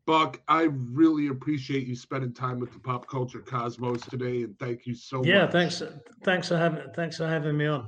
Buck, 0.05 0.39
I 0.47 0.63
really 0.63 1.27
appreciate 1.27 1.87
you 1.87 1.95
spending 1.95 2.33
time 2.33 2.59
with 2.59 2.71
the 2.71 2.79
pop 2.79 3.07
culture 3.07 3.39
cosmos 3.39 4.05
today, 4.05 4.43
and 4.43 4.57
thank 4.59 4.85
you 4.85 4.93
so 4.93 5.23
yeah, 5.23 5.45
much. 5.45 5.45
Yeah, 5.45 5.47
thanks. 5.47 5.83
Thanks 6.23 6.47
for 6.49 6.57
having 6.57 6.83
thanks 6.95 7.17
for 7.17 7.27
having 7.27 7.57
me 7.57 7.65
on. 7.65 7.87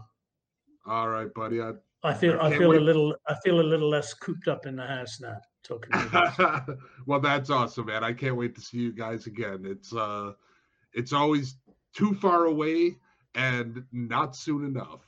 All 0.88 1.10
right, 1.10 1.32
buddy. 1.34 1.62
I, 1.62 1.74
I 2.04 2.14
feel 2.14 2.40
I 2.40 2.48
I 2.48 2.58
feel 2.58 2.70
wait. 2.70 2.82
a 2.82 2.84
little 2.84 3.16
I 3.28 3.36
feel 3.44 3.60
a 3.60 3.62
little 3.62 3.90
less 3.90 4.14
cooped 4.14 4.48
up 4.48 4.66
in 4.66 4.78
the 4.78 4.88
house 4.88 5.20
now 5.20 5.38
talking 5.64 5.92
well, 7.06 7.20
that's 7.20 7.50
awesome, 7.50 7.88
man. 7.88 8.04
I 8.04 8.14
can't 8.14 8.38
wait 8.38 8.56
to 8.56 8.62
see 8.62 8.78
you 8.78 8.94
guys 8.94 9.28
again. 9.28 9.66
It's 9.66 9.94
uh, 9.94 10.34
it's 10.94 11.12
always 11.12 11.58
too 11.94 12.14
far 12.16 12.46
away 12.46 12.98
and 13.36 13.84
not 13.92 14.36
soon 14.36 14.66
enough. 14.66 15.02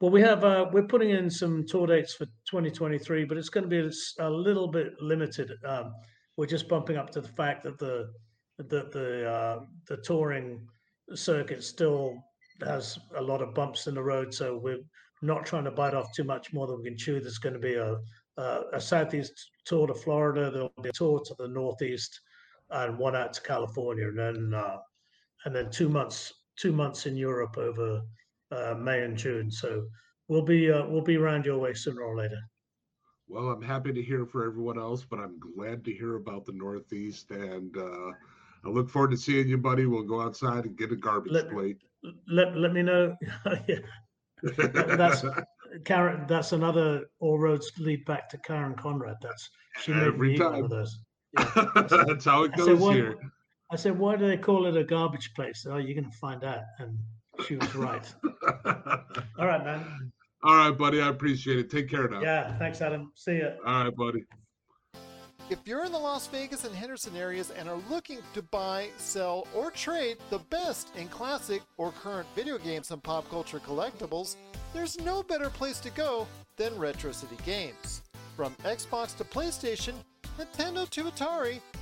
Well, 0.00 0.12
we 0.12 0.20
have 0.20 0.44
uh, 0.44 0.66
we're 0.72 0.86
putting 0.86 1.10
in 1.10 1.28
some 1.28 1.66
tour 1.66 1.86
dates 1.86 2.14
for 2.14 2.26
2023, 2.48 3.24
but 3.24 3.36
it's 3.36 3.48
going 3.48 3.68
to 3.68 3.68
be 3.68 3.90
a 4.20 4.30
little 4.30 4.68
bit 4.68 4.92
limited. 5.00 5.52
Um, 5.64 5.92
we're 6.36 6.46
just 6.46 6.68
bumping 6.68 6.96
up 6.96 7.10
to 7.10 7.20
the 7.20 7.28
fact 7.28 7.64
that 7.64 7.78
the 7.78 8.10
that 8.58 8.92
the 8.92 9.28
uh, 9.28 9.60
the 9.88 9.96
touring 9.98 10.66
circuit 11.14 11.64
still 11.64 12.22
has 12.64 12.98
a 13.16 13.22
lot 13.22 13.42
of 13.42 13.54
bumps 13.54 13.88
in 13.88 13.94
the 13.94 14.02
road, 14.02 14.32
so 14.32 14.56
we're 14.56 14.78
not 15.20 15.44
trying 15.44 15.64
to 15.64 15.70
bite 15.72 15.94
off 15.94 16.12
too 16.14 16.24
much 16.24 16.52
more 16.52 16.68
than 16.68 16.78
we 16.78 16.84
can 16.84 16.96
chew. 16.96 17.20
There's 17.20 17.38
going 17.38 17.54
to 17.54 17.58
be 17.58 17.74
a 17.74 17.96
a, 18.36 18.60
a 18.74 18.80
southeast 18.80 19.50
tour 19.64 19.88
to 19.88 19.94
Florida. 19.94 20.48
There'll 20.50 20.72
be 20.80 20.90
a 20.90 20.92
tour 20.92 21.20
to 21.26 21.34
the 21.38 21.48
northeast, 21.48 22.20
and 22.70 22.96
one 22.96 23.16
out 23.16 23.32
to 23.32 23.42
California, 23.42 24.06
and 24.06 24.18
then 24.18 24.54
uh, 24.54 24.76
and 25.44 25.54
then 25.54 25.70
two 25.70 25.88
months 25.88 26.32
two 26.58 26.72
months 26.72 27.06
in 27.06 27.16
Europe 27.16 27.56
over 27.56 28.02
uh, 28.50 28.74
May 28.74 29.02
and 29.02 29.16
June. 29.16 29.50
So 29.50 29.86
we'll 30.28 30.42
be 30.42 30.70
uh, 30.70 30.86
we'll 30.86 31.02
be 31.02 31.16
around 31.16 31.44
your 31.46 31.58
way 31.58 31.74
sooner 31.74 32.02
or 32.02 32.16
later. 32.16 32.40
Well, 33.28 33.50
I'm 33.50 33.62
happy 33.62 33.92
to 33.92 34.02
hear 34.02 34.24
for 34.24 34.46
everyone 34.46 34.78
else, 34.78 35.04
but 35.04 35.18
I'm 35.18 35.38
glad 35.38 35.84
to 35.84 35.92
hear 35.92 36.16
about 36.16 36.46
the 36.46 36.52
Northeast, 36.52 37.30
and 37.30 37.76
uh, 37.76 38.10
I 38.64 38.68
look 38.68 38.88
forward 38.88 39.10
to 39.10 39.16
seeing 39.18 39.48
you, 39.48 39.58
buddy. 39.58 39.86
We'll 39.86 40.02
go 40.02 40.20
outside 40.20 40.64
and 40.64 40.76
get 40.76 40.92
a 40.92 40.96
garbage 40.96 41.32
Let- 41.32 41.50
plate. 41.50 41.78
Let 42.28 42.56
let 42.56 42.72
me 42.72 42.82
know. 42.82 43.16
yeah, 43.66 43.80
that's 44.42 45.24
Karen. 45.84 46.26
That's 46.28 46.52
another. 46.52 47.06
All 47.18 47.38
roads 47.38 47.72
lead 47.78 48.04
back 48.04 48.28
to 48.30 48.38
Karen 48.38 48.76
Conrad. 48.76 49.16
That's 49.20 49.50
she 49.80 49.92
made 49.92 50.04
Every 50.04 50.28
me 50.28 50.34
eat 50.36 50.40
one 50.40 50.64
of 50.64 50.70
those. 50.70 50.98
Yeah. 51.38 51.66
That's 51.74 52.24
how 52.24 52.44
it 52.44 52.52
said, 52.56 52.66
goes 52.66 52.80
why, 52.80 52.94
here. 52.94 53.18
I 53.70 53.76
said, 53.76 53.98
why 53.98 54.16
do 54.16 54.26
they 54.26 54.38
call 54.38 54.66
it 54.66 54.76
a 54.76 54.84
garbage 54.84 55.34
place? 55.34 55.66
Oh, 55.68 55.76
you're 55.76 55.94
going 55.94 56.10
to 56.10 56.18
find 56.18 56.42
out. 56.42 56.62
And 56.78 56.98
she 57.46 57.56
was 57.56 57.74
right. 57.74 58.06
All 59.38 59.46
right, 59.46 59.62
man. 59.64 60.10
All 60.42 60.56
right, 60.56 60.76
buddy. 60.76 61.00
I 61.02 61.08
appreciate 61.08 61.58
it. 61.58 61.70
Take 61.70 61.90
care 61.90 62.08
now. 62.08 62.22
Yeah. 62.22 62.56
Thanks, 62.58 62.80
Adam. 62.80 63.12
See 63.14 63.38
ya. 63.38 63.50
All 63.66 63.84
right, 63.84 63.94
buddy. 63.94 64.24
If 65.50 65.60
you're 65.66 65.84
in 65.84 65.92
the 65.92 65.98
Las 65.98 66.26
Vegas 66.26 66.64
and 66.64 66.74
Henderson 66.74 67.16
areas 67.16 67.50
and 67.50 67.68
are 67.68 67.80
looking 67.88 68.18
to 68.34 68.42
buy, 68.42 68.88
sell, 68.98 69.46
or 69.54 69.70
trade 69.70 70.18
the 70.28 70.40
best 70.50 70.94
in 70.94 71.08
classic 71.08 71.62
or 71.78 71.92
current 71.92 72.28
video 72.36 72.58
games 72.58 72.90
and 72.90 73.02
pop 73.02 73.28
culture 73.30 73.58
collectibles, 73.58 74.36
there's 74.74 75.00
no 75.00 75.22
better 75.22 75.48
place 75.48 75.78
to 75.80 75.90
go 75.90 76.26
than 76.56 76.78
Retro 76.78 77.12
City 77.12 77.36
Games. 77.46 78.02
From 78.36 78.54
Xbox 78.56 79.16
to 79.16 79.24
PlayStation, 79.24 79.94
Nintendo 80.38 80.88
to 80.90 81.04
Atari, 81.04 81.60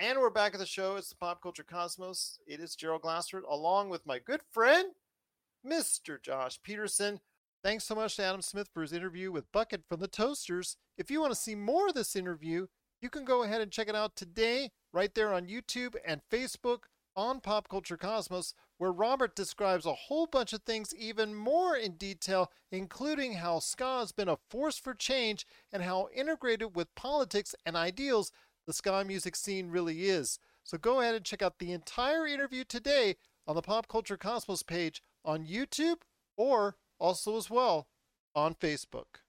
And 0.00 0.20
we're 0.20 0.30
back 0.30 0.54
at 0.54 0.60
the 0.60 0.66
show. 0.66 0.94
It's 0.94 1.08
the 1.08 1.16
Pop 1.16 1.42
Culture 1.42 1.64
Cosmos. 1.64 2.38
It 2.46 2.60
is 2.60 2.76
Gerald 2.76 3.02
Glassford, 3.02 3.42
along 3.50 3.88
with 3.88 4.06
my 4.06 4.20
good 4.20 4.42
friend, 4.48 4.92
Mr. 5.66 6.22
Josh 6.22 6.60
Peterson. 6.62 7.18
Thanks 7.64 7.82
so 7.82 7.96
much 7.96 8.14
to 8.14 8.22
Adam 8.22 8.40
Smith 8.40 8.68
for 8.72 8.82
his 8.82 8.92
interview 8.92 9.32
with 9.32 9.50
Bucket 9.50 9.82
from 9.88 9.98
the 9.98 10.06
Toasters. 10.06 10.76
If 10.96 11.10
you 11.10 11.20
want 11.20 11.32
to 11.32 11.40
see 11.40 11.56
more 11.56 11.88
of 11.88 11.94
this 11.94 12.14
interview, 12.14 12.68
you 13.02 13.10
can 13.10 13.24
go 13.24 13.42
ahead 13.42 13.60
and 13.60 13.72
check 13.72 13.88
it 13.88 13.96
out 13.96 14.14
today, 14.14 14.70
right 14.92 15.12
there 15.16 15.34
on 15.34 15.48
YouTube 15.48 15.96
and 16.06 16.20
Facebook 16.30 16.82
on 17.16 17.40
Pop 17.40 17.68
Culture 17.68 17.96
Cosmos, 17.96 18.54
where 18.76 18.92
Robert 18.92 19.34
describes 19.34 19.84
a 19.84 19.92
whole 19.92 20.28
bunch 20.28 20.52
of 20.52 20.62
things 20.62 20.94
even 20.94 21.34
more 21.34 21.76
in 21.76 21.96
detail, 21.96 22.52
including 22.70 23.32
how 23.32 23.58
ska 23.58 23.98
has 23.98 24.12
been 24.12 24.28
a 24.28 24.38
force 24.48 24.78
for 24.78 24.94
change 24.94 25.44
and 25.72 25.82
how 25.82 26.08
integrated 26.14 26.76
with 26.76 26.94
politics 26.94 27.56
and 27.66 27.76
ideals 27.76 28.30
the 28.68 28.74
ska 28.74 29.02
music 29.02 29.34
scene 29.34 29.70
really 29.70 30.04
is. 30.04 30.38
So 30.62 30.76
go 30.76 31.00
ahead 31.00 31.14
and 31.14 31.24
check 31.24 31.40
out 31.40 31.58
the 31.58 31.72
entire 31.72 32.26
interview 32.26 32.64
today 32.64 33.16
on 33.46 33.56
the 33.56 33.62
Pop 33.62 33.88
Culture 33.88 34.18
Cosmos 34.18 34.62
page 34.62 35.02
on 35.24 35.46
YouTube 35.46 36.02
or 36.36 36.76
also 36.98 37.38
as 37.38 37.48
well 37.48 37.88
on 38.34 38.54
Facebook. 38.54 39.22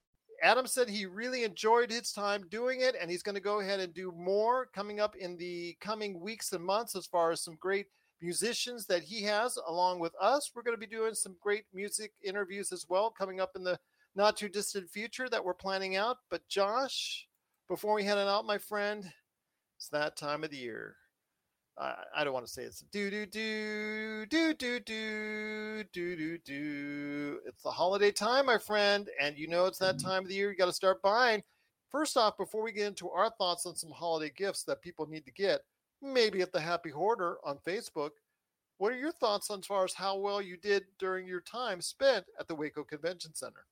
Adam 0.43 0.67
said 0.67 0.89
he 0.89 1.05
really 1.05 1.45
enjoyed 1.45 1.89
his 1.89 2.11
time 2.11 2.47
doing 2.49 2.81
it, 2.81 2.95
and 2.99 3.09
he's 3.09 3.23
going 3.23 3.35
to 3.35 3.41
go 3.41 3.61
ahead 3.61 3.79
and 3.79 3.93
do 3.93 4.11
more 4.11 4.67
coming 4.75 4.99
up 4.99 5.15
in 5.15 5.37
the 5.37 5.77
coming 5.79 6.19
weeks 6.19 6.51
and 6.51 6.63
months 6.63 6.93
as 6.93 7.05
far 7.05 7.31
as 7.31 7.41
some 7.41 7.55
great 7.61 7.87
musicians 8.21 8.85
that 8.87 9.03
he 9.03 9.23
has 9.23 9.57
along 9.69 9.99
with 9.99 10.13
us. 10.21 10.51
We're 10.53 10.63
going 10.63 10.75
to 10.75 10.85
be 10.85 10.95
doing 10.95 11.13
some 11.13 11.37
great 11.41 11.63
music 11.73 12.11
interviews 12.21 12.73
as 12.73 12.85
well 12.89 13.09
coming 13.09 13.39
up 13.39 13.51
in 13.55 13.63
the 13.63 13.79
not 14.15 14.35
too 14.35 14.49
distant 14.49 14.89
future 14.89 15.29
that 15.29 15.45
we're 15.45 15.53
planning 15.53 15.95
out. 15.95 16.17
But 16.29 16.47
Josh, 16.49 17.25
before 17.69 17.93
we 17.93 18.03
head 18.03 18.17
on 18.17 18.27
out, 18.27 18.45
my 18.45 18.57
friend, 18.57 19.09
it's 19.80 19.88
that 19.88 20.17
time 20.17 20.43
of 20.43 20.49
the 20.51 20.57
year. 20.57 20.97
I, 21.77 21.95
I 22.17 22.23
don't 22.25 22.34
want 22.34 22.45
to 22.45 22.51
say 22.51 22.63
it's 22.63 22.82
do 22.91 23.09
do 23.09 23.25
do 23.25 24.25
do 24.25 24.53
do 24.53 24.80
do 24.82 25.84
do 25.93 26.15
do 26.17 26.38
do. 26.38 27.39
It's 27.45 27.63
the 27.63 27.71
holiday 27.71 28.11
time, 28.11 28.47
my 28.47 28.57
friend, 28.57 29.09
and 29.21 29.38
you 29.38 29.47
know 29.47 29.67
it's 29.67 29.77
that 29.77 29.95
mm-hmm. 29.95 30.07
time 30.09 30.23
of 30.23 30.27
the 30.27 30.36
year. 30.36 30.51
You 30.51 30.57
got 30.57 30.65
to 30.65 30.73
start 30.73 31.01
buying. 31.01 31.41
First 31.89 32.17
off, 32.17 32.36
before 32.36 32.61
we 32.61 32.73
get 32.73 32.88
into 32.88 33.09
our 33.09 33.30
thoughts 33.38 33.65
on 33.65 33.77
some 33.77 33.91
holiday 33.91 34.34
gifts 34.36 34.63
that 34.63 34.82
people 34.82 35.07
need 35.07 35.23
to 35.23 35.32
get, 35.32 35.61
maybe 36.01 36.41
at 36.41 36.51
the 36.51 36.59
Happy 36.59 36.89
Hoarder 36.89 37.38
on 37.45 37.57
Facebook, 37.65 38.09
what 38.80 38.91
are 38.91 38.99
your 38.99 39.13
thoughts 39.13 39.49
on 39.49 39.59
as 39.59 39.65
far 39.65 39.86
as 39.86 39.93
how 39.93 40.17
well 40.17 40.41
you 40.41 40.57
did 40.57 40.84
during 40.99 41.25
your 41.25 41.39
time 41.39 41.80
spent 41.80 42.25
at 42.38 42.49
the 42.49 42.55
Waco 42.55 42.84
Convention 42.84 43.34
Center? 43.34 43.65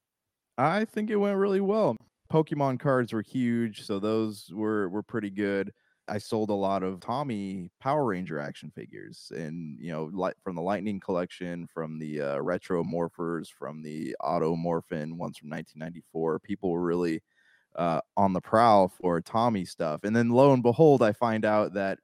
I 0.58 0.86
think 0.86 1.10
it 1.10 1.18
went 1.18 1.38
really 1.38 1.60
well. 1.60 1.98
Pokemon 2.32 2.80
cards 2.80 3.12
were 3.12 3.22
huge, 3.22 3.84
so 3.86 4.00
those 4.00 4.50
were 4.54 4.88
were 4.88 5.04
pretty 5.04 5.30
good. 5.30 5.74
I 6.08 6.18
sold 6.18 6.50
a 6.50 6.54
lot 6.54 6.84
of 6.84 7.00
Tommy 7.00 7.70
Power 7.80 8.06
Ranger 8.06 8.40
action 8.40 8.72
figures, 8.74 9.32
and 9.36 9.78
you 9.80 9.92
know, 9.92 10.10
like 10.14 10.36
from 10.44 10.56
the 10.56 10.62
Lightning 10.62 11.00
collection, 11.00 11.68
from 11.74 12.00
the 12.00 12.22
uh, 12.22 12.40
Retro 12.40 12.84
Morphers, 12.84 13.48
from 13.50 13.82
the 13.82 14.16
Auto 14.24 14.56
Morphin 14.56 15.18
ones 15.18 15.38
from 15.38 15.50
1994. 15.50 16.40
People 16.40 16.72
were 16.72 16.84
really 16.84 17.22
uh, 17.76 18.02
on 18.16 18.34
the 18.34 18.42
prowl 18.42 18.88
for 18.88 19.22
Tommy 19.22 19.66
stuff, 19.66 20.04
and 20.04 20.16
then 20.16 20.30
lo 20.30 20.54
and 20.54 20.64
behold, 20.64 21.04
I 21.04 21.12
find 21.12 21.46
out 21.46 21.74
that 21.74 22.00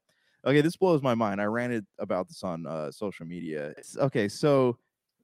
okay, 0.45 0.61
this 0.61 0.75
blows 0.75 1.01
my 1.01 1.15
mind. 1.15 1.41
I 1.41 1.45
ranted 1.45 1.85
about 1.99 2.27
this 2.27 2.43
on 2.43 2.67
uh, 2.67 2.91
social 2.91 3.25
media. 3.25 3.73
It's, 3.77 3.97
okay, 3.97 4.27
so 4.27 4.77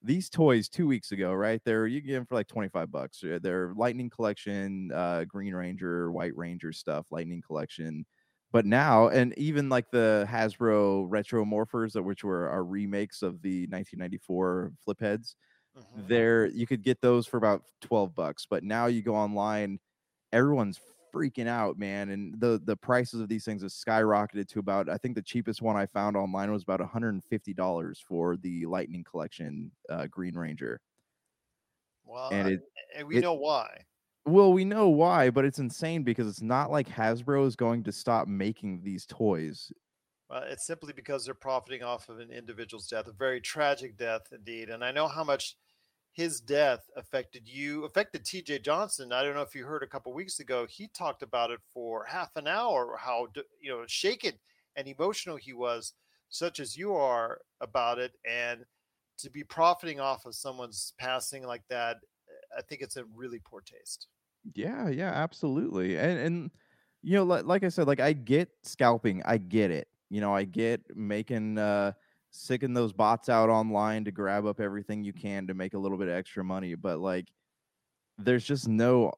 these 0.03 0.29
toys 0.29 0.69
two 0.69 0.87
weeks 0.87 1.11
ago, 1.11 1.33
right? 1.33 1.61
They're 1.65 1.87
you 1.87 2.01
can 2.01 2.07
get 2.07 2.13
them 2.15 2.25
for 2.25 2.35
like 2.35 2.47
25 2.47 2.91
bucks. 2.91 3.23
They're 3.41 3.73
Lightning 3.75 4.09
Collection, 4.09 4.91
uh, 4.93 5.25
Green 5.25 5.53
Ranger, 5.53 6.11
White 6.11 6.35
Ranger 6.37 6.71
stuff, 6.71 7.07
Lightning 7.11 7.41
Collection 7.45 8.05
but 8.51 8.65
now 8.65 9.07
and 9.09 9.37
even 9.37 9.69
like 9.69 9.89
the 9.91 10.25
hasbro 10.29 11.05
retro 11.09 11.45
morphers 11.45 11.93
that 11.93 12.03
which 12.03 12.23
were 12.23 12.49
our 12.49 12.63
remakes 12.63 13.21
of 13.21 13.41
the 13.41 13.67
1994 13.67 14.73
flip 14.83 14.99
heads 14.99 15.35
Mhm. 15.73 16.07
there 16.07 16.47
you 16.47 16.67
could 16.67 16.83
get 16.83 17.01
those 17.01 17.27
for 17.27 17.37
about 17.37 17.63
12 17.81 18.15
bucks 18.15 18.45
but 18.49 18.63
now 18.63 18.85
you 18.87 19.01
go 19.01 19.15
online 19.15 19.79
everyone's 20.33 20.79
freaking 21.13 21.47
out 21.47 21.77
man 21.77 22.09
and 22.09 22.39
the 22.39 22.61
the 22.65 22.77
prices 22.77 23.19
of 23.21 23.29
these 23.29 23.45
things 23.45 23.63
have 23.63 23.71
skyrocketed 23.71 24.47
to 24.47 24.59
about 24.59 24.89
i 24.89 24.97
think 24.97 25.15
the 25.15 25.21
cheapest 25.23 25.61
one 25.61 25.77
i 25.77 25.85
found 25.85 26.17
online 26.17 26.51
was 26.51 26.63
about 26.63 26.79
$150 26.79 27.99
for 27.99 28.37
the 28.37 28.65
lightning 28.67 29.03
collection 29.03 29.71
uh, 29.89 30.07
green 30.07 30.35
ranger 30.35 30.81
Well, 32.03 32.31
and 32.31 32.47
it 32.47 32.61
and 32.95 33.07
we 33.07 33.17
it- 33.17 33.19
know 33.19 33.33
why. 33.33 33.85
Well, 34.25 34.53
we 34.53 34.65
know 34.65 34.89
why, 34.89 35.29
but 35.29 35.45
it's 35.45 35.59
insane 35.59 36.03
because 36.03 36.27
it's 36.27 36.41
not 36.41 36.71
like 36.71 36.87
Hasbro 36.87 37.47
is 37.47 37.55
going 37.55 37.83
to 37.83 37.91
stop 37.91 38.27
making 38.27 38.81
these 38.83 39.05
toys. 39.05 39.71
Well, 40.29 40.43
it's 40.47 40.67
simply 40.67 40.93
because 40.93 41.25
they're 41.25 41.33
profiting 41.33 41.81
off 41.83 42.09
of 42.09 42.19
an 42.19 42.31
individual's 42.31 42.87
death, 42.87 43.07
a 43.07 43.11
very 43.11 43.41
tragic 43.41 43.97
death 43.97 44.21
indeed. 44.31 44.69
And 44.69 44.83
I 44.83 44.91
know 44.91 45.07
how 45.07 45.23
much 45.23 45.55
his 46.11 46.39
death 46.39 46.89
affected 46.95 47.47
you, 47.47 47.85
affected 47.85 48.23
TJ 48.23 48.63
Johnson. 48.63 49.11
I 49.11 49.23
don't 49.23 49.35
know 49.35 49.41
if 49.41 49.55
you 49.55 49.65
heard 49.65 49.83
a 49.83 49.87
couple 49.87 50.13
weeks 50.13 50.39
ago, 50.39 50.67
he 50.69 50.87
talked 50.89 51.23
about 51.23 51.51
it 51.51 51.59
for 51.73 52.05
half 52.05 52.35
an 52.35 52.47
hour, 52.47 52.97
how 52.97 53.27
you 53.61 53.71
know 53.71 53.83
shaken 53.87 54.33
and 54.75 54.87
emotional 54.87 55.37
he 55.37 55.53
was, 55.53 55.93
such 56.29 56.59
as 56.59 56.77
you 56.77 56.93
are 56.93 57.39
about 57.61 57.99
it. 57.99 58.13
And 58.29 58.65
to 59.19 59.29
be 59.29 59.43
profiting 59.43 59.99
off 59.99 60.25
of 60.25 60.35
someone's 60.35 60.93
passing 60.97 61.43
like 61.45 61.63
that, 61.69 61.97
I 62.57 62.61
think 62.61 62.81
it's 62.81 62.97
a 62.97 63.05
really 63.05 63.39
poor 63.39 63.61
taste. 63.61 64.07
Yeah, 64.55 64.89
yeah, 64.89 65.11
absolutely. 65.11 65.97
And 65.97 66.19
and 66.19 66.51
you 67.01 67.15
know, 67.15 67.23
like, 67.23 67.45
like 67.45 67.63
I 67.63 67.69
said, 67.69 67.87
like 67.87 67.99
I 67.99 68.13
get 68.13 68.49
scalping, 68.63 69.21
I 69.25 69.37
get 69.37 69.71
it. 69.71 69.87
You 70.09 70.21
know, 70.21 70.33
I 70.33 70.45
get 70.45 70.95
making 70.95 71.57
uh 71.57 71.93
sicking 72.31 72.73
those 72.73 72.93
bots 72.93 73.27
out 73.29 73.49
online 73.49 74.05
to 74.05 74.11
grab 74.11 74.45
up 74.45 74.59
everything 74.59 75.03
you 75.03 75.13
can 75.13 75.47
to 75.47 75.53
make 75.53 75.73
a 75.73 75.79
little 75.79 75.97
bit 75.97 76.07
of 76.07 76.13
extra 76.15 76.43
money, 76.43 76.75
but 76.75 76.99
like 76.99 77.31
there's 78.17 78.45
just 78.45 78.67
no 78.67 79.13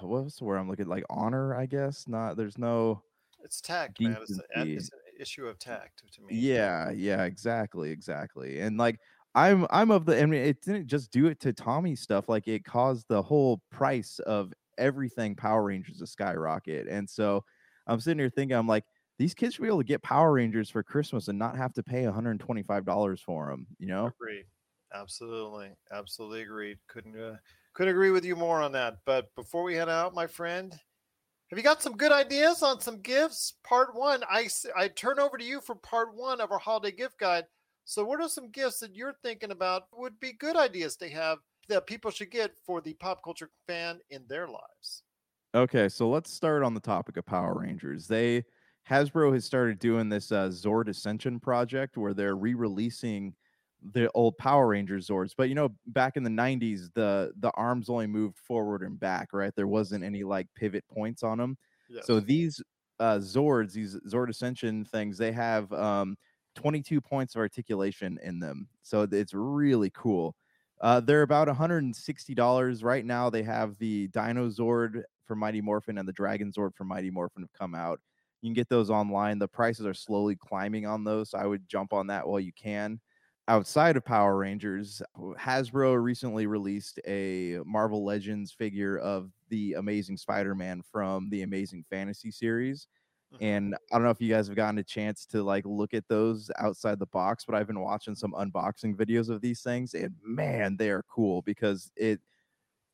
what's 0.00 0.38
the 0.38 0.44
word 0.44 0.58
I'm 0.58 0.68
looking 0.68 0.86
like 0.86 1.04
honor, 1.10 1.54
I 1.54 1.66
guess. 1.66 2.06
Not 2.08 2.36
there's 2.36 2.58
no 2.58 3.02
It's 3.42 3.60
tact, 3.60 4.00
man. 4.00 4.18
It's, 4.22 4.38
it's 4.54 4.92
an 4.92 5.00
issue 5.18 5.46
of 5.46 5.58
tact 5.58 6.04
to 6.12 6.22
me. 6.22 6.34
Yeah, 6.34 6.90
yeah, 6.90 7.24
exactly, 7.24 7.90
exactly. 7.90 8.60
And 8.60 8.78
like 8.78 9.00
I'm 9.34 9.66
I'm 9.70 9.90
of 9.90 10.04
the 10.04 10.20
I 10.20 10.26
mean 10.26 10.42
it 10.42 10.62
didn't 10.62 10.86
just 10.88 11.10
do 11.10 11.26
it 11.26 11.40
to 11.40 11.52
Tommy 11.52 11.96
stuff, 11.96 12.28
like 12.28 12.48
it 12.48 12.64
caused 12.64 13.06
the 13.08 13.22
whole 13.22 13.62
price 13.70 14.18
of 14.20 14.52
everything 14.78 15.34
Power 15.36 15.64
Rangers 15.64 15.98
to 15.98 16.06
skyrocket. 16.06 16.88
And 16.88 17.08
so 17.08 17.44
I'm 17.86 18.00
sitting 18.00 18.18
here 18.18 18.30
thinking, 18.30 18.56
I'm 18.56 18.66
like, 18.66 18.84
these 19.18 19.34
kids 19.34 19.54
should 19.54 19.62
be 19.62 19.68
able 19.68 19.78
to 19.78 19.84
get 19.84 20.02
Power 20.02 20.32
Rangers 20.32 20.70
for 20.70 20.82
Christmas 20.82 21.28
and 21.28 21.38
not 21.38 21.56
have 21.56 21.72
to 21.74 21.82
pay 21.82 22.04
$125 22.04 23.20
for 23.20 23.50
them, 23.50 23.66
you 23.78 23.86
know? 23.86 24.12
Agreed. 24.20 24.46
Absolutely. 24.94 25.70
Absolutely 25.90 26.42
agreed. 26.42 26.78
Couldn't 26.86 27.18
uh, 27.18 27.36
couldn't 27.72 27.94
agree 27.94 28.10
with 28.10 28.24
you 28.24 28.36
more 28.36 28.60
on 28.60 28.72
that. 28.72 28.98
But 29.04 29.34
before 29.34 29.62
we 29.62 29.74
head 29.74 29.88
out, 29.88 30.14
my 30.14 30.26
friend, 30.26 30.72
have 31.50 31.58
you 31.58 31.62
got 31.62 31.82
some 31.82 31.96
good 31.96 32.12
ideas 32.12 32.62
on 32.62 32.80
some 32.80 33.00
gifts? 33.00 33.54
Part 33.64 33.94
one, 33.94 34.24
I 34.28 34.48
I 34.76 34.88
turn 34.88 35.18
over 35.18 35.38
to 35.38 35.44
you 35.44 35.60
for 35.60 35.74
part 35.76 36.14
one 36.14 36.40
of 36.40 36.52
our 36.52 36.58
holiday 36.58 36.94
gift 36.94 37.18
guide. 37.18 37.46
So, 37.84 38.04
what 38.04 38.20
are 38.20 38.28
some 38.28 38.50
gifts 38.50 38.78
that 38.80 38.94
you're 38.96 39.12
thinking 39.22 39.50
about 39.50 39.88
would 39.92 40.18
be 40.18 40.32
good 40.32 40.56
ideas 40.56 40.96
to 40.96 41.08
have 41.10 41.38
that 41.68 41.86
people 41.86 42.10
should 42.10 42.30
get 42.30 42.56
for 42.58 42.80
the 42.80 42.94
pop 42.94 43.22
culture 43.22 43.50
fan 43.66 44.00
in 44.10 44.26
their 44.26 44.48
lives? 44.48 45.04
Okay, 45.54 45.88
so 45.88 46.08
let's 46.08 46.32
start 46.32 46.62
on 46.62 46.74
the 46.74 46.80
topic 46.80 47.16
of 47.16 47.26
Power 47.26 47.54
Rangers. 47.60 48.06
They 48.06 48.44
Hasbro 48.88 49.32
has 49.34 49.44
started 49.44 49.78
doing 49.78 50.08
this 50.08 50.32
uh, 50.32 50.48
Zord 50.48 50.88
Ascension 50.88 51.38
project 51.38 51.96
where 51.96 52.14
they're 52.14 52.36
re-releasing 52.36 53.34
the 53.82 54.10
old 54.12 54.38
Power 54.38 54.68
Rangers 54.68 55.08
Zords. 55.08 55.32
But 55.36 55.48
you 55.50 55.54
know, 55.54 55.76
back 55.86 56.16
in 56.16 56.22
the 56.22 56.30
'90s, 56.30 56.90
the 56.94 57.32
the 57.36 57.50
arms 57.54 57.90
only 57.90 58.06
moved 58.06 58.38
forward 58.38 58.82
and 58.82 58.98
back, 58.98 59.32
right? 59.32 59.54
There 59.54 59.66
wasn't 59.68 60.04
any 60.04 60.24
like 60.24 60.48
pivot 60.54 60.86
points 60.88 61.22
on 61.22 61.36
them. 61.38 61.58
Yes. 61.90 62.06
So 62.06 62.18
these 62.18 62.62
uh, 62.98 63.18
Zords, 63.18 63.72
these 63.72 63.96
Zord 64.08 64.30
Ascension 64.30 64.84
things, 64.86 65.18
they 65.18 65.32
have 65.32 65.70
um, 65.72 66.16
22 66.54 67.00
points 67.00 67.34
of 67.34 67.40
articulation 67.40 68.18
in 68.22 68.38
them. 68.38 68.68
So 68.82 69.06
it's 69.10 69.34
really 69.34 69.90
cool. 69.90 70.34
Uh, 70.80 71.00
they're 71.00 71.22
about 71.22 71.48
$160 71.48 72.84
right 72.84 73.04
now. 73.04 73.30
They 73.30 73.42
have 73.44 73.78
the 73.78 74.08
Dino 74.08 74.48
Zord 74.48 75.02
for 75.26 75.36
Mighty 75.36 75.60
Morphin 75.60 75.98
and 75.98 76.08
the 76.08 76.12
Dragon 76.12 76.52
Zord 76.52 76.74
for 76.74 76.84
Mighty 76.84 77.10
Morphin 77.10 77.42
have 77.42 77.52
come 77.52 77.74
out. 77.74 78.00
You 78.40 78.48
can 78.48 78.54
get 78.54 78.68
those 78.68 78.90
online. 78.90 79.38
The 79.38 79.46
prices 79.46 79.86
are 79.86 79.94
slowly 79.94 80.34
climbing 80.34 80.84
on 80.84 81.04
those. 81.04 81.30
So 81.30 81.38
I 81.38 81.46
would 81.46 81.68
jump 81.68 81.92
on 81.92 82.08
that 82.08 82.26
while 82.26 82.40
you 82.40 82.52
can. 82.52 83.00
Outside 83.48 83.96
of 83.96 84.04
Power 84.04 84.36
Rangers, 84.36 85.02
Hasbro 85.18 86.00
recently 86.00 86.46
released 86.46 87.00
a 87.06 87.58
Marvel 87.64 88.04
Legends 88.04 88.52
figure 88.52 88.98
of 88.98 89.30
the 89.48 89.74
Amazing 89.74 90.16
Spider 90.16 90.54
Man 90.54 90.82
from 90.82 91.28
the 91.30 91.42
Amazing 91.42 91.84
Fantasy 91.90 92.30
series. 92.30 92.86
And 93.40 93.74
I 93.90 93.96
don't 93.96 94.04
know 94.04 94.10
if 94.10 94.20
you 94.20 94.32
guys 94.32 94.46
have 94.46 94.56
gotten 94.56 94.78
a 94.78 94.84
chance 94.84 95.26
to 95.26 95.42
like 95.42 95.64
look 95.66 95.94
at 95.94 96.06
those 96.08 96.50
outside 96.58 96.98
the 96.98 97.06
box, 97.06 97.44
but 97.44 97.54
I've 97.54 97.66
been 97.66 97.80
watching 97.80 98.14
some 98.14 98.32
unboxing 98.32 98.94
videos 98.94 99.28
of 99.30 99.40
these 99.40 99.62
things, 99.62 99.94
and 99.94 100.14
man, 100.24 100.76
they 100.76 100.90
are 100.90 101.02
cool 101.08 101.42
because 101.42 101.90
it 101.96 102.20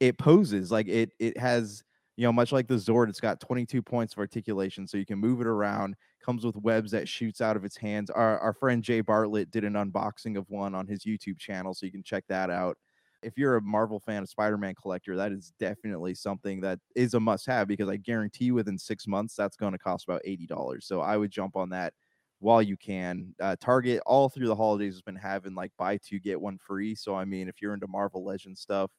it 0.00 0.18
poses 0.18 0.70
like 0.70 0.88
it 0.88 1.12
it 1.18 1.36
has 1.38 1.82
you 2.16 2.24
know 2.24 2.32
much 2.32 2.52
like 2.52 2.66
the 2.68 2.74
Zord, 2.74 3.08
it's 3.08 3.20
got 3.20 3.40
22 3.40 3.82
points 3.82 4.14
of 4.14 4.18
articulation, 4.18 4.86
so 4.86 4.96
you 4.98 5.06
can 5.06 5.18
move 5.18 5.40
it 5.40 5.46
around. 5.46 5.96
Comes 6.24 6.44
with 6.44 6.56
webs 6.56 6.90
that 6.92 7.08
shoots 7.08 7.40
out 7.40 7.56
of 7.56 7.64
its 7.64 7.76
hands. 7.76 8.10
Our 8.10 8.38
our 8.40 8.52
friend 8.54 8.82
Jay 8.82 9.00
Bartlett 9.00 9.50
did 9.50 9.64
an 9.64 9.74
unboxing 9.74 10.36
of 10.38 10.48
one 10.50 10.74
on 10.74 10.86
his 10.86 11.04
YouTube 11.04 11.38
channel, 11.38 11.74
so 11.74 11.86
you 11.86 11.92
can 11.92 12.02
check 12.02 12.24
that 12.28 12.50
out. 12.50 12.76
If 13.22 13.36
you're 13.36 13.56
a 13.56 13.62
Marvel 13.62 14.00
fan, 14.00 14.22
a 14.22 14.26
Spider-Man 14.26 14.74
collector, 14.80 15.16
that 15.16 15.32
is 15.32 15.52
definitely 15.58 16.14
something 16.14 16.60
that 16.60 16.78
is 16.94 17.14
a 17.14 17.20
must-have 17.20 17.66
because 17.68 17.88
I 17.88 17.96
guarantee 17.96 18.52
within 18.52 18.78
six 18.78 19.06
months 19.06 19.34
that's 19.34 19.56
going 19.56 19.72
to 19.72 19.78
cost 19.78 20.04
about 20.04 20.22
eighty 20.24 20.46
dollars. 20.46 20.86
So 20.86 21.00
I 21.00 21.16
would 21.16 21.30
jump 21.30 21.56
on 21.56 21.70
that 21.70 21.94
while 22.38 22.62
you 22.62 22.76
can. 22.76 23.34
Uh, 23.40 23.56
Target 23.60 24.00
all 24.06 24.28
through 24.28 24.46
the 24.46 24.54
holidays 24.54 24.94
has 24.94 25.02
been 25.02 25.16
having 25.16 25.54
like 25.54 25.72
buy 25.76 25.96
two 25.98 26.20
get 26.20 26.40
one 26.40 26.58
free. 26.58 26.94
So 26.94 27.14
I 27.14 27.24
mean, 27.24 27.48
if 27.48 27.60
you're 27.60 27.74
into 27.74 27.88
Marvel 27.88 28.24
Legends 28.24 28.60
stuff, 28.60 28.90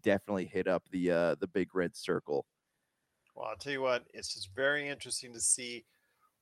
definitely 0.00 0.46
hit 0.46 0.66
up 0.68 0.84
the 0.90 1.10
uh, 1.10 1.34
the 1.40 1.48
big 1.48 1.74
red 1.74 1.94
circle. 1.94 2.46
Well, 3.34 3.48
I'll 3.48 3.56
tell 3.56 3.72
you 3.72 3.82
what, 3.82 4.04
it's 4.12 4.34
just 4.34 4.54
very 4.54 4.88
interesting 4.88 5.32
to 5.32 5.40
see 5.40 5.84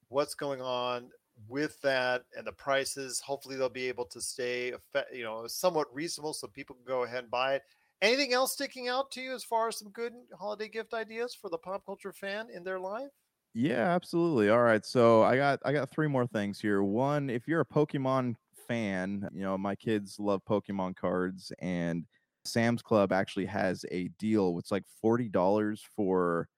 what's 0.09 0.35
going 0.35 0.61
on 0.61 1.11
with 1.49 1.81
that 1.83 2.25
and 2.37 2.47
the 2.47 2.53
prices. 2.53 3.21
Hopefully, 3.21 3.57
they'll 3.57 3.69
be 3.69 3.89
able 3.89 4.07
to 4.07 4.21
stay, 4.21 4.73
you 5.13 5.25
know, 5.25 5.47
somewhat 5.47 5.93
reasonable 5.95 6.35
so 6.35 6.47
people 6.49 6.77
can 6.77 6.85
go 6.85 7.03
ahead 7.05 7.25
and 7.25 7.31
buy 7.31 7.55
it. 7.57 7.63
Anything 8.03 8.33
else 8.33 8.53
sticking 8.55 8.89
out 8.89 9.11
to 9.13 9.21
you 9.21 9.35
as 9.35 9.45
far 9.45 9.69
as 9.69 9.79
some 9.79 9.91
good 9.91 10.15
holiday 10.39 10.69
gift 10.69 10.95
ideas 10.95 11.35
for 11.35 11.51
the 11.51 11.59
pop 11.59 11.85
culture 11.85 12.13
fan 12.13 12.49
in 12.51 12.65
their 12.65 12.81
life? 12.81 13.11
Yeah, 13.55 13.89
absolutely. 13.95 14.49
All 14.49 14.63
right, 14.63 14.85
so 14.85 15.23
I 15.23 15.37
got 15.37 15.61
I 15.65 15.73
got 15.73 15.91
three 15.91 16.07
more 16.09 16.27
things 16.27 16.61
here. 16.61 16.83
One, 16.83 17.29
if 17.31 17.49
you're 17.49 17.61
a 17.61 17.67
Pokemon 17.67 18.37
fan, 18.69 19.29
you 19.33 19.41
know 19.43 19.59
my 19.59 19.75
kids 19.75 20.21
love 20.21 20.45
Pokemon 20.45 20.95
cards, 20.97 21.53
and 21.59 22.07
Sam's 22.45 22.81
Club 22.83 23.11
actually 23.13 23.47
has 23.47 23.85
a 23.91 24.09
deal. 24.09 24.59
It's 24.59 24.71
like 24.71 24.85
forty 25.03 25.29
dollars 25.29 25.83
for 25.97 26.49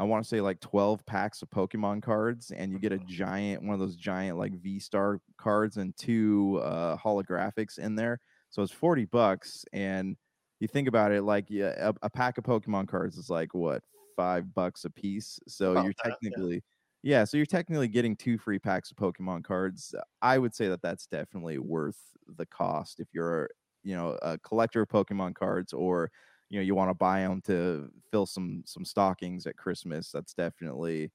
I 0.00 0.04
want 0.04 0.24
to 0.24 0.28
say 0.28 0.40
like 0.40 0.60
12 0.60 1.04
packs 1.04 1.42
of 1.42 1.50
Pokemon 1.50 2.02
cards, 2.02 2.50
and 2.56 2.72
you 2.72 2.78
get 2.78 2.92
a 2.92 2.96
mm-hmm. 2.96 3.06
giant 3.06 3.62
one 3.62 3.74
of 3.74 3.80
those 3.80 3.96
giant 3.96 4.38
like 4.38 4.54
V 4.54 4.78
Star 4.78 5.20
cards 5.36 5.76
and 5.76 5.94
two 5.94 6.58
uh, 6.64 6.96
holographics 6.96 7.78
in 7.78 7.96
there. 7.96 8.18
So 8.48 8.62
it's 8.62 8.72
40 8.72 9.04
bucks. 9.04 9.62
And 9.74 10.16
you 10.58 10.68
think 10.68 10.88
about 10.88 11.12
it, 11.12 11.22
like 11.22 11.50
yeah, 11.50 11.90
a, 11.90 11.94
a 12.00 12.08
pack 12.08 12.38
of 12.38 12.44
Pokemon 12.44 12.88
cards 12.88 13.18
is 13.18 13.28
like 13.28 13.52
what 13.52 13.82
five 14.16 14.54
bucks 14.54 14.86
a 14.86 14.90
piece. 14.90 15.38
So 15.46 15.72
About 15.72 15.84
you're 15.84 15.92
that, 16.02 16.06
yeah. 16.06 16.28
technically, 16.30 16.64
yeah. 17.02 17.24
So 17.24 17.36
you're 17.36 17.44
technically 17.44 17.88
getting 17.88 18.16
two 18.16 18.38
free 18.38 18.58
packs 18.58 18.90
of 18.90 18.96
Pokemon 18.96 19.44
cards. 19.44 19.94
I 20.22 20.38
would 20.38 20.54
say 20.54 20.68
that 20.68 20.80
that's 20.80 21.08
definitely 21.08 21.58
worth 21.58 21.98
the 22.38 22.46
cost 22.46 23.00
if 23.00 23.08
you're, 23.12 23.50
you 23.82 23.94
know, 23.94 24.18
a 24.22 24.38
collector 24.38 24.80
of 24.80 24.88
Pokemon 24.88 25.34
cards 25.34 25.74
or 25.74 26.10
you 26.50 26.58
know 26.58 26.64
you 26.64 26.74
want 26.74 26.90
to 26.90 26.94
buy 26.94 27.20
them 27.22 27.40
to 27.46 27.90
fill 28.10 28.26
some 28.26 28.62
some 28.66 28.84
stockings 28.84 29.46
at 29.46 29.56
Christmas. 29.56 30.10
That's 30.10 30.34
definitely 30.34 31.10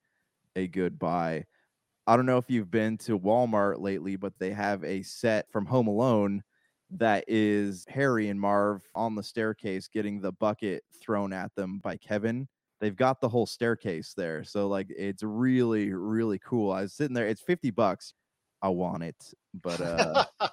a 0.56 0.68
good 0.68 0.98
buy. 0.98 1.46
I 2.08 2.16
don't 2.16 2.26
know 2.26 2.38
if 2.38 2.50
you've 2.50 2.72
been 2.72 2.98
to 3.00 3.20
Walmart 3.20 3.80
lately, 3.80 4.16
but 4.16 4.34
they 4.40 4.52
have 4.52 4.84
a 4.84 5.02
set 5.04 5.52
from 5.52 5.66
Home 5.66 5.88
Alone 5.88 6.44
that 6.92 7.26
is 7.28 7.86
Harry 7.90 8.30
and 8.30 8.40
Marv 8.40 8.84
on 8.94 9.16
the 9.16 9.24
staircase 9.24 9.88
getting 9.88 10.22
the 10.22 10.32
bucket 10.34 10.84
thrown 11.02 11.34
at 11.34 11.54
them 11.56 11.80
by 11.80 11.98
Kevin. 11.98 12.48
They've 12.80 12.96
got 12.96 13.20
the 13.20 13.30
whole 13.30 13.48
staircase 13.48 14.14
there. 14.16 14.44
So 14.44 14.68
like 14.68 14.88
it's 14.90 15.24
really, 15.24 15.92
really 15.94 16.40
cool. 16.40 16.72
I 16.72 16.82
was 16.84 16.94
sitting 16.94 17.16
there, 17.16 17.28
it's 17.28 17.42
50 17.42 17.72
bucks. 17.72 18.14
I 18.62 18.70
want 18.70 19.04
it. 19.04 19.34
But 19.62 19.82
uh 19.82 20.26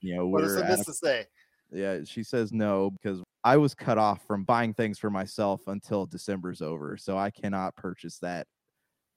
you 0.00 0.16
know, 0.16 0.26
what 0.26 0.42
does 0.42 0.56
we're 0.56 0.64
it 0.64 0.68
miss 0.68 0.80
a- 0.82 0.84
to 0.84 0.94
say? 0.94 1.26
yeah, 1.72 2.00
she 2.04 2.22
says 2.22 2.52
no 2.52 2.90
because 2.90 3.22
I 3.44 3.56
was 3.56 3.74
cut 3.74 3.98
off 3.98 4.26
from 4.26 4.44
buying 4.44 4.74
things 4.74 4.98
for 4.98 5.10
myself 5.10 5.66
until 5.66 6.06
December's 6.06 6.62
over. 6.62 6.96
So 6.96 7.16
I 7.18 7.30
cannot 7.30 7.76
purchase 7.76 8.18
that. 8.20 8.46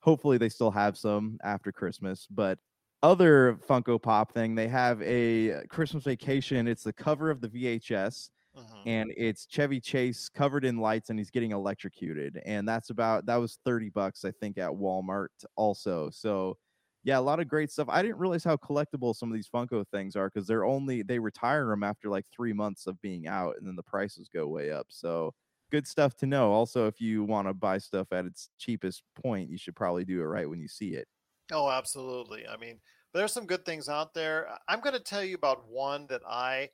Hopefully 0.01 0.37
they 0.37 0.49
still 0.49 0.71
have 0.71 0.97
some 0.97 1.37
after 1.43 1.71
Christmas, 1.71 2.27
but 2.29 2.59
other 3.01 3.55
Funko 3.67 4.01
Pop 4.01 4.33
thing, 4.33 4.55
they 4.55 4.67
have 4.67 5.01
a 5.01 5.65
Christmas 5.69 6.03
vacation. 6.05 6.67
It's 6.67 6.83
the 6.83 6.93
cover 6.93 7.29
of 7.29 7.41
the 7.41 7.49
VHS 7.49 8.29
Mhm. 8.55 8.83
and 8.85 9.13
it's 9.17 9.45
Chevy 9.47 9.81
Chase 9.81 10.29
covered 10.29 10.65
in 10.65 10.77
lights 10.77 11.09
and 11.09 11.19
he's 11.19 11.31
getting 11.31 11.51
electrocuted. 11.51 12.37
And 12.45 12.67
that's 12.67 12.89
about 12.91 13.25
that 13.27 13.37
was 13.37 13.59
30 13.65 13.89
bucks, 13.89 14.25
I 14.25 14.31
think, 14.31 14.57
at 14.57 14.71
Walmart 14.71 15.29
also. 15.55 16.09
So 16.11 16.57
yeah, 17.03 17.19
a 17.19 17.21
lot 17.21 17.39
of 17.39 17.47
great 17.47 17.71
stuff. 17.71 17.89
I 17.89 18.01
didn't 18.01 18.17
realize 18.17 18.43
how 18.43 18.55
collectible 18.57 19.15
some 19.15 19.29
of 19.29 19.35
these 19.35 19.49
Funko 19.49 19.85
things 19.87 20.15
are 20.15 20.29
because 20.29 20.47
they're 20.47 20.65
only 20.65 21.03
they 21.03 21.19
retire 21.19 21.67
them 21.67 21.83
after 21.83 22.09
like 22.09 22.25
three 22.33 22.53
months 22.53 22.87
of 22.87 23.01
being 23.01 23.27
out, 23.27 23.55
and 23.57 23.67
then 23.67 23.75
the 23.75 23.83
prices 23.83 24.29
go 24.33 24.47
way 24.47 24.71
up. 24.71 24.87
So 24.89 25.33
good 25.69 25.85
stuff 25.85 26.15
to 26.17 26.25
know. 26.25 26.51
Also, 26.51 26.87
if 26.87 27.01
you 27.01 27.23
want 27.23 27.47
to 27.47 27.53
buy 27.53 27.77
stuff 27.77 28.07
at 28.11 28.25
its 28.25 28.49
cheapest 28.57 29.03
point, 29.21 29.49
you 29.49 29.57
should 29.57 29.75
probably 29.75 30.05
do 30.05 30.21
it 30.21 30.25
right 30.25 30.49
when 30.49 30.59
you 30.59 30.67
see 30.67 30.93
it. 30.93 31.07
Oh, 31.51 31.69
absolutely. 31.69 32.47
I 32.47 32.57
mean, 32.57 32.79
there's 33.13 33.33
some 33.33 33.45
good 33.45 33.65
things 33.65 33.89
out 33.89 34.13
there. 34.13 34.47
I'm 34.67 34.79
going 34.79 34.93
to 34.95 34.99
tell 35.01 35.23
you 35.23 35.35
about 35.35 35.67
one 35.67 36.07
that 36.07 36.21
I 36.27 36.69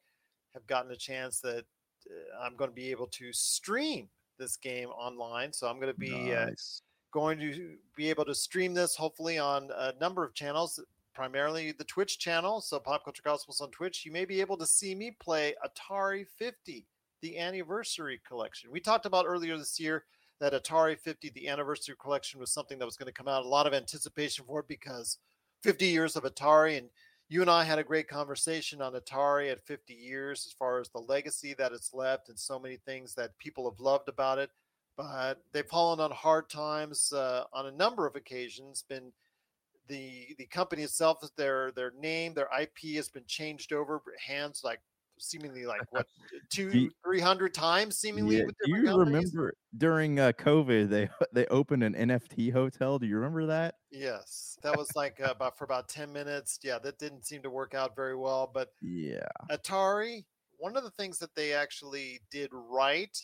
have 0.53 0.67
gotten 0.67 0.91
a 0.91 0.95
chance 0.95 1.41
that 1.41 1.65
uh, 2.09 2.43
I'm 2.43 2.55
going 2.55 2.69
to 2.69 2.75
be 2.75 2.91
able 2.91 3.07
to 3.07 3.33
stream 3.33 4.09
this 4.37 4.57
game 4.57 4.89
online. 4.89 5.53
So 5.53 5.67
I'm 5.67 5.79
going 5.79 5.93
to 5.93 5.99
be 5.99 6.33
uh, 6.33 6.45
Nice. 6.45 6.81
Going 7.11 7.39
to 7.39 7.75
be 7.95 8.09
able 8.09 8.25
to 8.25 8.35
stream 8.35 8.73
this 8.73 8.95
hopefully 8.95 9.37
on 9.37 9.69
a 9.75 9.93
number 9.99 10.23
of 10.23 10.33
channels, 10.33 10.79
primarily 11.13 11.71
the 11.71 11.83
Twitch 11.83 12.19
channel. 12.19 12.61
So 12.61 12.79
Pop 12.79 13.03
Culture 13.03 13.23
Cosmos 13.23 13.61
on 13.61 13.71
Twitch, 13.71 14.05
you 14.05 14.11
may 14.11 14.25
be 14.25 14.41
able 14.41 14.57
to 14.57 14.65
see 14.65 14.93
me 14.93 15.15
play 15.19 15.55
Atari 15.65 16.27
50, 16.37 16.85
the 17.21 17.39
anniversary 17.39 18.21
collection. 18.27 18.71
We 18.71 18.79
talked 18.79 19.05
about 19.05 19.25
earlier 19.27 19.57
this 19.57 19.79
year 19.79 20.05
that 20.39 20.53
Atari 20.53 20.97
50, 20.97 21.31
the 21.31 21.47
anniversary 21.47 21.95
collection, 21.99 22.39
was 22.39 22.51
something 22.51 22.79
that 22.79 22.85
was 22.85 22.95
going 22.95 23.07
to 23.07 23.13
come 23.13 23.27
out. 23.27 23.43
A 23.43 23.47
lot 23.47 23.67
of 23.67 23.73
anticipation 23.73 24.45
for 24.45 24.61
it 24.61 24.67
because 24.67 25.17
50 25.63 25.87
years 25.87 26.15
of 26.15 26.23
Atari 26.23 26.77
and 26.77 26.89
you 27.27 27.41
and 27.41 27.49
I 27.49 27.63
had 27.63 27.77
a 27.77 27.83
great 27.83 28.07
conversation 28.07 28.81
on 28.81 28.93
Atari 28.93 29.51
at 29.51 29.65
50 29.65 29.93
years 29.93 30.45
as 30.47 30.53
far 30.53 30.79
as 30.79 30.89
the 30.89 30.99
legacy 30.99 31.53
that 31.55 31.71
it's 31.71 31.93
left 31.93 32.29
and 32.29 32.39
so 32.39 32.57
many 32.57 32.77
things 32.77 33.13
that 33.15 33.37
people 33.37 33.69
have 33.69 33.79
loved 33.79 34.09
about 34.09 34.39
it 34.39 34.49
but 34.99 35.41
they've 35.53 35.65
fallen 35.65 36.01
on 36.01 36.11
hard 36.11 36.49
times 36.49 37.13
uh, 37.13 37.45
on 37.53 37.67
a 37.67 37.71
number 37.71 38.05
of 38.05 38.17
occasions. 38.17 38.83
Been 38.89 39.13
the 39.87 40.35
the 40.37 40.45
company 40.45 40.83
itself, 40.83 41.19
their 41.37 41.71
their 41.71 41.93
name, 41.97 42.33
their 42.33 42.49
IP 42.59 42.95
has 42.95 43.07
been 43.07 43.23
changed 43.25 43.71
over 43.71 44.01
hands 44.25 44.61
like 44.61 44.81
seemingly 45.17 45.65
like 45.65 45.81
what 45.91 46.05
two 46.51 46.89
three 47.01 47.21
hundred 47.21 47.53
times 47.53 47.97
seemingly. 47.97 48.39
Yeah, 48.39 48.43
with 48.43 48.55
do 48.65 48.71
you 48.71 48.83
companies. 48.83 49.13
remember 49.33 49.53
during 49.77 50.19
uh, 50.19 50.33
COVID 50.33 50.89
they 50.89 51.09
they 51.31 51.45
opened 51.45 51.83
an 51.83 51.93
NFT 51.93 52.51
hotel? 52.51 52.99
Do 52.99 53.07
you 53.07 53.15
remember 53.15 53.45
that? 53.45 53.75
Yes, 53.91 54.57
that 54.63 54.77
was 54.77 54.93
like 54.97 55.21
uh, 55.21 55.31
about 55.31 55.57
for 55.57 55.63
about 55.63 55.87
ten 55.87 56.11
minutes. 56.11 56.59
Yeah, 56.61 56.77
that 56.79 56.99
didn't 56.99 57.25
seem 57.25 57.41
to 57.43 57.49
work 57.49 57.73
out 57.73 57.95
very 57.95 58.17
well. 58.17 58.51
But 58.53 58.73
Yeah. 58.81 59.29
Atari, 59.49 60.25
one 60.57 60.75
of 60.75 60.83
the 60.83 60.91
things 60.91 61.19
that 61.19 61.33
they 61.35 61.53
actually 61.53 62.19
did 62.29 62.49
right, 62.51 63.17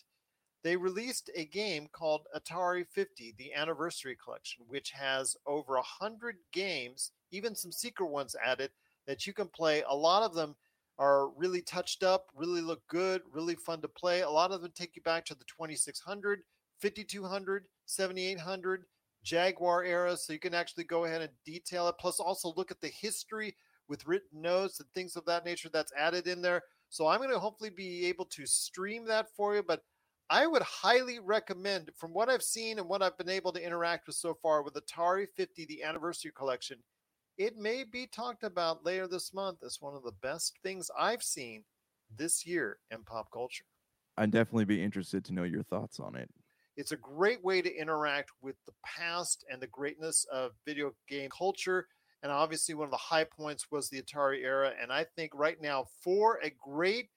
they 0.66 0.76
released 0.76 1.30
a 1.36 1.46
game 1.46 1.88
called 1.92 2.26
Atari 2.36 2.88
50, 2.88 3.36
the 3.38 3.54
Anniversary 3.54 4.18
Collection, 4.22 4.66
which 4.68 4.90
has 4.90 5.38
over 5.46 5.76
a 5.76 5.84
hundred 5.84 6.38
games, 6.52 7.12
even 7.30 7.54
some 7.54 7.72
secret 7.72 8.08
ones 8.08 8.36
added 8.44 8.72
that 9.06 9.28
you 9.28 9.34
can 9.34 9.48
play. 9.48 9.84
A 9.88 9.96
lot 9.96 10.24
of 10.24 10.34
them 10.34 10.56
are 10.98 11.30
really 11.38 11.62
touched 11.62 12.02
up, 12.02 12.32
really 12.36 12.62
look 12.62 12.82
good, 12.88 13.22
really 13.32 13.54
fun 13.54 13.80
to 13.82 13.88
play. 13.88 14.22
A 14.22 14.30
lot 14.30 14.52
of 14.52 14.64
them 14.64 14.72
take 14.74 14.96
you 14.96 15.04
back 15.04 15.24
to 15.26 15.36
the 15.36 15.46
2600, 15.46 16.40
5200, 16.80 17.66
7800, 17.86 18.86
Jaguar 19.24 19.84
era, 19.84 20.18
so 20.18 20.34
you 20.34 20.40
can 20.40 20.56
actually 20.56 20.86
go 20.86 21.06
ahead 21.06 21.22
and 21.22 21.32
detail 21.46 21.88
it. 21.90 21.96
Plus, 22.00 22.20
also 22.20 22.54
look 22.58 22.72
at 22.72 22.82
the 22.82 22.88
history 22.88 23.56
with 23.88 24.08
written 24.08 24.42
notes 24.42 24.80
and 24.80 24.90
things 24.96 25.16
of 25.16 25.26
that 25.26 25.46
nature 25.46 25.70
that's 25.72 25.94
added 25.96 26.26
in 26.26 26.42
there. 26.42 26.64
So 26.90 27.06
I'm 27.06 27.20
going 27.20 27.30
to 27.30 27.38
hopefully 27.38 27.70
be 27.70 28.08
able 28.08 28.26
to 28.26 28.48
stream 28.48 29.06
that 29.06 29.28
for 29.36 29.56
you, 29.56 29.62
but 29.62 29.84
I 30.30 30.48
would 30.48 30.64
highly 30.64 31.20
recommend, 31.20 31.92
from 31.96 32.12
what 32.12 32.30
I've 32.30 32.42
seen 32.42 32.80
and 32.80 32.88
what 32.88 33.04
I've 33.04 33.18
been 33.18 33.30
able 33.30 33.52
to 33.54 33.64
interact 33.64 34.08
with 34.08 34.16
so 34.16 34.34
far 34.34 34.64
with 34.64 34.74
Atari 34.74 35.28
50, 35.36 35.66
the 35.66 35.84
anniversary 35.84 36.32
collection, 36.36 36.80
it 37.38 37.58
may 37.58 37.84
be 37.84 38.08
talked 38.08 38.44
about 38.44 38.84
later 38.84 39.08
this 39.08 39.34
month 39.34 39.60
as 39.64 39.78
one 39.80 39.94
of 39.94 40.04
the 40.04 40.14
best 40.24 40.58
things 40.64 40.90
I've 40.98 41.22
seen 41.22 41.64
this 42.18 42.46
year 42.46 42.80
in 42.90 43.04
pop 43.04 43.28
culture. 43.32 43.66
I'd 44.18 44.32
definitely 44.32 44.66
be 44.66 44.82
interested 44.82 45.24
to 45.26 45.34
know 45.34 45.44
your 45.44 45.64
thoughts 45.64 46.00
on 46.00 46.16
it. 46.16 46.30
It's 46.78 46.92
a 46.92 46.98
great 46.98 47.44
way 47.44 47.62
to 47.62 47.74
interact 47.74 48.32
with 48.42 48.56
the 48.66 48.74
past 48.84 49.46
and 49.52 49.62
the 49.62 49.68
greatness 49.68 50.26
of 50.32 50.54
video 50.66 50.94
game 51.08 51.30
culture. 51.30 51.88
And 52.24 52.32
obviously, 52.32 52.74
one 52.74 52.86
of 52.86 52.92
the 52.92 52.98
high 52.98 53.26
points 53.26 53.68
was 53.70 53.90
the 53.90 54.02
Atari 54.02 54.44
era. 54.44 54.74
And 54.82 54.92
I 54.92 55.06
think 55.16 55.32
right 55.36 55.62
now, 55.62 55.86
for 56.04 56.40
a 56.42 56.50
great 56.50 57.10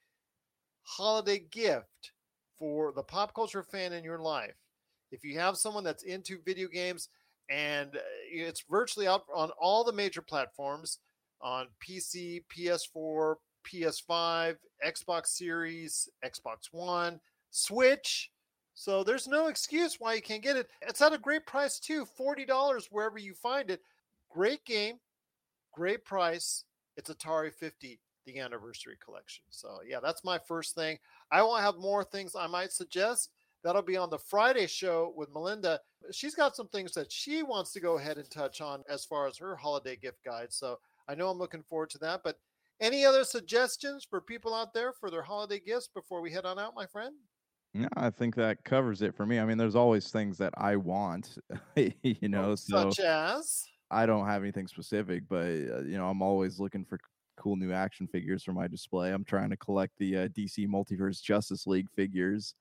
holiday 0.83 1.39
gift 1.51 2.13
for 2.59 2.93
the 2.93 3.03
pop 3.03 3.35
culture 3.35 3.63
fan 3.63 3.93
in 3.93 4.05
your 4.05 4.19
life, 4.19 4.57
if 5.11 5.25
you 5.25 5.39
have 5.39 5.57
someone 5.57 5.85
that's 5.85 6.03
into 6.03 6.39
video 6.45 6.69
games 6.69 7.09
and 7.49 7.97
uh, 7.97 8.01
it's 8.31 8.65
virtually 8.69 9.07
out 9.07 9.25
on 9.35 9.51
all 9.59 9.85
the 9.85 9.93
major 9.93 10.23
platforms 10.23 10.99
on 11.41 11.67
PC, 11.87 12.43
PS4, 12.55 13.37
PS5, 13.67 14.57
Xbox 14.85 15.29
Series, 15.29 16.09
Xbox 16.25 16.69
One, 16.73 17.21
Switch. 17.51 18.31
So 18.75 19.03
there's 19.03 19.27
no 19.27 19.49
excuse 19.49 19.97
why 19.99 20.15
you 20.15 20.23
can't 20.23 20.43
get 20.43 20.57
it. 20.57 20.69
It's 20.83 21.03
at 21.03 21.13
a 21.13 21.19
great 21.19 21.47
price 21.47 21.79
too, 21.79 22.07
$40 22.19 22.87
wherever 22.91 23.19
you 23.19 23.35
find 23.35 23.71
it. 23.71 23.81
Great 24.31 24.65
game, 24.65 24.97
great 25.73 26.05
price. 26.05 26.65
It's 26.97 27.11
Atari 27.11 27.53
50, 27.53 28.01
the 28.33 28.41
anniversary 28.41 28.97
collection. 29.05 29.45
So 29.51 29.81
yeah, 29.87 30.01
that's 30.01 30.25
my 30.25 30.39
first 30.39 30.75
thing. 30.75 30.99
I 31.31 31.43
will 31.43 31.57
have 31.57 31.77
more 31.77 32.05
things 32.05 32.37
I 32.37 32.47
might 32.47 32.73
suggest 32.73 33.31
That'll 33.65 33.83
be 33.83 33.97
on 33.97 34.11
the 34.11 34.19
Friday 34.19 34.67
show 34.67 35.13
with 35.17 35.33
Melinda. 35.33 35.81
She's 36.13 36.35
got 36.35 36.55
some 36.55 36.69
things 36.69 36.93
that 36.93 37.11
she 37.11 37.43
wants 37.43 37.73
to 37.73 37.81
go 37.81 37.99
ahead 37.99 38.19
and 38.19 38.31
touch 38.31 38.61
on 38.61 38.85
as 38.89 39.05
far 39.05 39.27
as 39.27 39.37
her 39.39 39.57
holiday 39.57 39.97
gift 39.97 40.25
guide. 40.25 40.53
So 40.53 40.79
I 41.09 41.15
know 41.15 41.29
I'm 41.29 41.39
looking 41.39 41.65
forward 41.65 41.91
to 41.91 41.99
that. 41.99 42.21
But 42.23 42.39
any 42.81 43.05
other 43.05 43.25
suggestions 43.25 44.07
for 44.09 44.21
people 44.21 44.55
out 44.55 44.73
there 44.75 44.93
for 44.93 45.11
their 45.11 45.23
holiday 45.23 45.59
gifts 45.59 45.89
before 45.89 46.21
we 46.21 46.31
head 46.31 46.45
on 46.45 46.59
out, 46.59 46.77
my 46.77 46.87
friend? 46.87 47.17
Yeah, 47.75 47.89
I 47.97 48.11
think 48.11 48.37
that 48.37 48.65
covers 48.65 49.03
it 49.03 49.15
for 49.15 49.27
me. 49.27 49.41
I 49.41 49.45
mean, 49.45 49.59
there's 49.59 49.77
always 49.77 50.11
things 50.11 50.39
that 50.39 50.55
I 50.57 50.77
want, 50.77 51.37
you 51.77 52.29
know, 52.29 52.55
so 52.55 52.91
Such 52.91 53.01
as 53.01 53.67
I 53.91 54.07
don't 54.07 54.27
have 54.27 54.43
anything 54.43 54.69
specific, 54.69 55.25
but 55.29 55.47
uh, 55.47 55.81
you 55.81 55.99
know, 55.99 56.09
I'm 56.09 56.23
always 56.23 56.61
looking 56.61 56.85
for 56.85 56.99
cool 57.39 57.57
new 57.57 57.73
action 57.73 58.07
figures 58.07 58.43
for 58.43 58.53
my 58.53 58.67
display. 58.69 59.13
I'm 59.13 59.25
trying 59.25 59.51
to 59.51 59.57
collect 59.57 59.95
the 59.99 60.17
uh, 60.17 60.29
DC 60.29 60.67
Multiverse 60.69 61.23
Justice 61.23 61.67
League 61.67 61.89
figures. 61.91 62.55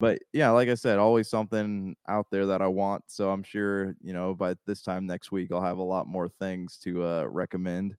But 0.00 0.18
yeah, 0.32 0.50
like 0.50 0.68
I 0.68 0.74
said, 0.74 0.98
always 0.98 1.28
something 1.28 1.94
out 2.08 2.26
there 2.32 2.46
that 2.46 2.60
I 2.60 2.66
want. 2.66 3.04
So 3.06 3.30
I'm 3.30 3.44
sure, 3.44 3.94
you 4.02 4.12
know, 4.12 4.34
by 4.34 4.56
this 4.66 4.82
time 4.82 5.06
next 5.06 5.30
week, 5.30 5.52
I'll 5.52 5.62
have 5.62 5.78
a 5.78 5.82
lot 5.82 6.08
more 6.08 6.28
things 6.28 6.76
to 6.78 7.04
uh, 7.04 7.24
recommend. 7.30 7.96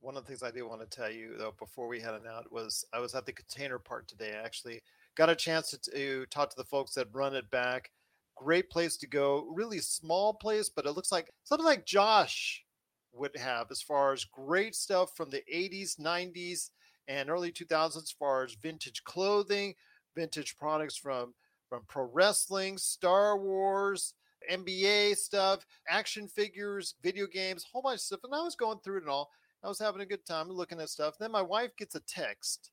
one 0.00 0.16
of 0.16 0.22
the 0.22 0.28
things 0.28 0.44
I 0.44 0.52
do 0.52 0.68
want 0.68 0.80
to 0.80 0.86
tell 0.86 1.10
you 1.10 1.34
though 1.36 1.54
before 1.58 1.88
we 1.88 1.98
head 2.00 2.14
on 2.14 2.26
out 2.26 2.52
was 2.52 2.84
I 2.92 3.00
was 3.00 3.14
at 3.16 3.26
the 3.26 3.32
container 3.32 3.80
part 3.80 4.06
today. 4.06 4.36
I 4.36 4.44
actually 4.44 4.80
got 5.16 5.28
a 5.28 5.34
chance 5.34 5.70
to, 5.70 5.90
to 5.90 6.26
talk 6.26 6.50
to 6.50 6.56
the 6.56 6.64
folks 6.64 6.94
that 6.94 7.08
run 7.12 7.34
it 7.34 7.50
back. 7.50 7.90
Great 8.36 8.70
place 8.70 8.96
to 8.98 9.08
go. 9.08 9.48
Really 9.50 9.80
small 9.80 10.32
place, 10.34 10.68
but 10.68 10.86
it 10.86 10.92
looks 10.92 11.10
like 11.10 11.32
something 11.42 11.66
like 11.66 11.84
Josh 11.84 12.64
would 13.12 13.36
have 13.36 13.68
as 13.70 13.82
far 13.82 14.12
as 14.12 14.24
great 14.24 14.74
stuff 14.74 15.10
from 15.16 15.30
the 15.30 15.42
80s, 15.52 15.98
90s, 16.00 16.70
and 17.08 17.30
early 17.30 17.50
2000s 17.50 17.96
as 17.96 18.14
far 18.18 18.44
as 18.44 18.56
vintage 18.62 19.02
clothing, 19.04 19.74
vintage 20.14 20.56
products 20.56 20.96
from 20.96 21.34
from 21.68 21.82
pro 21.86 22.04
wrestling, 22.04 22.78
Star 22.78 23.36
Wars, 23.38 24.14
NBA 24.50 25.16
stuff, 25.16 25.66
action 25.88 26.26
figures, 26.26 26.94
video 27.02 27.26
games, 27.26 27.64
whole 27.64 27.82
bunch 27.82 27.96
of 27.96 28.00
stuff. 28.00 28.20
And 28.24 28.34
I 28.34 28.42
was 28.42 28.56
going 28.56 28.78
through 28.78 28.98
it 28.98 29.02
and 29.02 29.10
all. 29.10 29.30
I 29.62 29.68
was 29.68 29.78
having 29.78 30.00
a 30.00 30.06
good 30.06 30.24
time 30.24 30.48
looking 30.48 30.80
at 30.80 30.88
stuff. 30.88 31.18
Then 31.18 31.32
my 31.32 31.42
wife 31.42 31.76
gets 31.76 31.94
a 31.94 32.00
text. 32.00 32.70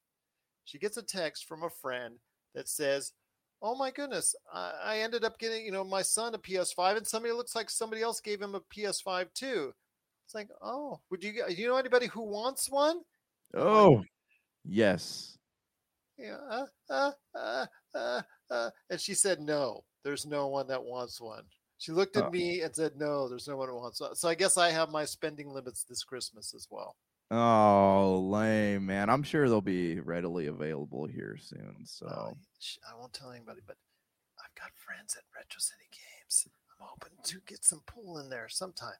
She 0.66 0.78
gets 0.78 0.98
a 0.98 1.02
text 1.02 1.46
from 1.46 1.64
a 1.64 1.70
friend 1.70 2.16
that 2.54 2.70
says, 2.70 3.14
"Oh 3.62 3.76
my 3.76 3.92
goodness, 3.92 4.36
I, 4.54 4.74
I 4.84 4.98
ended 5.00 5.24
up 5.24 5.40
getting, 5.40 5.66
you 5.66 5.72
know, 5.72 5.84
my 5.84 6.02
son 6.02 6.36
a 6.36 6.38
PS5, 6.38 6.98
and 6.98 7.08
somebody 7.08 7.34
looks 7.34 7.56
like 7.56 7.70
somebody 7.70 8.02
else 8.02 8.22
gave 8.22 8.42
him 8.42 8.56
a 8.56 8.62
PS5 8.62 9.34
too." 9.34 9.74
It's 10.26 10.34
like, 10.34 10.50
oh, 10.62 11.00
would 11.12 11.24
you? 11.24 11.34
Do 11.48 11.54
you 11.54 11.68
know 11.68 11.78
anybody 11.78 12.08
who 12.08 12.22
wants 12.24 12.70
one? 12.70 13.02
Oh, 13.54 14.04
yes. 14.64 15.38
Yeah, 16.18 16.38
uh, 16.50 16.66
uh, 16.90 17.12
uh, 17.36 17.66
uh, 17.94 18.22
uh. 18.50 18.70
and 18.90 19.00
she 19.02 19.14
said, 19.14 19.40
"No, 19.42 19.84
there's 20.04 20.26
no 20.26 20.48
one 20.48 20.68
that 20.68 20.84
wants 20.84 21.20
one." 21.20 21.44
She 21.78 21.92
looked 21.92 22.16
at 22.16 22.26
Oh. 22.28 22.30
me 22.32 22.62
and 22.62 22.74
said, 22.74 22.96
"No, 22.96 23.28
there's 23.28 23.48
no 23.50 23.58
one 23.58 23.68
who 23.68 23.76
wants." 23.76 24.00
one." 24.00 24.16
So 24.16 24.30
I 24.30 24.34
guess 24.36 24.58
I 24.58 24.70
have 24.72 24.90
my 24.90 25.04
spending 25.06 25.50
limits 25.50 25.84
this 25.84 26.04
Christmas 26.04 26.54
as 26.54 26.68
well. 26.72 26.96
Oh, 27.32 28.20
lame, 28.32 28.86
man. 28.86 29.10
I'm 29.10 29.24
sure 29.24 29.50
they'll 29.50 29.60
be 29.62 30.00
readily 30.00 30.48
available 30.48 31.06
here 31.06 31.38
soon. 31.38 31.86
So 31.86 32.08
Uh, 32.08 32.34
I 32.90 32.96
won't 32.96 33.14
tell 33.14 33.32
anybody, 33.32 33.62
but 33.68 33.78
I've 34.40 34.56
got 34.56 34.72
friends 34.76 35.16
at 35.18 35.24
Retro 35.36 35.60
City 35.60 35.90
Games. 35.92 36.48
I'm 36.80 36.88
hoping 36.88 37.18
to 37.24 37.42
get 37.42 37.66
some 37.66 37.82
pool 37.82 38.20
in 38.20 38.30
there 38.30 38.48
sometime. 38.48 39.00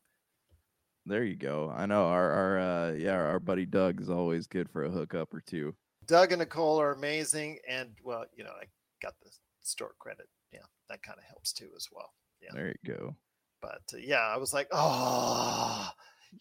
There 1.06 1.24
you 1.24 1.36
go. 1.36 1.74
I 1.76 1.86
know 1.86 2.06
our 2.06 2.32
our 2.32 2.60
uh 2.60 2.92
yeah, 2.94 3.16
our 3.16 3.40
buddy 3.40 3.66
Doug 3.66 4.02
is 4.02 4.10
always 4.10 4.48
good 4.48 4.70
for 4.70 4.84
a 4.84 4.90
hookup 4.90 5.34
or 5.34 5.42
two. 5.42 5.76
Doug 6.08 6.32
and 6.32 6.40
Nicole 6.40 6.80
are 6.80 6.92
amazing, 6.94 7.60
and 7.68 7.92
well, 8.04 8.26
you 8.36 8.44
know, 8.44 8.52
I 8.52 8.66
got 9.02 9.14
the 9.24 9.30
store 9.62 9.94
credit. 10.00 10.28
Yeah, 10.52 10.60
that 10.90 11.02
kind 11.04 11.18
of 11.18 11.26
helps 11.26 11.52
too 11.54 11.70
as 11.76 11.88
well. 11.92 12.14
Yeah. 12.42 12.50
There 12.54 12.68
you 12.68 12.94
go. 12.94 13.16
But 13.62 13.82
uh, 13.94 13.98
yeah, 13.98 14.22
I 14.22 14.38
was 14.38 14.54
like, 14.54 14.68
oh, 14.72 15.90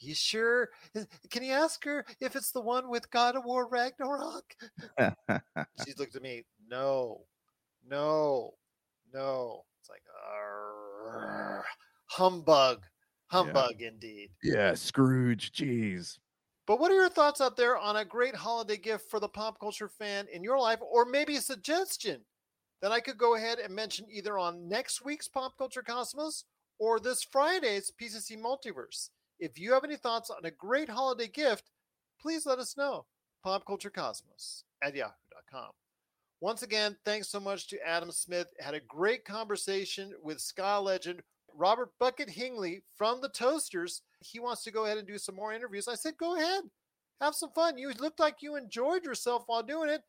you 0.01 0.15
sure? 0.15 0.71
Can 1.31 1.43
you 1.43 1.53
ask 1.53 1.85
her 1.85 2.05
if 2.21 2.37
it's 2.37 2.51
the 2.51 2.61
one 2.61 2.89
with 2.89 3.11
God 3.11 3.37
of 3.37 3.45
War 3.45 3.69
Ragnarok? 3.69 4.55
She 5.85 5.93
looked 5.99 6.17
at 6.17 6.23
me, 6.23 6.45
no, 6.69 7.23
no, 7.89 8.55
no. 9.12 9.65
It's 9.81 9.91
like, 9.91 10.03
"Arr, 10.33 11.65
humbug, 12.07 12.83
humbug 13.35 13.82
indeed. 13.82 14.30
yeah, 14.43 14.74
Scrooge. 14.74 15.53
Jeez. 15.53 16.18
But 16.66 16.80
what 16.80 16.91
are 16.91 16.95
your 16.95 17.11
thoughts 17.11 17.41
out 17.41 17.57
there 17.57 17.76
on 17.76 17.97
a 17.97 18.05
great 18.05 18.35
holiday 18.35 18.78
gift 18.78 19.11
for 19.11 19.20
the 19.20 19.28
pop 19.28 19.61
culture 19.61 19.89
fan 19.89 20.26
in 20.32 20.43
your 20.43 20.59
life, 20.59 20.78
or 20.80 21.05
maybe 21.05 21.37
a 21.37 21.41
suggestion 21.41 22.20
that 22.80 22.93
I 22.93 23.01
could 23.01 23.18
go 23.18 23.35
ahead 23.35 23.59
and 23.59 23.74
mention 23.74 24.07
either 24.11 24.39
on 24.39 24.68
next 24.68 25.05
week's 25.05 25.28
Pop 25.28 25.57
Culture 25.59 25.82
Cosmos 25.82 26.45
or 26.78 27.01
this 27.01 27.22
Friday's 27.22 27.93
PCC 28.01 28.39
Multiverse? 28.41 29.11
If 29.39 29.59
you 29.59 29.72
have 29.72 29.85
any 29.85 29.97
thoughts 29.97 30.30
on 30.30 30.45
a 30.45 30.51
great 30.51 30.89
holiday 30.89 31.28
gift, 31.28 31.70
please 32.20 32.47
let 32.47 32.59
us 32.59 32.76
know. 32.76 33.05
PopCultureCosmos 33.45 34.62
at 34.82 34.95
yahoo.com. 34.95 35.70
Once 36.41 36.62
again, 36.62 36.97
thanks 37.05 37.28
so 37.28 37.41
much 37.41 37.68
to 37.68 37.87
Adam 37.87 38.11
Smith. 38.11 38.49
Had 38.61 38.74
a 38.74 38.80
great 38.80 39.24
conversation 39.24 40.12
with 40.22 40.41
Ska 40.41 40.78
legend 40.80 41.22
Robert 41.57 41.91
Bucket 41.99 42.29
Hingley 42.29 42.83
from 42.97 43.21
the 43.21 43.29
Toasters. 43.29 44.03
He 44.21 44.41
wants 44.41 44.63
to 44.65 44.71
go 44.71 44.85
ahead 44.85 44.99
and 44.99 45.07
do 45.07 45.19
some 45.19 45.35
more 45.35 45.53
interviews. 45.53 45.89
I 45.89 45.95
said, 45.95 46.17
go 46.19 46.37
ahead, 46.37 46.65
have 47.21 47.35
some 47.35 47.51
fun. 47.55 47.79
You 47.79 47.93
looked 47.99 48.21
like 48.21 48.37
you 48.43 48.57
enjoyed 48.57 49.05
yourself 49.05 49.45
while 49.47 49.63
doing 49.63 49.91
it. 49.91 50.03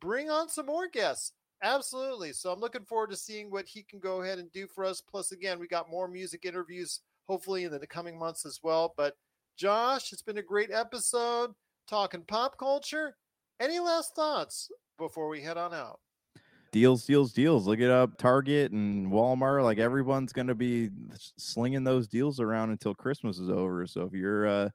Bring 0.00 0.30
on 0.30 0.48
some 0.48 0.66
more 0.66 0.88
guests. 0.88 1.32
Absolutely. 1.62 2.32
So 2.32 2.52
I'm 2.52 2.60
looking 2.60 2.84
forward 2.84 3.10
to 3.10 3.16
seeing 3.16 3.50
what 3.50 3.66
he 3.66 3.82
can 3.82 3.98
go 3.98 4.22
ahead 4.22 4.38
and 4.38 4.50
do 4.52 4.66
for 4.66 4.84
us. 4.84 5.00
Plus, 5.00 5.32
again, 5.32 5.58
we 5.58 5.66
got 5.66 5.90
more 5.90 6.08
music 6.08 6.44
interviews 6.44 7.00
hopefully 7.28 7.64
in 7.64 7.72
the 7.72 7.86
coming 7.86 8.18
months 8.18 8.46
as 8.46 8.60
well. 8.62 8.94
But 8.96 9.16
Josh, 9.56 10.12
it's 10.12 10.22
been 10.22 10.38
a 10.38 10.42
great 10.42 10.70
episode 10.70 11.50
talking 11.88 12.22
pop 12.22 12.58
culture. 12.58 13.16
Any 13.60 13.80
last 13.80 14.14
thoughts 14.14 14.70
before 14.98 15.28
we 15.28 15.42
head 15.42 15.56
on 15.56 15.74
out? 15.74 15.98
Deals, 16.70 17.06
deals, 17.06 17.32
deals. 17.32 17.66
Look 17.66 17.80
it 17.80 17.90
up. 17.90 18.18
Target 18.18 18.72
and 18.72 19.10
Walmart. 19.10 19.62
Like 19.64 19.78
everyone's 19.78 20.32
gonna 20.32 20.54
be 20.54 20.90
slinging 21.36 21.84
those 21.84 22.08
deals 22.08 22.40
around 22.40 22.70
until 22.70 22.94
Christmas 22.94 23.38
is 23.38 23.48
over. 23.48 23.86
So 23.86 24.02
if 24.02 24.12
you're 24.12 24.46
uh, 24.46 24.68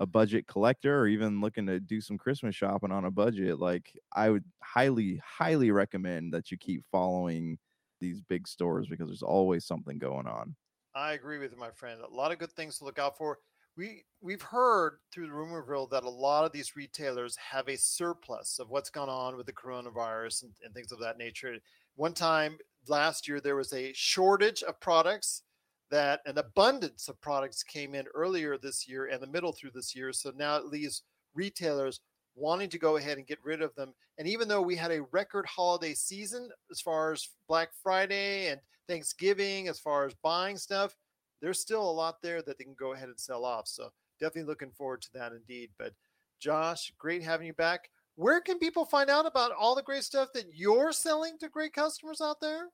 a 0.00 0.06
budget 0.06 0.46
collector 0.48 0.98
or 0.98 1.06
even 1.06 1.40
looking 1.40 1.66
to 1.66 1.78
do 1.78 2.00
some 2.00 2.18
Christmas 2.18 2.56
shopping 2.56 2.90
on 2.90 3.04
a 3.04 3.10
budget, 3.10 3.60
like 3.60 3.92
I 4.12 4.30
would 4.30 4.44
highly, 4.62 5.20
highly 5.24 5.70
recommend 5.70 6.34
that 6.34 6.50
you 6.50 6.58
keep 6.58 6.84
following 6.90 7.58
these 8.00 8.20
big 8.20 8.48
stores 8.48 8.88
because 8.88 9.08
there's 9.08 9.22
always 9.22 9.64
something 9.64 9.98
going 9.98 10.26
on. 10.26 10.56
I 10.94 11.12
agree 11.12 11.38
with 11.38 11.52
you, 11.52 11.58
my 11.58 11.70
friend. 11.70 12.00
A 12.00 12.08
lot 12.08 12.32
of 12.32 12.38
good 12.38 12.52
things 12.52 12.78
to 12.78 12.84
look 12.84 12.98
out 12.98 13.16
for. 13.16 13.38
We 13.76 14.04
we've 14.22 14.42
heard 14.42 14.98
through 15.12 15.26
the 15.26 15.32
rumor 15.32 15.64
mill 15.68 15.86
that 15.88 16.04
a 16.04 16.08
lot 16.08 16.44
of 16.44 16.52
these 16.52 16.76
retailers 16.76 17.36
have 17.36 17.68
a 17.68 17.76
surplus 17.76 18.58
of 18.58 18.70
what's 18.70 18.90
gone 18.90 19.08
on 19.08 19.36
with 19.36 19.46
the 19.46 19.52
coronavirus 19.52 20.44
and, 20.44 20.52
and 20.64 20.74
things 20.74 20.92
of 20.92 21.00
that 21.00 21.18
nature. 21.18 21.56
One 21.94 22.14
time 22.14 22.58
last 22.88 23.28
year 23.28 23.40
there 23.40 23.56
was 23.56 23.72
a 23.72 23.92
shortage 23.92 24.62
of 24.62 24.80
products 24.80 25.42
that 25.90 26.20
an 26.26 26.38
abundance 26.38 27.08
of 27.08 27.20
products 27.20 27.62
came 27.62 27.94
in 27.94 28.06
earlier 28.14 28.58
this 28.58 28.88
year 28.88 29.06
and 29.06 29.22
the 29.22 29.26
middle 29.26 29.52
through 29.52 29.70
this 29.74 29.94
year. 29.94 30.12
So 30.12 30.32
now 30.36 30.56
it 30.56 30.66
leaves 30.66 31.02
retailers 31.34 32.00
wanting 32.34 32.68
to 32.70 32.78
go 32.78 32.96
ahead 32.96 33.18
and 33.18 33.26
get 33.26 33.38
rid 33.44 33.62
of 33.62 33.74
them. 33.74 33.94
And 34.18 34.26
even 34.26 34.48
though 34.48 34.62
we 34.62 34.76
had 34.76 34.90
a 34.90 35.02
record 35.12 35.46
holiday 35.46 35.94
season 35.94 36.48
as 36.70 36.80
far 36.80 37.12
as 37.12 37.28
Black 37.48 37.70
Friday 37.82 38.48
and 38.48 38.60
Thanksgiving, 38.88 39.68
as 39.68 39.78
far 39.78 40.06
as 40.06 40.14
buying 40.22 40.56
stuff, 40.56 40.94
there's 41.40 41.60
still 41.60 41.88
a 41.88 41.92
lot 41.92 42.22
there 42.22 42.42
that 42.42 42.58
they 42.58 42.64
can 42.64 42.76
go 42.78 42.92
ahead 42.92 43.08
and 43.08 43.18
sell 43.18 43.44
off. 43.44 43.68
So 43.68 43.90
definitely 44.20 44.48
looking 44.48 44.70
forward 44.70 45.02
to 45.02 45.12
that 45.14 45.32
indeed. 45.32 45.70
But 45.78 45.92
Josh, 46.40 46.92
great 46.98 47.22
having 47.22 47.46
you 47.46 47.54
back. 47.54 47.90
Where 48.16 48.40
can 48.40 48.58
people 48.58 48.84
find 48.84 49.10
out 49.10 49.26
about 49.26 49.52
all 49.52 49.74
the 49.74 49.82
great 49.82 50.04
stuff 50.04 50.28
that 50.34 50.46
you're 50.54 50.92
selling 50.92 51.38
to 51.40 51.48
great 51.48 51.74
customers 51.74 52.20
out 52.20 52.40
there? 52.40 52.68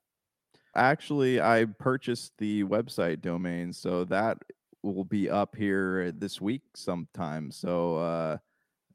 Actually, 0.75 1.41
I 1.41 1.67
purchased 1.79 2.33
the 2.39 2.65
website 2.65 3.21
domain, 3.21 3.73
so 3.73 4.05
that 4.05 4.39
will 4.83 5.05
be 5.05 5.29
up 5.29 5.55
here 5.57 6.13
this 6.13 6.41
week 6.41 6.63
sometime. 6.75 7.51
So, 7.51 7.97
uh, 7.97 8.39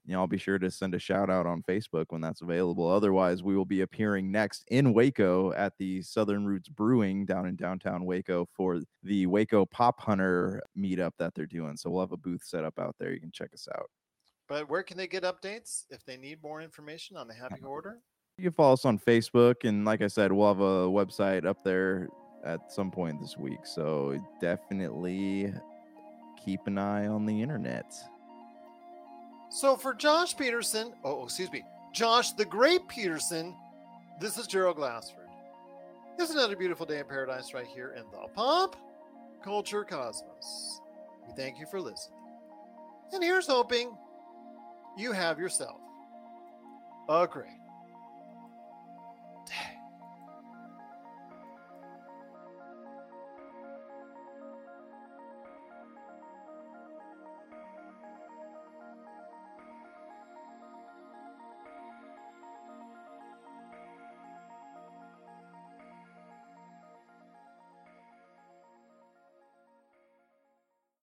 you 0.07 0.13
know, 0.13 0.21
I'll 0.21 0.27
be 0.27 0.37
sure 0.37 0.57
to 0.57 0.71
send 0.71 0.95
a 0.95 0.99
shout 0.99 1.29
out 1.29 1.45
on 1.45 1.61
Facebook 1.63 2.05
when 2.09 2.21
that's 2.21 2.41
available. 2.41 2.89
Otherwise, 2.89 3.43
we 3.43 3.57
will 3.57 3.65
be 3.65 3.81
appearing 3.81 4.31
next 4.31 4.63
in 4.69 4.93
Waco 4.93 5.51
at 5.51 5.73
the 5.77 6.01
Southern 6.01 6.45
Roots 6.45 6.69
Brewing 6.69 7.25
down 7.25 7.45
in 7.45 7.57
downtown 7.57 8.05
Waco 8.05 8.47
for 8.55 8.79
the 9.03 9.25
Waco 9.27 9.65
Pop 9.65 9.99
Hunter 9.99 10.61
meetup 10.77 11.11
that 11.19 11.35
they're 11.35 11.45
doing. 11.45 11.75
So 11.75 11.89
we'll 11.89 11.99
have 11.99 12.13
a 12.13 12.17
booth 12.17 12.41
set 12.45 12.63
up 12.63 12.79
out 12.79 12.95
there. 12.97 13.11
You 13.11 13.19
can 13.19 13.33
check 13.33 13.49
us 13.53 13.67
out. 13.75 13.89
But 14.47 14.69
where 14.69 14.81
can 14.81 14.95
they 14.95 15.07
get 15.07 15.23
updates 15.23 15.83
if 15.89 16.05
they 16.05 16.15
need 16.15 16.41
more 16.41 16.61
information 16.61 17.17
on 17.17 17.27
the 17.27 17.33
Happy 17.33 17.59
Hoarder? 17.61 17.99
You 18.37 18.45
can 18.45 18.53
follow 18.53 18.73
us 18.73 18.85
on 18.85 18.97
Facebook, 18.97 19.65
and 19.65 19.83
like 19.83 20.01
I 20.01 20.07
said, 20.07 20.31
we'll 20.31 20.47
have 20.47 20.61
a 20.61 20.87
website 20.87 21.45
up 21.45 21.65
there 21.65 22.07
at 22.45 22.71
some 22.71 22.91
point 22.91 23.19
this 23.19 23.35
week. 23.35 23.65
So 23.65 24.17
definitely 24.39 25.53
keep 26.45 26.61
an 26.65 26.77
eye 26.77 27.07
on 27.07 27.25
the 27.25 27.41
internet. 27.41 27.93
So 29.57 29.75
for 29.75 29.95
Josh 29.95 30.37
Peterson, 30.37 30.93
oh, 31.03 31.21
oh, 31.21 31.23
excuse 31.23 31.51
me, 31.51 31.63
Josh 31.91 32.33
the 32.33 32.45
Great 32.45 32.87
Peterson, 32.87 33.55
this 34.21 34.37
is 34.37 34.45
Gerald 34.45 34.75
Glassford. 34.75 35.29
It's 36.19 36.31
another 36.31 36.55
beautiful 36.55 36.85
day 36.85 36.99
in 36.99 37.07
paradise 37.07 37.55
right 37.55 37.65
here 37.65 37.95
in 37.97 38.03
the 38.11 38.27
pop 38.35 38.75
culture 39.43 39.83
cosmos. 39.83 40.79
We 41.27 41.33
thank 41.33 41.57
you 41.57 41.65
for 41.65 41.81
listening. 41.81 42.19
And 43.13 43.23
here's 43.23 43.47
hoping 43.47 43.97
you 44.95 45.11
have 45.11 45.39
yourself 45.39 45.81
a 47.09 47.25
great 47.25 47.56